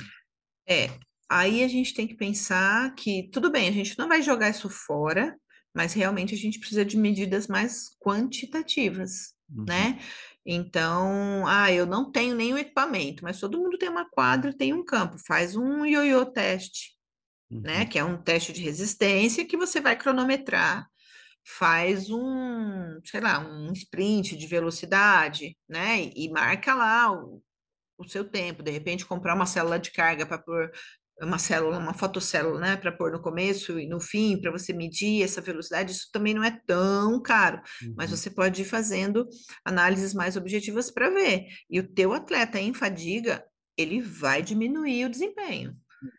É, 0.66 0.88
aí 1.28 1.62
a 1.62 1.68
gente 1.68 1.92
tem 1.92 2.06
que 2.06 2.14
pensar 2.14 2.94
que, 2.94 3.28
tudo 3.30 3.50
bem, 3.50 3.68
a 3.68 3.72
gente 3.72 3.98
não 3.98 4.08
vai 4.08 4.22
jogar 4.22 4.48
isso 4.48 4.70
fora, 4.70 5.36
mas 5.74 5.92
realmente 5.92 6.34
a 6.34 6.38
gente 6.38 6.58
precisa 6.58 6.84
de 6.84 6.96
medidas 6.96 7.46
mais 7.46 7.90
quantitativas, 8.00 9.34
uhum. 9.54 9.64
né? 9.66 9.98
Então, 10.46 11.46
ah, 11.46 11.70
eu 11.70 11.84
não 11.84 12.10
tenho 12.10 12.34
nenhum 12.34 12.56
equipamento, 12.56 13.22
mas 13.22 13.38
todo 13.38 13.58
mundo 13.58 13.76
tem 13.76 13.90
uma 13.90 14.08
quadra, 14.08 14.56
tem 14.56 14.72
um 14.72 14.84
campo, 14.84 15.18
faz 15.26 15.56
um 15.56 15.84
ioiô 15.84 16.24
teste, 16.24 16.96
né? 17.50 17.80
Uhum. 17.80 17.86
Que 17.86 17.98
é 17.98 18.04
um 18.04 18.16
teste 18.16 18.50
de 18.50 18.62
resistência 18.62 19.44
que 19.44 19.58
você 19.58 19.78
vai 19.78 19.94
cronometrar 19.94 20.90
faz 21.44 22.10
um, 22.10 23.00
sei 23.04 23.20
lá, 23.20 23.40
um 23.40 23.72
sprint 23.72 24.36
de 24.36 24.46
velocidade, 24.46 25.56
né? 25.68 26.10
E, 26.14 26.30
marca 26.30 26.74
lá 26.74 27.12
o, 27.12 27.42
o 27.98 28.08
seu 28.08 28.24
tempo. 28.24 28.62
De 28.62 28.70
repente, 28.70 29.06
comprar 29.06 29.34
uma 29.34 29.46
célula 29.46 29.78
de 29.78 29.90
carga 29.92 30.26
para 30.26 30.38
pôr 30.38 30.70
uma 31.20 31.38
célula, 31.38 31.78
uma 31.78 31.94
fotocélula, 31.94 32.58
né, 32.58 32.76
para 32.76 32.90
pôr 32.90 33.12
no 33.12 33.20
começo 33.20 33.78
e 33.78 33.86
no 33.86 34.00
fim, 34.00 34.40
para 34.40 34.50
você 34.50 34.72
medir 34.72 35.22
essa 35.22 35.40
velocidade, 35.40 35.92
isso 35.92 36.08
também 36.12 36.34
não 36.34 36.42
é 36.42 36.50
tão 36.66 37.20
caro, 37.22 37.60
uhum. 37.82 37.94
mas 37.96 38.10
você 38.10 38.30
pode 38.30 38.62
ir 38.62 38.64
fazendo 38.64 39.28
análises 39.64 40.14
mais 40.14 40.36
objetivas 40.36 40.90
para 40.90 41.10
ver. 41.10 41.46
E 41.70 41.78
o 41.78 41.86
teu 41.86 42.12
atleta 42.12 42.58
em 42.58 42.74
fadiga, 42.74 43.44
ele 43.76 44.00
vai 44.00 44.42
diminuir 44.42 45.06
o 45.06 45.10
desempenho. 45.10 45.76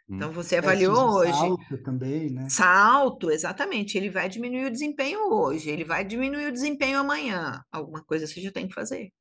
Então 0.10 0.30
uhum. 0.30 0.34
você 0.34 0.58
avaliou 0.58 1.16
hoje. 1.16 1.32
Salto 1.32 1.78
também, 1.84 2.30
né? 2.30 2.50
Salto, 2.50 3.32
exatamente. 3.32 3.98
Ele 3.98 4.10
vai 4.10 4.30
diminuir 4.30 4.66
o 4.66 4.72
desempenho 4.72 5.32
hoje, 5.32 5.70
ele 5.70 5.84
vai 5.84 6.06
diminuir 6.06 6.48
o 6.48 6.52
desempenho 6.52 7.00
amanhã. 7.00 7.62
Alguma 7.72 8.04
coisa 8.04 8.28
você 8.28 8.42
já 8.42 8.52
tem 8.52 8.68
que 8.68 8.74
fazer. 8.74 9.12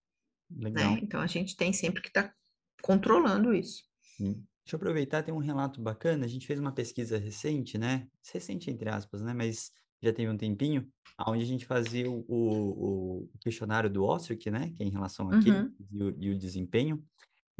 Né? 0.50 0.70
Legal. 0.70 0.92
Né? 0.92 1.00
Então 1.02 1.20
a 1.20 1.26
gente 1.26 1.56
tem 1.56 1.72
sempre 1.72 2.02
que 2.02 2.08
estar 2.08 2.24
tá 2.24 2.34
controlando 2.82 3.54
isso. 3.54 3.82
Sim. 4.16 4.44
Deixa 4.64 4.76
eu 4.76 4.76
aproveitar, 4.76 5.22
tem 5.22 5.34
um 5.34 5.38
relato 5.38 5.80
bacana. 5.80 6.24
A 6.24 6.28
gente 6.28 6.46
fez 6.46 6.60
uma 6.60 6.72
pesquisa 6.72 7.18
recente, 7.18 7.76
né? 7.76 8.06
Recente, 8.32 8.70
entre 8.70 8.88
aspas, 8.88 9.20
né? 9.20 9.34
Mas 9.34 9.72
já 10.00 10.12
teve 10.12 10.30
um 10.30 10.36
tempinho, 10.36 10.88
onde 11.26 11.42
a 11.42 11.46
gente 11.46 11.66
fazia 11.66 12.10
o, 12.10 12.24
o, 12.28 13.24
o 13.24 13.38
questionário 13.40 13.90
do 13.90 14.04
Ostrich, 14.04 14.50
né? 14.50 14.72
Que 14.76 14.82
é 14.82 14.86
em 14.86 14.90
relação 14.90 15.30
àquilo 15.30 15.56
uhum. 15.56 15.72
e, 15.90 16.02
o, 16.02 16.16
e 16.18 16.30
o 16.30 16.38
desempenho. 16.38 17.02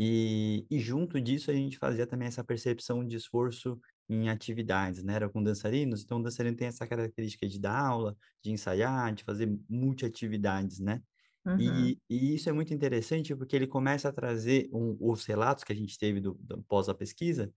E, 0.05 0.67
e 0.69 0.81
junto 0.81 1.21
disso 1.21 1.49
a 1.49 1.55
gente 1.55 1.79
fazia 1.79 2.05
também 2.05 2.27
essa 2.27 2.43
percepção 2.43 3.07
de 3.07 3.17
esforço 3.17 3.81
em 4.09 4.29
atividades, 4.29 5.05
né? 5.05 5.15
Era 5.15 5.29
com 5.29 5.41
dançarinos, 5.41 6.03
então 6.03 6.19
o 6.19 6.23
dançarino 6.25 6.57
tem 6.57 6.67
essa 6.67 6.85
característica 6.85 7.47
de 7.47 7.57
dar 7.57 7.79
aula, 7.79 8.17
de 8.43 8.51
ensaiar, 8.51 9.15
de 9.15 9.23
fazer 9.23 9.57
multiatividades, 9.69 10.81
né? 10.81 11.01
Uhum. 11.47 11.57
E, 11.57 11.99
e, 12.11 12.35
isso 12.35 12.49
é 12.49 12.53
muito 12.53 12.75
interessante 12.75 13.33
porque 13.37 13.55
ele 13.55 13.69
começa 13.69 14.09
a 14.09 14.13
trazer 14.13 14.69
um, 14.73 14.97
os 14.99 15.25
relatos 15.25 15.63
que 15.63 15.73
a 15.73 15.77
gente 15.77 15.97
teve 15.97 16.21
do, 16.21 16.35
do, 16.41 16.61
pós 16.65 16.89
a 16.89 16.95
pesquisa 16.95 17.53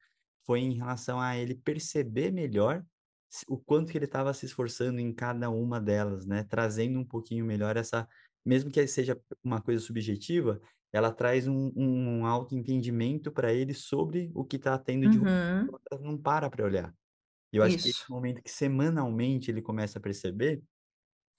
foi 0.45 0.59
em 0.59 0.73
relação 0.73 1.19
a 1.19 1.35
ele 1.35 1.55
perceber 1.55 2.31
melhor 2.31 2.85
o 3.47 3.57
quanto 3.57 3.91
que 3.91 3.97
ele 3.97 4.05
estava 4.05 4.31
se 4.35 4.45
esforçando 4.45 4.99
em 4.99 5.11
cada 5.11 5.49
uma 5.49 5.81
delas, 5.81 6.27
né? 6.27 6.43
Trazendo 6.43 6.99
um 6.99 7.05
pouquinho 7.05 7.43
melhor 7.43 7.75
essa, 7.75 8.07
mesmo 8.45 8.69
que 8.69 8.85
seja 8.85 9.19
uma 9.43 9.59
coisa 9.59 9.83
subjetiva, 9.83 10.61
ela 10.95 11.11
traz 11.11 11.45
um, 11.45 11.73
um 11.75 12.25
auto-entendimento 12.25 13.29
para 13.29 13.53
ele 13.53 13.73
sobre 13.73 14.31
o 14.33 14.45
que 14.45 14.55
está 14.55 14.77
tendo 14.77 15.09
de 15.09 15.19
uhum. 15.19 15.25
ruim, 15.65 16.01
não 16.01 16.17
para 16.17 16.49
para 16.49 16.63
olhar. 16.63 16.95
E 17.51 17.57
eu 17.57 17.63
acho 17.63 17.75
Isso. 17.75 17.83
que 17.83 17.89
esse 17.89 18.09
momento 18.09 18.41
que 18.41 18.49
semanalmente 18.49 19.51
ele 19.51 19.61
começa 19.61 19.99
a 19.99 20.01
perceber, 20.01 20.63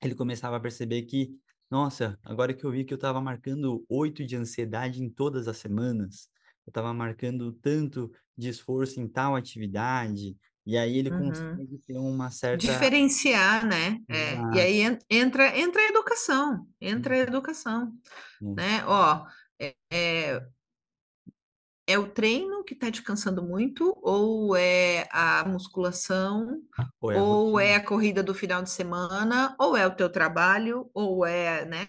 ele 0.02 0.14
começava 0.14 0.56
a 0.56 0.60
perceber 0.60 1.04
que, 1.04 1.30
nossa, 1.70 2.18
agora 2.22 2.52
que 2.52 2.64
eu 2.64 2.70
vi 2.70 2.84
que 2.84 2.92
eu 2.92 2.96
estava 2.96 3.18
marcando 3.18 3.82
oito 3.88 4.26
de 4.26 4.36
ansiedade 4.36 5.02
em 5.02 5.08
todas 5.08 5.48
as 5.48 5.56
semanas, 5.56 6.28
eu 6.66 6.70
estava 6.70 6.92
marcando 6.92 7.50
tanto 7.50 8.12
de 8.36 8.50
esforço 8.50 9.00
em 9.00 9.08
tal 9.08 9.34
atividade, 9.34 10.36
e 10.66 10.76
aí 10.76 10.98
ele 10.98 11.10
uhum. 11.10 11.30
consegue 11.30 11.78
ter 11.86 11.96
uma 11.96 12.30
certa. 12.30 12.58
Diferenciar, 12.58 13.64
né? 13.66 14.00
É, 14.06 14.34
e 14.54 14.60
aí 14.60 14.98
entra, 15.08 15.58
entra 15.58 15.80
a 15.80 15.88
educação, 15.88 16.66
entra 16.78 17.14
a 17.14 17.18
uhum. 17.18 17.22
educação. 17.22 17.92
Uhum. 18.42 18.54
Né? 18.54 18.84
Ó, 18.84 19.24
é, 19.60 19.74
é, 19.92 20.40
é 21.86 21.98
o 21.98 22.10
treino 22.10 22.64
que 22.64 22.74
está 22.74 22.90
te 22.90 23.02
cansando 23.02 23.42
muito, 23.42 23.96
ou 24.02 24.56
é 24.56 25.08
a 25.10 25.44
musculação, 25.46 26.62
ou, 27.00 27.12
é 27.12 27.16
a, 27.16 27.22
ou 27.22 27.60
é 27.60 27.74
a, 27.76 27.84
corrida 27.84 28.22
do 28.22 28.34
final 28.34 28.62
de 28.62 28.70
semana, 28.70 29.54
ou 29.58 29.76
é 29.76 29.86
o 29.86 29.94
teu 29.94 30.10
trabalho, 30.10 30.90
ou 30.92 31.24
é, 31.24 31.64
né? 31.64 31.86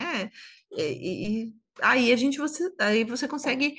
E, 0.72 1.47
e 1.49 1.55
aí 1.82 2.11
a 2.13 2.15
gente 2.15 2.38
você, 2.38 2.72
aí 2.80 3.03
você 3.03 3.28
consegue 3.28 3.76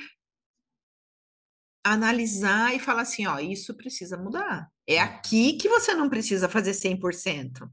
analisar 1.85 2.75
e 2.75 2.81
falar 2.81 3.03
assim, 3.03 3.27
ó, 3.27 3.39
isso 3.39 3.75
precisa 3.75 4.17
mudar. 4.17 4.71
É 4.87 4.99
aqui 4.99 5.55
que 5.55 5.69
você 5.69 5.95
não 5.95 6.09
precisa 6.09 6.49
fazer 6.49 6.73
100%, 6.73 7.71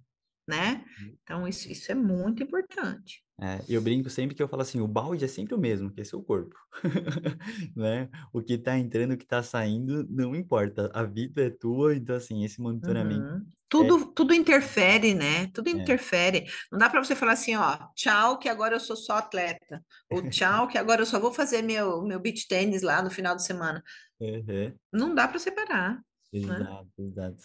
né? 0.47 0.85
Uhum. 0.99 1.17
Então 1.23 1.47
isso, 1.47 1.71
isso 1.71 1.91
é 1.91 1.95
muito 1.95 2.43
importante. 2.43 3.24
É, 3.41 3.61
eu 3.67 3.81
brinco 3.81 4.09
sempre 4.09 4.33
que 4.33 4.41
eu 4.41 4.47
falo 4.47 4.61
assim, 4.61 4.79
o 4.79 4.87
balde 4.87 5.25
é 5.25 5.27
sempre 5.27 5.53
o 5.53 5.57
mesmo, 5.57 5.91
que 5.91 5.99
é 5.99 6.03
seu 6.05 6.23
corpo, 6.23 6.55
né? 7.75 8.09
O 8.31 8.41
que 8.41 8.57
tá 8.57 8.77
entrando, 8.77 9.11
o 9.11 9.17
que 9.17 9.25
tá 9.25 9.43
saindo, 9.43 10.07
não 10.09 10.33
importa. 10.33 10.89
A 10.93 11.03
vida 11.03 11.45
é 11.45 11.49
tua, 11.49 11.93
então 11.93 12.15
assim, 12.15 12.45
esse 12.45 12.61
monitoramento. 12.61 13.25
Uhum. 13.25 13.45
Tudo, 13.67 14.03
é... 14.03 14.13
tudo 14.15 14.33
interfere, 14.33 15.13
né? 15.13 15.47
Tudo 15.47 15.67
é. 15.67 15.73
interfere. 15.73 16.45
Não 16.71 16.79
dá 16.79 16.89
para 16.89 17.03
você 17.03 17.13
falar 17.13 17.33
assim, 17.33 17.55
ó, 17.57 17.77
tchau, 17.93 18.39
que 18.39 18.47
agora 18.47 18.75
eu 18.75 18.79
sou 18.79 18.95
só 18.95 19.17
atleta. 19.17 19.83
Ou 20.09 20.21
tchau, 20.29 20.69
que 20.69 20.77
agora 20.77 21.01
eu 21.01 21.05
só 21.05 21.19
vou 21.19 21.33
fazer 21.33 21.61
meu, 21.61 22.03
meu 22.03 22.21
beach 22.21 22.47
tênis 22.47 22.81
lá 22.83 23.01
no 23.01 23.09
final 23.09 23.35
de 23.35 23.43
semana. 23.43 23.83
Uhum. 24.17 24.73
Não 24.93 25.13
dá 25.13 25.27
para 25.27 25.39
separar. 25.39 25.95
Né? 26.31 26.39
Exato, 26.39 26.89
né? 26.97 27.05
exato. 27.05 27.43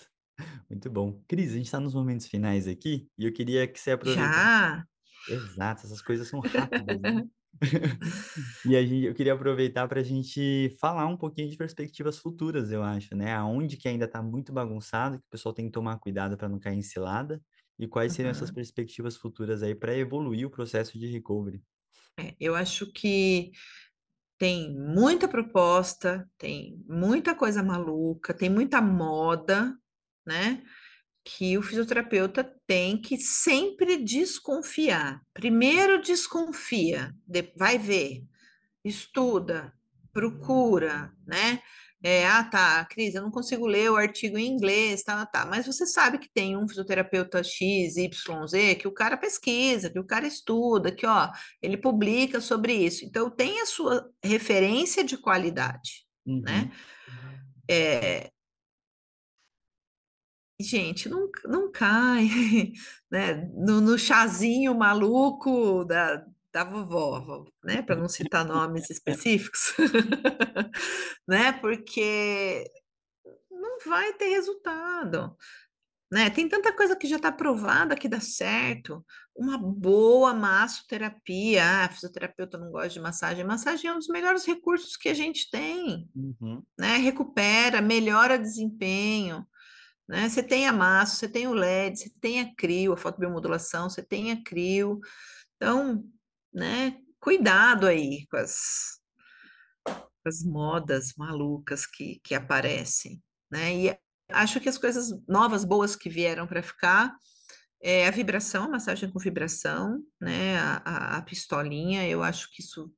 Muito 0.68 0.88
bom. 0.88 1.20
Cris, 1.26 1.50
a 1.50 1.56
gente 1.56 1.66
está 1.66 1.80
nos 1.80 1.94
momentos 1.94 2.26
finais 2.26 2.68
aqui 2.68 3.08
e 3.18 3.26
eu 3.26 3.32
queria 3.32 3.66
que 3.66 3.78
você 3.78 3.90
aproveitasse. 3.90 4.38
Já? 4.38 4.84
Exato, 5.28 5.86
essas 5.86 6.02
coisas 6.02 6.28
são 6.28 6.40
rápidas, 6.40 7.00
né? 7.00 7.26
e 8.64 8.76
a 8.76 8.82
gente, 8.82 9.06
eu 9.06 9.14
queria 9.14 9.34
aproveitar 9.34 9.86
para 9.88 10.00
a 10.00 10.04
gente 10.04 10.74
falar 10.80 11.06
um 11.06 11.16
pouquinho 11.16 11.50
de 11.50 11.56
perspectivas 11.56 12.18
futuras, 12.18 12.70
eu 12.70 12.82
acho, 12.82 13.14
né? 13.14 13.34
Aonde 13.34 13.76
que 13.76 13.88
ainda 13.88 14.06
está 14.06 14.22
muito 14.22 14.52
bagunçado, 14.52 15.18
que 15.18 15.26
o 15.26 15.30
pessoal 15.30 15.54
tem 15.54 15.66
que 15.66 15.72
tomar 15.72 15.98
cuidado 15.98 16.36
para 16.36 16.48
não 16.48 16.58
cair 16.58 16.78
em 16.78 16.82
cilada, 16.82 17.42
e 17.78 17.86
quais 17.86 18.12
seriam 18.12 18.30
uhum. 18.30 18.36
essas 18.36 18.50
perspectivas 18.50 19.16
futuras 19.16 19.62
aí 19.62 19.74
para 19.74 19.96
evoluir 19.96 20.46
o 20.46 20.50
processo 20.50 20.98
de 20.98 21.06
recovery? 21.06 21.62
É, 22.18 22.34
eu 22.38 22.54
acho 22.54 22.90
que 22.92 23.52
tem 24.38 24.74
muita 24.74 25.28
proposta, 25.28 26.28
tem 26.38 26.82
muita 26.88 27.34
coisa 27.34 27.62
maluca, 27.62 28.32
tem 28.32 28.48
muita 28.48 28.80
moda, 28.80 29.76
né? 30.26 30.62
Que 31.24 31.56
o 31.58 31.62
fisioterapeuta 31.62 32.44
tem 32.66 33.00
que 33.00 33.18
sempre 33.18 33.96
desconfiar. 33.96 35.20
Primeiro 35.34 36.00
desconfia, 36.00 37.14
vai 37.56 37.78
ver, 37.78 38.24
estuda, 38.84 39.72
procura, 40.12 41.12
né? 41.26 41.60
É, 42.02 42.26
ah, 42.26 42.42
tá, 42.44 42.82
Cris, 42.86 43.14
eu 43.14 43.20
não 43.20 43.30
consigo 43.30 43.66
ler 43.66 43.90
o 43.90 43.96
artigo 43.96 44.38
em 44.38 44.46
inglês, 44.46 45.02
tá, 45.02 45.26
tá, 45.26 45.44
mas 45.44 45.66
você 45.66 45.84
sabe 45.84 46.18
que 46.18 46.30
tem 46.32 46.56
um 46.56 46.66
fisioterapeuta 46.66 47.44
X, 47.44 47.98
Y, 47.98 48.46
Z, 48.46 48.74
que 48.76 48.88
o 48.88 48.92
cara 48.92 49.18
pesquisa, 49.18 49.90
que 49.90 49.98
o 49.98 50.06
cara 50.06 50.26
estuda, 50.26 50.90
que, 50.90 51.04
ó, 51.04 51.30
ele 51.60 51.76
publica 51.76 52.40
sobre 52.40 52.72
isso. 52.72 53.04
Então, 53.04 53.28
tem 53.28 53.60
a 53.60 53.66
sua 53.66 54.10
referência 54.24 55.04
de 55.04 55.18
qualidade, 55.18 56.06
né? 56.24 56.34
uhum. 56.34 56.42
né? 56.42 56.72
É, 57.70 58.30
gente, 60.60 61.08
não, 61.08 61.28
não 61.44 61.70
cai 61.70 62.28
né? 63.10 63.50
no, 63.54 63.80
no 63.80 63.98
chazinho 63.98 64.74
maluco 64.74 65.84
da, 65.84 66.24
da 66.52 66.64
vovó, 66.64 67.44
né? 67.62 67.82
Para 67.82 67.96
não 67.96 68.08
citar 68.08 68.44
nomes 68.44 68.90
específicos, 68.90 69.74
né? 71.26 71.52
Porque 71.52 72.70
não 73.50 73.78
vai 73.84 74.12
ter 74.14 74.28
resultado. 74.28 75.36
Né? 76.12 76.28
Tem 76.28 76.48
tanta 76.48 76.72
coisa 76.74 76.96
que 76.96 77.06
já 77.06 77.16
está 77.16 77.30
provada 77.30 77.94
que 77.94 78.08
dá 78.08 78.18
certo. 78.18 79.04
Uma 79.34 79.56
boa 79.56 80.34
massoterapia. 80.34 81.62
Ah, 81.64 81.88
fisioterapeuta 81.88 82.58
não 82.58 82.72
gosta 82.72 82.88
de 82.88 83.00
massagem. 83.00 83.44
Massagem 83.44 83.88
é 83.88 83.94
um 83.94 83.98
dos 83.98 84.08
melhores 84.08 84.44
recursos 84.44 84.96
que 84.96 85.08
a 85.08 85.14
gente 85.14 85.48
tem. 85.50 86.10
Uhum. 86.14 86.62
Né? 86.76 86.96
Recupera, 86.96 87.80
melhora 87.80 88.36
desempenho. 88.36 89.46
Né? 90.10 90.28
Você 90.28 90.42
tem 90.42 90.66
a 90.66 90.72
massa, 90.72 91.14
você 91.14 91.28
tem 91.28 91.46
o 91.46 91.54
LED, 91.54 92.00
você 92.00 92.10
tem 92.20 92.40
a 92.40 92.52
CRIO, 92.56 92.92
a 92.92 92.96
fotobiomodulação, 92.96 93.88
você 93.88 94.02
tem 94.02 94.32
a 94.32 94.42
CRIO. 94.42 94.98
Então, 95.54 96.04
né? 96.52 96.98
Cuidado 97.20 97.86
aí 97.86 98.26
com 98.28 98.36
as, 98.36 98.98
com 99.84 100.28
as 100.28 100.42
modas 100.42 101.12
malucas 101.16 101.86
que, 101.86 102.20
que 102.24 102.34
aparecem, 102.34 103.22
né? 103.48 103.72
E 103.72 103.98
acho 104.32 104.58
que 104.58 104.68
as 104.68 104.78
coisas 104.78 105.12
novas, 105.28 105.64
boas 105.64 105.94
que 105.94 106.10
vieram 106.10 106.44
para 106.44 106.60
ficar 106.60 107.14
é 107.80 108.08
a 108.08 108.10
vibração, 108.10 108.64
a 108.64 108.70
massagem 108.70 109.08
com 109.12 109.18
vibração, 109.20 110.02
né? 110.20 110.58
A, 110.58 110.82
a, 110.84 111.18
a 111.18 111.22
pistolinha, 111.22 112.08
eu 112.08 112.24
acho 112.24 112.50
que 112.50 112.62
isso 112.62 112.92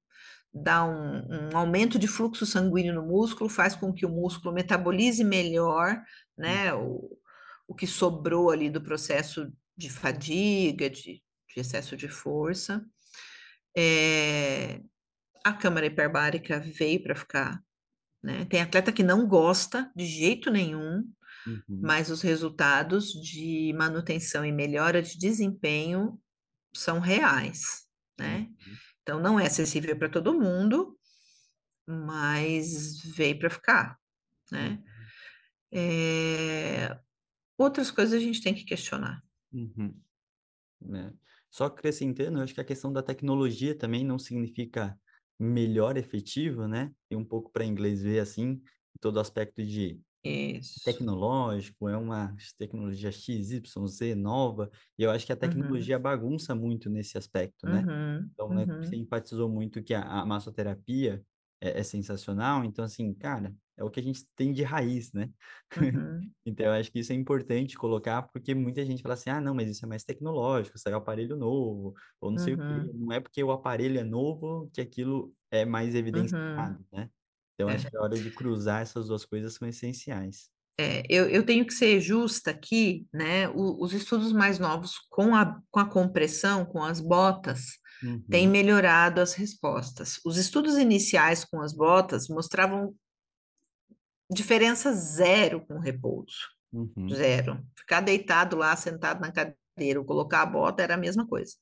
dá 0.52 0.84
um, 0.84 1.18
um, 1.30 1.56
aumento 1.56 1.98
de 1.98 2.06
fluxo 2.06 2.44
sanguíneo 2.44 2.94
no 2.94 3.06
músculo, 3.06 3.48
faz 3.48 3.74
com 3.74 3.92
que 3.92 4.04
o 4.04 4.10
músculo 4.10 4.54
metabolize 4.54 5.24
melhor, 5.24 5.98
né? 6.36 6.72
Uhum. 6.74 6.96
O, 6.96 7.18
o 7.68 7.74
que 7.74 7.86
sobrou 7.86 8.50
ali 8.50 8.68
do 8.68 8.82
processo 8.82 9.52
de 9.76 9.90
fadiga, 9.90 10.88
de, 10.88 11.22
de 11.54 11.60
excesso 11.60 11.96
de 11.96 12.08
força. 12.08 12.84
É, 13.76 14.80
a 15.44 15.52
câmara 15.52 15.86
hiperbárica 15.86 16.60
veio 16.60 17.02
para 17.02 17.14
ficar. 17.14 17.62
Né? 18.22 18.44
Tem 18.44 18.60
atleta 18.60 18.92
que 18.92 19.02
não 19.02 19.26
gosta 19.26 19.90
de 19.96 20.06
jeito 20.06 20.50
nenhum, 20.50 21.04
uhum. 21.46 21.62
mas 21.68 22.10
os 22.10 22.22
resultados 22.22 23.12
de 23.12 23.72
manutenção 23.76 24.44
e 24.44 24.52
melhora 24.52 25.02
de 25.02 25.18
desempenho 25.18 26.20
são 26.74 27.00
reais. 27.00 27.86
Né? 28.18 28.48
Uhum. 28.48 28.76
Então, 29.02 29.20
não 29.20 29.40
é 29.40 29.46
acessível 29.46 29.98
para 29.98 30.08
todo 30.08 30.38
mundo, 30.38 30.96
mas 31.86 33.02
veio 33.02 33.38
para 33.38 33.50
ficar. 33.50 33.98
Né? 34.50 34.80
É... 35.72 36.98
Outras 37.56 37.90
coisas 37.90 38.14
a 38.14 38.22
gente 38.22 38.42
tem 38.42 38.54
que 38.54 38.64
questionar. 38.64 39.22
Uhum. 39.52 39.94
É. 40.94 41.12
Só 41.50 41.66
acrescentando, 41.66 42.38
eu 42.38 42.42
acho 42.42 42.54
que 42.54 42.60
a 42.60 42.64
questão 42.64 42.92
da 42.92 43.02
tecnologia 43.02 43.76
também 43.76 44.04
não 44.04 44.18
significa 44.18 44.98
melhor 45.38 45.96
efetivo, 45.96 46.66
né? 46.66 46.92
Tem 47.08 47.18
um 47.18 47.24
pouco 47.24 47.50
para 47.50 47.64
inglês 47.64 48.02
ver 48.02 48.20
assim, 48.20 48.60
todo 49.00 49.20
aspecto 49.20 49.64
de 49.64 50.00
Isso. 50.24 50.80
tecnológico, 50.84 51.88
é 51.88 51.96
uma 51.96 52.34
tecnologia 52.58 53.10
XYZ 53.10 53.60
nova, 54.16 54.70
e 54.98 55.02
eu 55.02 55.10
acho 55.10 55.26
que 55.26 55.32
a 55.32 55.34
uhum. 55.34 55.40
tecnologia 55.40 55.96
uhum. 55.96 56.02
bagunça 56.02 56.54
muito 56.54 56.88
nesse 56.88 57.18
aspecto, 57.18 57.66
né? 57.66 57.84
Uhum. 57.86 58.30
Então, 58.32 58.48
né, 58.50 58.64
uhum. 58.64 58.82
você 58.82 58.96
enfatizou 58.96 59.48
muito 59.48 59.82
que 59.82 59.94
a, 59.94 60.02
a 60.02 60.24
massoterapia 60.24 61.22
é, 61.60 61.80
é 61.80 61.82
sensacional, 61.82 62.64
então 62.64 62.84
assim, 62.84 63.12
cara, 63.14 63.54
é 63.82 63.84
o 63.84 63.90
que 63.90 64.00
a 64.00 64.02
gente 64.02 64.24
tem 64.36 64.52
de 64.52 64.62
raiz, 64.62 65.12
né? 65.12 65.28
Uhum. 65.76 66.30
então, 66.46 66.66
eu 66.66 66.72
acho 66.72 66.90
que 66.90 67.00
isso 67.00 67.12
é 67.12 67.16
importante 67.16 67.76
colocar, 67.76 68.22
porque 68.22 68.54
muita 68.54 68.84
gente 68.86 69.02
fala 69.02 69.14
assim, 69.14 69.30
ah, 69.30 69.40
não, 69.40 69.54
mas 69.54 69.68
isso 69.68 69.84
é 69.84 69.88
mais 69.88 70.04
tecnológico, 70.04 70.78
saiu 70.78 70.96
aparelho 70.96 71.36
novo, 71.36 71.94
ou 72.20 72.30
não 72.30 72.38
uhum. 72.38 72.44
sei 72.44 72.54
o 72.54 72.56
quê. 72.56 72.62
Uhum. 72.62 72.92
Não 72.94 73.12
é 73.12 73.20
porque 73.20 73.42
o 73.42 73.50
aparelho 73.50 73.98
é 73.98 74.04
novo 74.04 74.70
que 74.72 74.80
aquilo 74.80 75.34
é 75.50 75.64
mais 75.64 75.94
evidenciado, 75.94 76.78
uhum. 76.78 76.98
né? 76.98 77.10
Então, 77.54 77.68
é. 77.68 77.74
acho 77.74 77.90
que 77.90 77.96
a 77.96 78.02
hora 78.02 78.16
de 78.16 78.30
cruzar 78.30 78.82
essas 78.82 79.08
duas 79.08 79.24
coisas 79.24 79.54
são 79.54 79.68
essenciais. 79.68 80.50
É, 80.78 81.04
eu, 81.08 81.28
eu, 81.28 81.44
tenho 81.44 81.66
que 81.66 81.74
ser 81.74 82.00
justa 82.00 82.50
aqui, 82.50 83.06
né? 83.12 83.48
O, 83.50 83.82
os 83.84 83.92
estudos 83.92 84.32
mais 84.32 84.58
novos 84.58 84.98
com 85.10 85.34
a, 85.34 85.60
com 85.70 85.78
a 85.78 85.84
compressão, 85.84 86.64
com 86.64 86.82
as 86.82 86.98
botas, 86.98 87.78
uhum. 88.02 88.22
têm 88.30 88.48
melhorado 88.48 89.20
as 89.20 89.34
respostas. 89.34 90.18
Os 90.24 90.38
estudos 90.38 90.76
iniciais 90.76 91.44
com 91.44 91.60
as 91.60 91.74
botas 91.74 92.26
mostravam 92.28 92.94
diferença 94.32 94.92
zero 94.92 95.64
com 95.66 95.78
repouso. 95.78 96.36
Uhum. 96.72 97.08
Zero. 97.10 97.62
Ficar 97.76 98.00
deitado 98.00 98.56
lá, 98.56 98.74
sentado 98.74 99.20
na 99.20 99.30
cadeira, 99.30 100.00
ou 100.00 100.06
colocar 100.06 100.42
a 100.42 100.46
bota 100.46 100.82
era 100.82 100.94
a 100.94 100.98
mesma 100.98 101.26
coisa. 101.26 101.52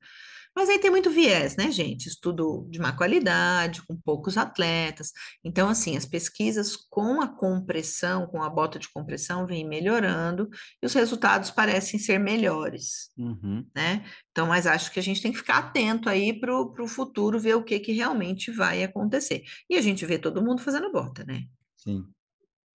Mas 0.55 0.69
aí 0.69 0.81
tem 0.81 0.91
muito 0.91 1.11
viés, 1.11 1.57
né, 1.57 1.71
gente? 1.71 2.09
Estudo 2.09 2.67
de 2.69 2.81
má 2.81 2.93
qualidade, 2.93 3.83
com 3.83 3.97
poucos 3.97 4.37
atletas. 4.37 5.13
Então, 5.45 5.69
assim, 5.69 5.97
as 5.97 6.05
pesquisas 6.05 6.77
com 6.77 7.21
a 7.21 7.29
compressão, 7.29 8.27
com 8.27 8.43
a 8.43 8.51
bota 8.51 8.79
de 8.79 8.89
compressão, 8.93 9.47
vêm 9.47 9.67
melhorando 9.67 10.49
e 10.83 10.87
os 10.87 10.93
resultados 10.93 11.51
parecem 11.53 12.01
ser 12.01 12.19
melhores, 12.19 13.11
uhum. 13.17 13.65
né? 13.75 14.05
Então, 14.33 14.49
mas 14.49 14.67
acho 14.67 14.91
que 14.91 14.99
a 14.99 15.03
gente 15.03 15.23
tem 15.23 15.31
que 15.31 15.39
ficar 15.39 15.59
atento 15.59 16.09
aí 16.09 16.39
para 16.39 16.53
o 16.53 16.89
futuro, 16.89 17.39
ver 17.39 17.55
o 17.55 17.63
que, 17.63 17.79
que 17.79 17.93
realmente 17.93 18.51
vai 18.51 18.83
acontecer. 18.83 19.45
E 19.69 19.77
a 19.77 19.81
gente 19.81 20.05
vê 20.05 20.19
todo 20.19 20.43
mundo 20.43 20.63
fazendo 20.63 20.91
bota, 20.91 21.25
né? 21.25 21.45
Sim. 21.77 22.05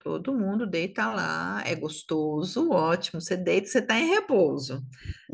Todo 0.05 0.35
mundo 0.35 0.67
deita 0.67 1.11
lá, 1.11 1.63
é 1.65 1.73
gostoso, 1.73 2.69
ótimo. 2.69 3.19
Você 3.19 3.35
deita, 3.35 3.67
você 3.67 3.79
está 3.79 3.99
em 3.99 4.07
repouso, 4.07 4.85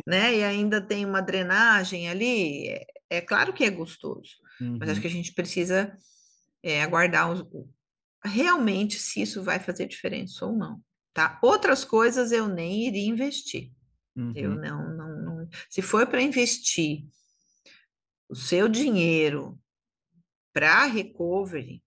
né? 0.07 0.33
E 0.33 0.45
ainda 0.45 0.79
tem 0.79 1.05
uma 1.05 1.19
drenagem 1.19 2.09
ali. 2.09 2.69
É, 2.69 2.85
é 3.09 3.21
claro 3.21 3.51
que 3.51 3.65
é 3.65 3.69
gostoso, 3.69 4.37
uhum. 4.61 4.77
mas 4.79 4.87
acho 4.87 4.99
uhum. 4.99 5.01
que 5.01 5.07
a 5.07 5.11
gente 5.11 5.33
precisa 5.33 5.93
é, 6.63 6.81
aguardar 6.81 7.29
os, 7.29 7.45
realmente 8.23 8.97
se 8.97 9.21
isso 9.21 9.43
vai 9.43 9.59
fazer 9.59 9.87
diferença 9.87 10.45
ou 10.45 10.55
não, 10.55 10.81
tá? 11.13 11.37
Outras 11.43 11.83
coisas 11.83 12.31
eu 12.31 12.47
nem 12.47 12.87
iria 12.87 13.09
investir. 13.09 13.73
Uhum. 14.15 14.31
Eu 14.33 14.55
não, 14.55 14.95
não, 14.95 15.21
não. 15.21 15.49
Se 15.69 15.81
for 15.81 16.07
para 16.07 16.21
investir 16.21 17.05
o 18.29 18.35
seu 18.35 18.69
dinheiro 18.69 19.59
para 20.53 20.85
recovery, 20.85 21.83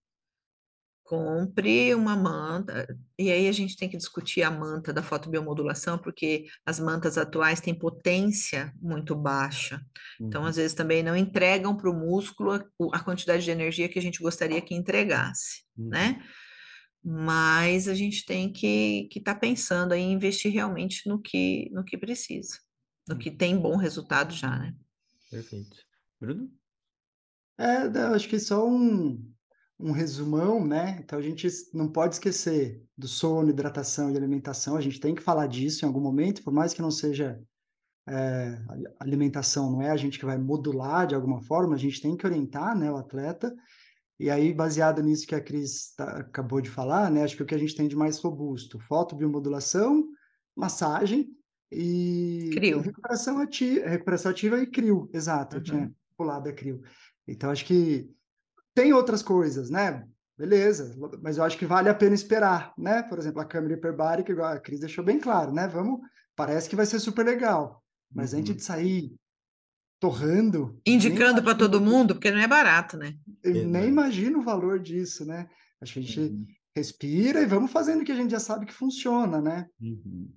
compre 1.04 1.94
uma 1.94 2.16
manta, 2.16 2.86
e 3.18 3.30
aí 3.30 3.46
a 3.46 3.52
gente 3.52 3.76
tem 3.76 3.88
que 3.88 3.96
discutir 3.96 4.42
a 4.42 4.50
manta 4.50 4.90
da 4.90 5.02
fotobiomodulação, 5.02 5.98
porque 5.98 6.46
as 6.64 6.80
mantas 6.80 7.18
atuais 7.18 7.60
têm 7.60 7.78
potência 7.78 8.72
muito 8.80 9.14
baixa, 9.14 9.84
então 10.18 10.42
uhum. 10.42 10.48
às 10.48 10.56
vezes 10.56 10.74
também 10.74 11.02
não 11.02 11.14
entregam 11.14 11.76
para 11.76 11.90
o 11.90 11.94
músculo 11.94 12.52
a, 12.90 13.00
quantidade 13.00 13.44
de 13.44 13.50
energia 13.50 13.88
que 13.88 13.98
a 13.98 14.02
gente 14.02 14.22
gostaria 14.22 14.62
que 14.62 14.74
entregasse, 14.74 15.64
uhum. 15.76 15.88
né? 15.88 16.26
Mas 17.06 17.86
a 17.86 17.94
gente 17.94 18.24
tem 18.24 18.50
que 18.50 19.06
estar 19.14 19.34
tá 19.34 19.40
pensando 19.40 19.92
em 19.92 20.10
investir 20.10 20.50
realmente 20.50 21.06
no 21.06 21.20
que, 21.20 21.68
no 21.70 21.84
que 21.84 21.98
precisa, 21.98 22.58
no 23.06 23.18
que 23.18 23.30
tem 23.30 23.58
bom 23.58 23.76
resultado 23.76 24.32
já, 24.32 24.58
né? 24.58 24.74
Perfeito. 25.30 25.76
Bruno? 26.18 26.50
É, 27.58 27.86
acho 28.14 28.28
que 28.28 28.38
só 28.38 28.66
um, 28.66 29.33
um 29.78 29.92
resumão, 29.92 30.64
né? 30.64 30.98
Então 31.02 31.18
a 31.18 31.22
gente 31.22 31.48
não 31.72 31.88
pode 31.88 32.14
esquecer 32.14 32.82
do 32.96 33.08
sono, 33.08 33.50
hidratação 33.50 34.10
e 34.10 34.16
alimentação. 34.16 34.76
A 34.76 34.80
gente 34.80 35.00
tem 35.00 35.14
que 35.14 35.22
falar 35.22 35.46
disso 35.46 35.84
em 35.84 35.88
algum 35.88 36.00
momento, 36.00 36.42
por 36.42 36.52
mais 36.52 36.72
que 36.72 36.82
não 36.82 36.90
seja 36.90 37.40
é, 38.08 38.58
alimentação, 39.00 39.70
não 39.70 39.82
é 39.82 39.90
a 39.90 39.96
gente 39.96 40.18
que 40.18 40.26
vai 40.26 40.38
modular 40.38 41.06
de 41.06 41.14
alguma 41.14 41.40
forma, 41.40 41.74
a 41.74 41.78
gente 41.78 42.00
tem 42.00 42.16
que 42.16 42.26
orientar, 42.26 42.76
né, 42.76 42.90
o 42.90 42.96
atleta. 42.96 43.54
E 44.18 44.30
aí, 44.30 44.52
baseado 44.52 45.02
nisso 45.02 45.26
que 45.26 45.34
a 45.34 45.40
Cris 45.40 45.94
tá, 45.96 46.18
acabou 46.18 46.60
de 46.60 46.70
falar, 46.70 47.10
né, 47.10 47.24
acho 47.24 47.36
que 47.36 47.42
o 47.42 47.46
que 47.46 47.54
a 47.54 47.58
gente 47.58 47.74
tem 47.74 47.88
de 47.88 47.96
mais 47.96 48.18
robusto, 48.18 48.78
fotobiomodulação, 48.78 50.06
massagem 50.54 51.28
e 51.72 52.50
crio. 52.52 52.80
recuperação 52.80 53.38
ativa, 53.38 53.88
recuperação 53.88 54.30
ativa 54.30 54.60
e 54.60 54.66
crio, 54.66 55.10
exato, 55.12 55.56
uhum. 55.56 55.60
eu 55.60 55.64
tinha 55.64 55.92
pulado 56.16 56.48
a 56.48 56.52
crio. 56.52 56.80
Então, 57.26 57.50
acho 57.50 57.64
que 57.64 58.08
tem 58.74 58.92
outras 58.92 59.22
coisas, 59.22 59.70
né? 59.70 60.04
Beleza, 60.36 60.96
mas 61.22 61.36
eu 61.36 61.44
acho 61.44 61.56
que 61.56 61.64
vale 61.64 61.88
a 61.88 61.94
pena 61.94 62.14
esperar, 62.14 62.74
né? 62.76 63.02
Por 63.04 63.18
exemplo, 63.18 63.40
a 63.40 63.44
câmera 63.44 63.74
hiperbárica, 63.74 64.32
igual 64.32 64.52
a 64.52 64.58
Cris 64.58 64.80
deixou 64.80 65.04
bem 65.04 65.18
claro, 65.18 65.52
né? 65.52 65.68
Vamos, 65.68 66.00
parece 66.34 66.68
que 66.68 66.74
vai 66.74 66.86
ser 66.86 66.98
super 66.98 67.24
legal, 67.24 67.82
mas 68.12 68.32
uhum. 68.32 68.40
antes 68.40 68.56
de 68.56 68.62
sair 68.62 69.14
torrando. 70.00 70.78
Indicando 70.84 71.42
para 71.42 71.54
todo 71.54 71.80
mundo, 71.80 72.14
porque 72.14 72.32
não 72.32 72.40
é 72.40 72.48
barato, 72.48 72.96
né? 72.96 73.14
Eu 73.42 73.64
nem 73.64 73.86
imagino 73.86 74.40
o 74.40 74.42
valor 74.42 74.80
disso, 74.80 75.24
né? 75.24 75.48
Acho 75.80 75.94
que 75.94 75.98
a 76.00 76.02
gente 76.02 76.20
uhum. 76.20 76.46
respira 76.76 77.40
e 77.40 77.46
vamos 77.46 77.70
fazendo 77.70 78.02
o 78.02 78.04
que 78.04 78.12
a 78.12 78.16
gente 78.16 78.32
já 78.32 78.40
sabe 78.40 78.66
que 78.66 78.74
funciona, 78.74 79.40
né? 79.40 79.66
Uhum. 79.80 80.28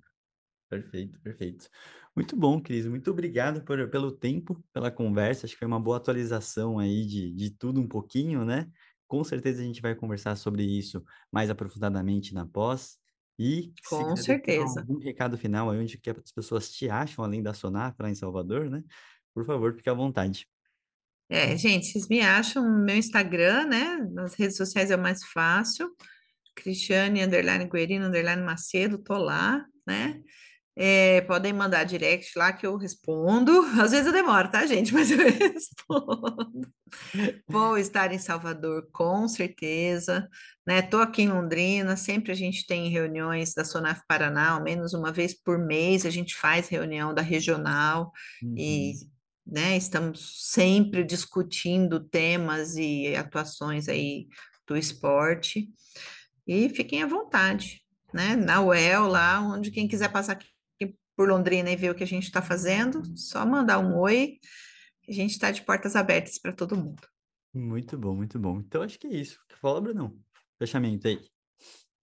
Perfeito, 0.68 1.18
perfeito. 1.20 1.68
Muito 2.14 2.36
bom, 2.36 2.60
Cris. 2.60 2.86
Muito 2.86 3.10
obrigado 3.10 3.62
por, 3.62 3.88
pelo 3.88 4.12
tempo, 4.12 4.62
pela 4.72 4.90
conversa. 4.90 5.46
Acho 5.46 5.54
que 5.54 5.58
foi 5.58 5.68
uma 5.68 5.80
boa 5.80 5.96
atualização 5.96 6.78
aí 6.78 7.06
de, 7.06 7.32
de 7.32 7.50
tudo 7.50 7.80
um 7.80 7.88
pouquinho, 7.88 8.44
né? 8.44 8.68
Com 9.06 9.24
certeza 9.24 9.62
a 9.62 9.64
gente 9.64 9.80
vai 9.80 9.94
conversar 9.94 10.36
sobre 10.36 10.62
isso 10.62 11.02
mais 11.32 11.48
aprofundadamente 11.48 12.34
na 12.34 12.44
pós. 12.46 12.98
E 13.38 13.72
com 13.88 14.16
certeza. 14.16 14.80
algum 14.80 14.98
recado 14.98 15.38
final 15.38 15.70
aí 15.70 15.78
onde 15.78 15.96
que 15.96 16.10
as 16.10 16.32
pessoas 16.32 16.70
te 16.70 16.90
acham, 16.90 17.24
além 17.24 17.40
da 17.40 17.54
Sonar, 17.54 17.94
lá 17.98 18.10
em 18.10 18.14
Salvador, 18.14 18.68
né? 18.68 18.82
Por 19.32 19.46
favor, 19.46 19.74
fique 19.74 19.88
à 19.88 19.94
vontade. 19.94 20.46
É, 21.30 21.56
gente, 21.56 21.86
vocês 21.86 22.08
me 22.08 22.20
acham 22.20 22.68
no 22.68 22.84
meu 22.84 22.96
Instagram, 22.96 23.66
né? 23.66 23.96
Nas 24.10 24.34
redes 24.34 24.56
sociais 24.56 24.90
é 24.90 24.96
o 24.96 25.00
mais 25.00 25.22
fácil. 25.24 25.94
Cristiane, 26.56 27.22
underline 27.22 27.68
Guerino, 27.68 28.06
underline 28.06 28.42
Macedo, 28.42 28.98
tô 28.98 29.16
lá, 29.16 29.64
né? 29.86 30.20
É, 30.80 31.22
podem 31.22 31.52
mandar 31.52 31.82
direct 31.82 32.38
lá 32.38 32.52
que 32.52 32.64
eu 32.64 32.76
respondo. 32.76 33.50
Às 33.82 33.90
vezes 33.90 34.06
eu 34.06 34.12
demoro, 34.12 34.48
tá, 34.48 34.64
gente? 34.64 34.94
Mas 34.94 35.10
eu 35.10 35.18
respondo. 35.18 36.68
Vou 37.48 37.76
estar 37.76 38.12
em 38.12 38.18
Salvador, 38.18 38.88
com 38.92 39.26
certeza. 39.26 40.28
Né? 40.64 40.80
Tô 40.80 40.98
aqui 40.98 41.22
em 41.22 41.28
Londrina, 41.28 41.96
sempre 41.96 42.30
a 42.30 42.34
gente 42.34 42.64
tem 42.64 42.88
reuniões 42.90 43.54
da 43.54 43.64
Sonaf 43.64 44.02
Paraná, 44.06 44.50
ao 44.50 44.62
menos 44.62 44.94
uma 44.94 45.10
vez 45.10 45.34
por 45.34 45.58
mês 45.58 46.06
a 46.06 46.10
gente 46.10 46.36
faz 46.36 46.68
reunião 46.68 47.12
da 47.12 47.22
regional 47.22 48.12
uhum. 48.40 48.54
e 48.56 48.92
né, 49.44 49.76
estamos 49.76 50.50
sempre 50.50 51.02
discutindo 51.02 51.98
temas 51.98 52.76
e 52.76 53.16
atuações 53.16 53.88
aí 53.88 54.28
do 54.64 54.76
esporte. 54.76 55.68
E 56.46 56.68
fiquem 56.68 57.02
à 57.02 57.06
vontade, 57.06 57.82
né? 58.14 58.36
Na 58.36 58.60
UEL, 58.62 59.08
lá 59.08 59.40
onde 59.40 59.72
quem 59.72 59.88
quiser 59.88 60.12
passar 60.12 60.34
aqui 60.34 60.46
por 61.18 61.28
Londrina 61.28 61.68
e 61.68 61.74
ver 61.74 61.90
o 61.90 61.96
que 61.96 62.04
a 62.04 62.06
gente 62.06 62.22
está 62.28 62.40
fazendo, 62.40 63.02
só 63.18 63.44
mandar 63.44 63.80
um 63.80 63.98
oi, 63.98 64.38
a 65.08 65.12
gente 65.12 65.32
está 65.32 65.50
de 65.50 65.62
portas 65.62 65.96
abertas 65.96 66.38
para 66.38 66.52
todo 66.52 66.76
mundo. 66.76 67.02
Muito 67.52 67.98
bom, 67.98 68.14
muito 68.14 68.38
bom. 68.38 68.60
Então 68.60 68.82
acho 68.82 69.00
que 69.00 69.08
é 69.08 69.14
isso. 69.14 69.36
Fala, 69.60 69.80
Brunão. 69.80 70.16
Fechamento 70.60 71.08
aí. 71.08 71.18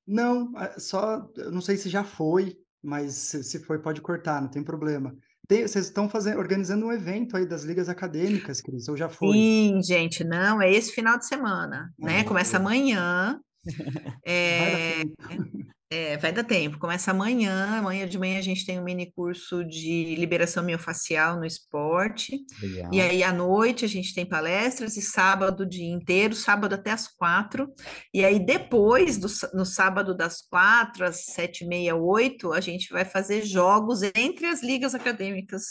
Não, 0.05 0.51
só, 0.77 1.25
não 1.49 1.61
sei 1.61 1.77
se 1.77 1.87
já 1.87 2.03
foi, 2.03 2.57
mas 2.83 3.13
se, 3.13 3.41
se 3.41 3.59
foi, 3.59 3.79
pode 3.79 4.01
cortar, 4.01 4.41
não 4.41 4.49
tem 4.49 4.61
problema. 4.61 5.15
Tem, 5.47 5.65
vocês 5.65 5.85
estão 5.85 6.09
fazendo, 6.09 6.37
organizando 6.39 6.85
um 6.85 6.91
evento 6.91 7.37
aí 7.37 7.45
das 7.45 7.63
ligas 7.63 7.87
acadêmicas, 7.87 8.59
Cris, 8.59 8.89
ou 8.89 8.97
já 8.97 9.07
foi? 9.07 9.31
Sim, 9.31 9.81
gente, 9.81 10.25
não, 10.25 10.61
é 10.61 10.69
esse 10.69 10.91
final 10.91 11.17
de 11.17 11.25
semana, 11.25 11.89
ah, 12.01 12.05
né? 12.05 12.23
Começa 12.25 12.57
amanhã. 12.57 13.39
É, 14.23 15.01
é, 15.89 16.17
vai 16.17 16.31
dar 16.31 16.43
tempo. 16.43 16.79
Começa 16.79 17.11
amanhã. 17.11 17.77
Amanhã 17.77 18.07
de 18.07 18.17
manhã 18.17 18.39
a 18.39 18.41
gente 18.41 18.65
tem 18.65 18.79
um 18.79 18.83
mini 18.83 19.11
curso 19.11 19.63
de 19.63 20.15
liberação 20.15 20.63
miofacial 20.63 21.37
no 21.37 21.45
esporte. 21.45 22.43
Legal. 22.61 22.93
E 22.93 23.01
aí 23.01 23.23
à 23.23 23.31
noite 23.31 23.85
a 23.85 23.87
gente 23.87 24.13
tem 24.13 24.25
palestras 24.25 24.97
e 24.97 25.01
sábado 25.01 25.61
o 25.61 25.69
dia 25.69 25.91
inteiro, 25.91 26.33
sábado 26.33 26.73
até 26.73 26.91
as 26.91 27.07
quatro. 27.07 27.71
E 28.13 28.25
aí 28.25 28.43
depois, 28.43 29.17
do, 29.17 29.27
no 29.53 29.65
sábado 29.65 30.15
das 30.15 30.41
quatro 30.41 31.05
às 31.05 31.25
sete 31.25 31.63
e 31.63 31.67
meia, 31.67 31.95
oito, 31.95 32.51
a 32.51 32.59
gente 32.59 32.91
vai 32.91 33.05
fazer 33.05 33.45
jogos 33.45 34.01
entre 34.15 34.47
as 34.47 34.63
ligas 34.63 34.95
acadêmicas 34.95 35.63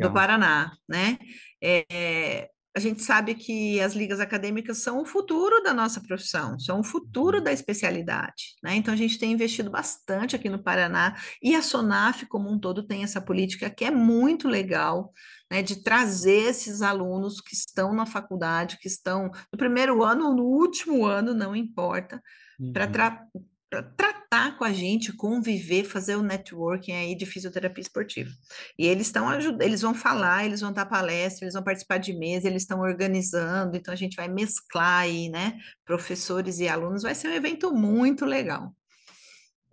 do 0.00 0.12
Paraná, 0.12 0.72
né? 0.88 1.18
É, 1.62 2.48
a 2.78 2.80
gente 2.80 3.02
sabe 3.02 3.34
que 3.34 3.80
as 3.80 3.94
ligas 3.94 4.20
acadêmicas 4.20 4.78
são 4.78 5.02
o 5.02 5.04
futuro 5.04 5.60
da 5.64 5.74
nossa 5.74 6.00
profissão, 6.00 6.56
são 6.60 6.78
o 6.78 6.84
futuro 6.84 7.40
da 7.40 7.52
especialidade, 7.52 8.54
né? 8.62 8.76
Então 8.76 8.94
a 8.94 8.96
gente 8.96 9.18
tem 9.18 9.32
investido 9.32 9.68
bastante 9.68 10.36
aqui 10.36 10.48
no 10.48 10.62
Paraná 10.62 11.16
e 11.42 11.56
a 11.56 11.60
Sonaf 11.60 12.24
como 12.26 12.48
um 12.48 12.56
todo 12.56 12.86
tem 12.86 13.02
essa 13.02 13.20
política 13.20 13.68
que 13.68 13.84
é 13.84 13.90
muito 13.90 14.46
legal, 14.46 15.12
né, 15.50 15.60
de 15.60 15.82
trazer 15.82 16.50
esses 16.50 16.80
alunos 16.80 17.40
que 17.40 17.52
estão 17.52 17.92
na 17.92 18.06
faculdade, 18.06 18.78
que 18.80 18.86
estão 18.86 19.28
no 19.52 19.58
primeiro 19.58 20.04
ano 20.04 20.28
ou 20.28 20.34
no 20.34 20.44
último 20.44 21.04
ano, 21.04 21.34
não 21.34 21.56
importa, 21.56 22.22
uhum. 22.60 22.72
para 22.72 23.26
tratar 23.70 24.56
com 24.56 24.64
a 24.64 24.72
gente, 24.72 25.12
conviver, 25.12 25.84
fazer 25.84 26.16
o 26.16 26.22
networking 26.22 26.92
aí 26.92 27.14
de 27.14 27.26
fisioterapia 27.26 27.82
esportiva. 27.82 28.30
E 28.78 28.86
eles 28.86 29.06
estão 29.08 29.28
eles 29.60 29.82
vão 29.82 29.94
falar, 29.94 30.44
eles 30.44 30.60
vão 30.60 30.72
dar 30.72 30.86
palestra, 30.86 31.44
eles 31.44 31.54
vão 31.54 31.62
participar 31.62 31.98
de 31.98 32.12
mesa, 32.12 32.46
eles 32.46 32.62
estão 32.62 32.80
organizando, 32.80 33.76
então 33.76 33.92
a 33.92 33.96
gente 33.96 34.16
vai 34.16 34.28
mesclar 34.28 35.02
aí, 35.02 35.28
né, 35.28 35.58
professores 35.84 36.58
e 36.58 36.68
alunos, 36.68 37.02
vai 37.02 37.14
ser 37.14 37.28
um 37.28 37.34
evento 37.34 37.72
muito 37.72 38.24
legal. 38.24 38.74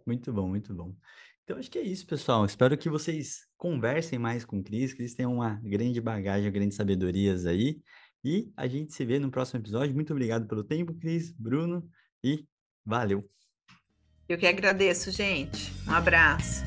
Muito 0.05 0.31
bom, 0.31 0.47
muito 0.47 0.73
bom. 0.73 0.93
Então 1.43 1.57
acho 1.57 1.69
que 1.69 1.77
é 1.77 1.83
isso, 1.83 2.05
pessoal. 2.05 2.43
Espero 2.45 2.77
que 2.77 2.89
vocês 2.89 3.45
conversem 3.57 4.17
mais 4.17 4.43
com 4.43 4.59
o 4.59 4.63
Cris, 4.63 4.93
que 4.93 5.01
eles 5.01 5.13
tenham 5.13 5.33
uma 5.33 5.59
grande 5.63 6.01
bagagem, 6.01 6.51
grandes 6.51 6.75
sabedorias 6.75 7.45
aí. 7.45 7.79
E 8.23 8.51
a 8.57 8.67
gente 8.67 8.93
se 8.93 9.05
vê 9.05 9.19
no 9.19 9.29
próximo 9.29 9.59
episódio. 9.59 9.93
Muito 9.93 10.11
obrigado 10.11 10.47
pelo 10.47 10.63
tempo, 10.63 10.95
Cris, 10.95 11.31
Bruno, 11.31 11.87
e 12.23 12.47
valeu! 12.83 13.29
Eu 14.28 14.38
que 14.39 14.47
agradeço, 14.47 15.11
gente. 15.11 15.71
Um 15.88 15.93
abraço. 15.93 16.63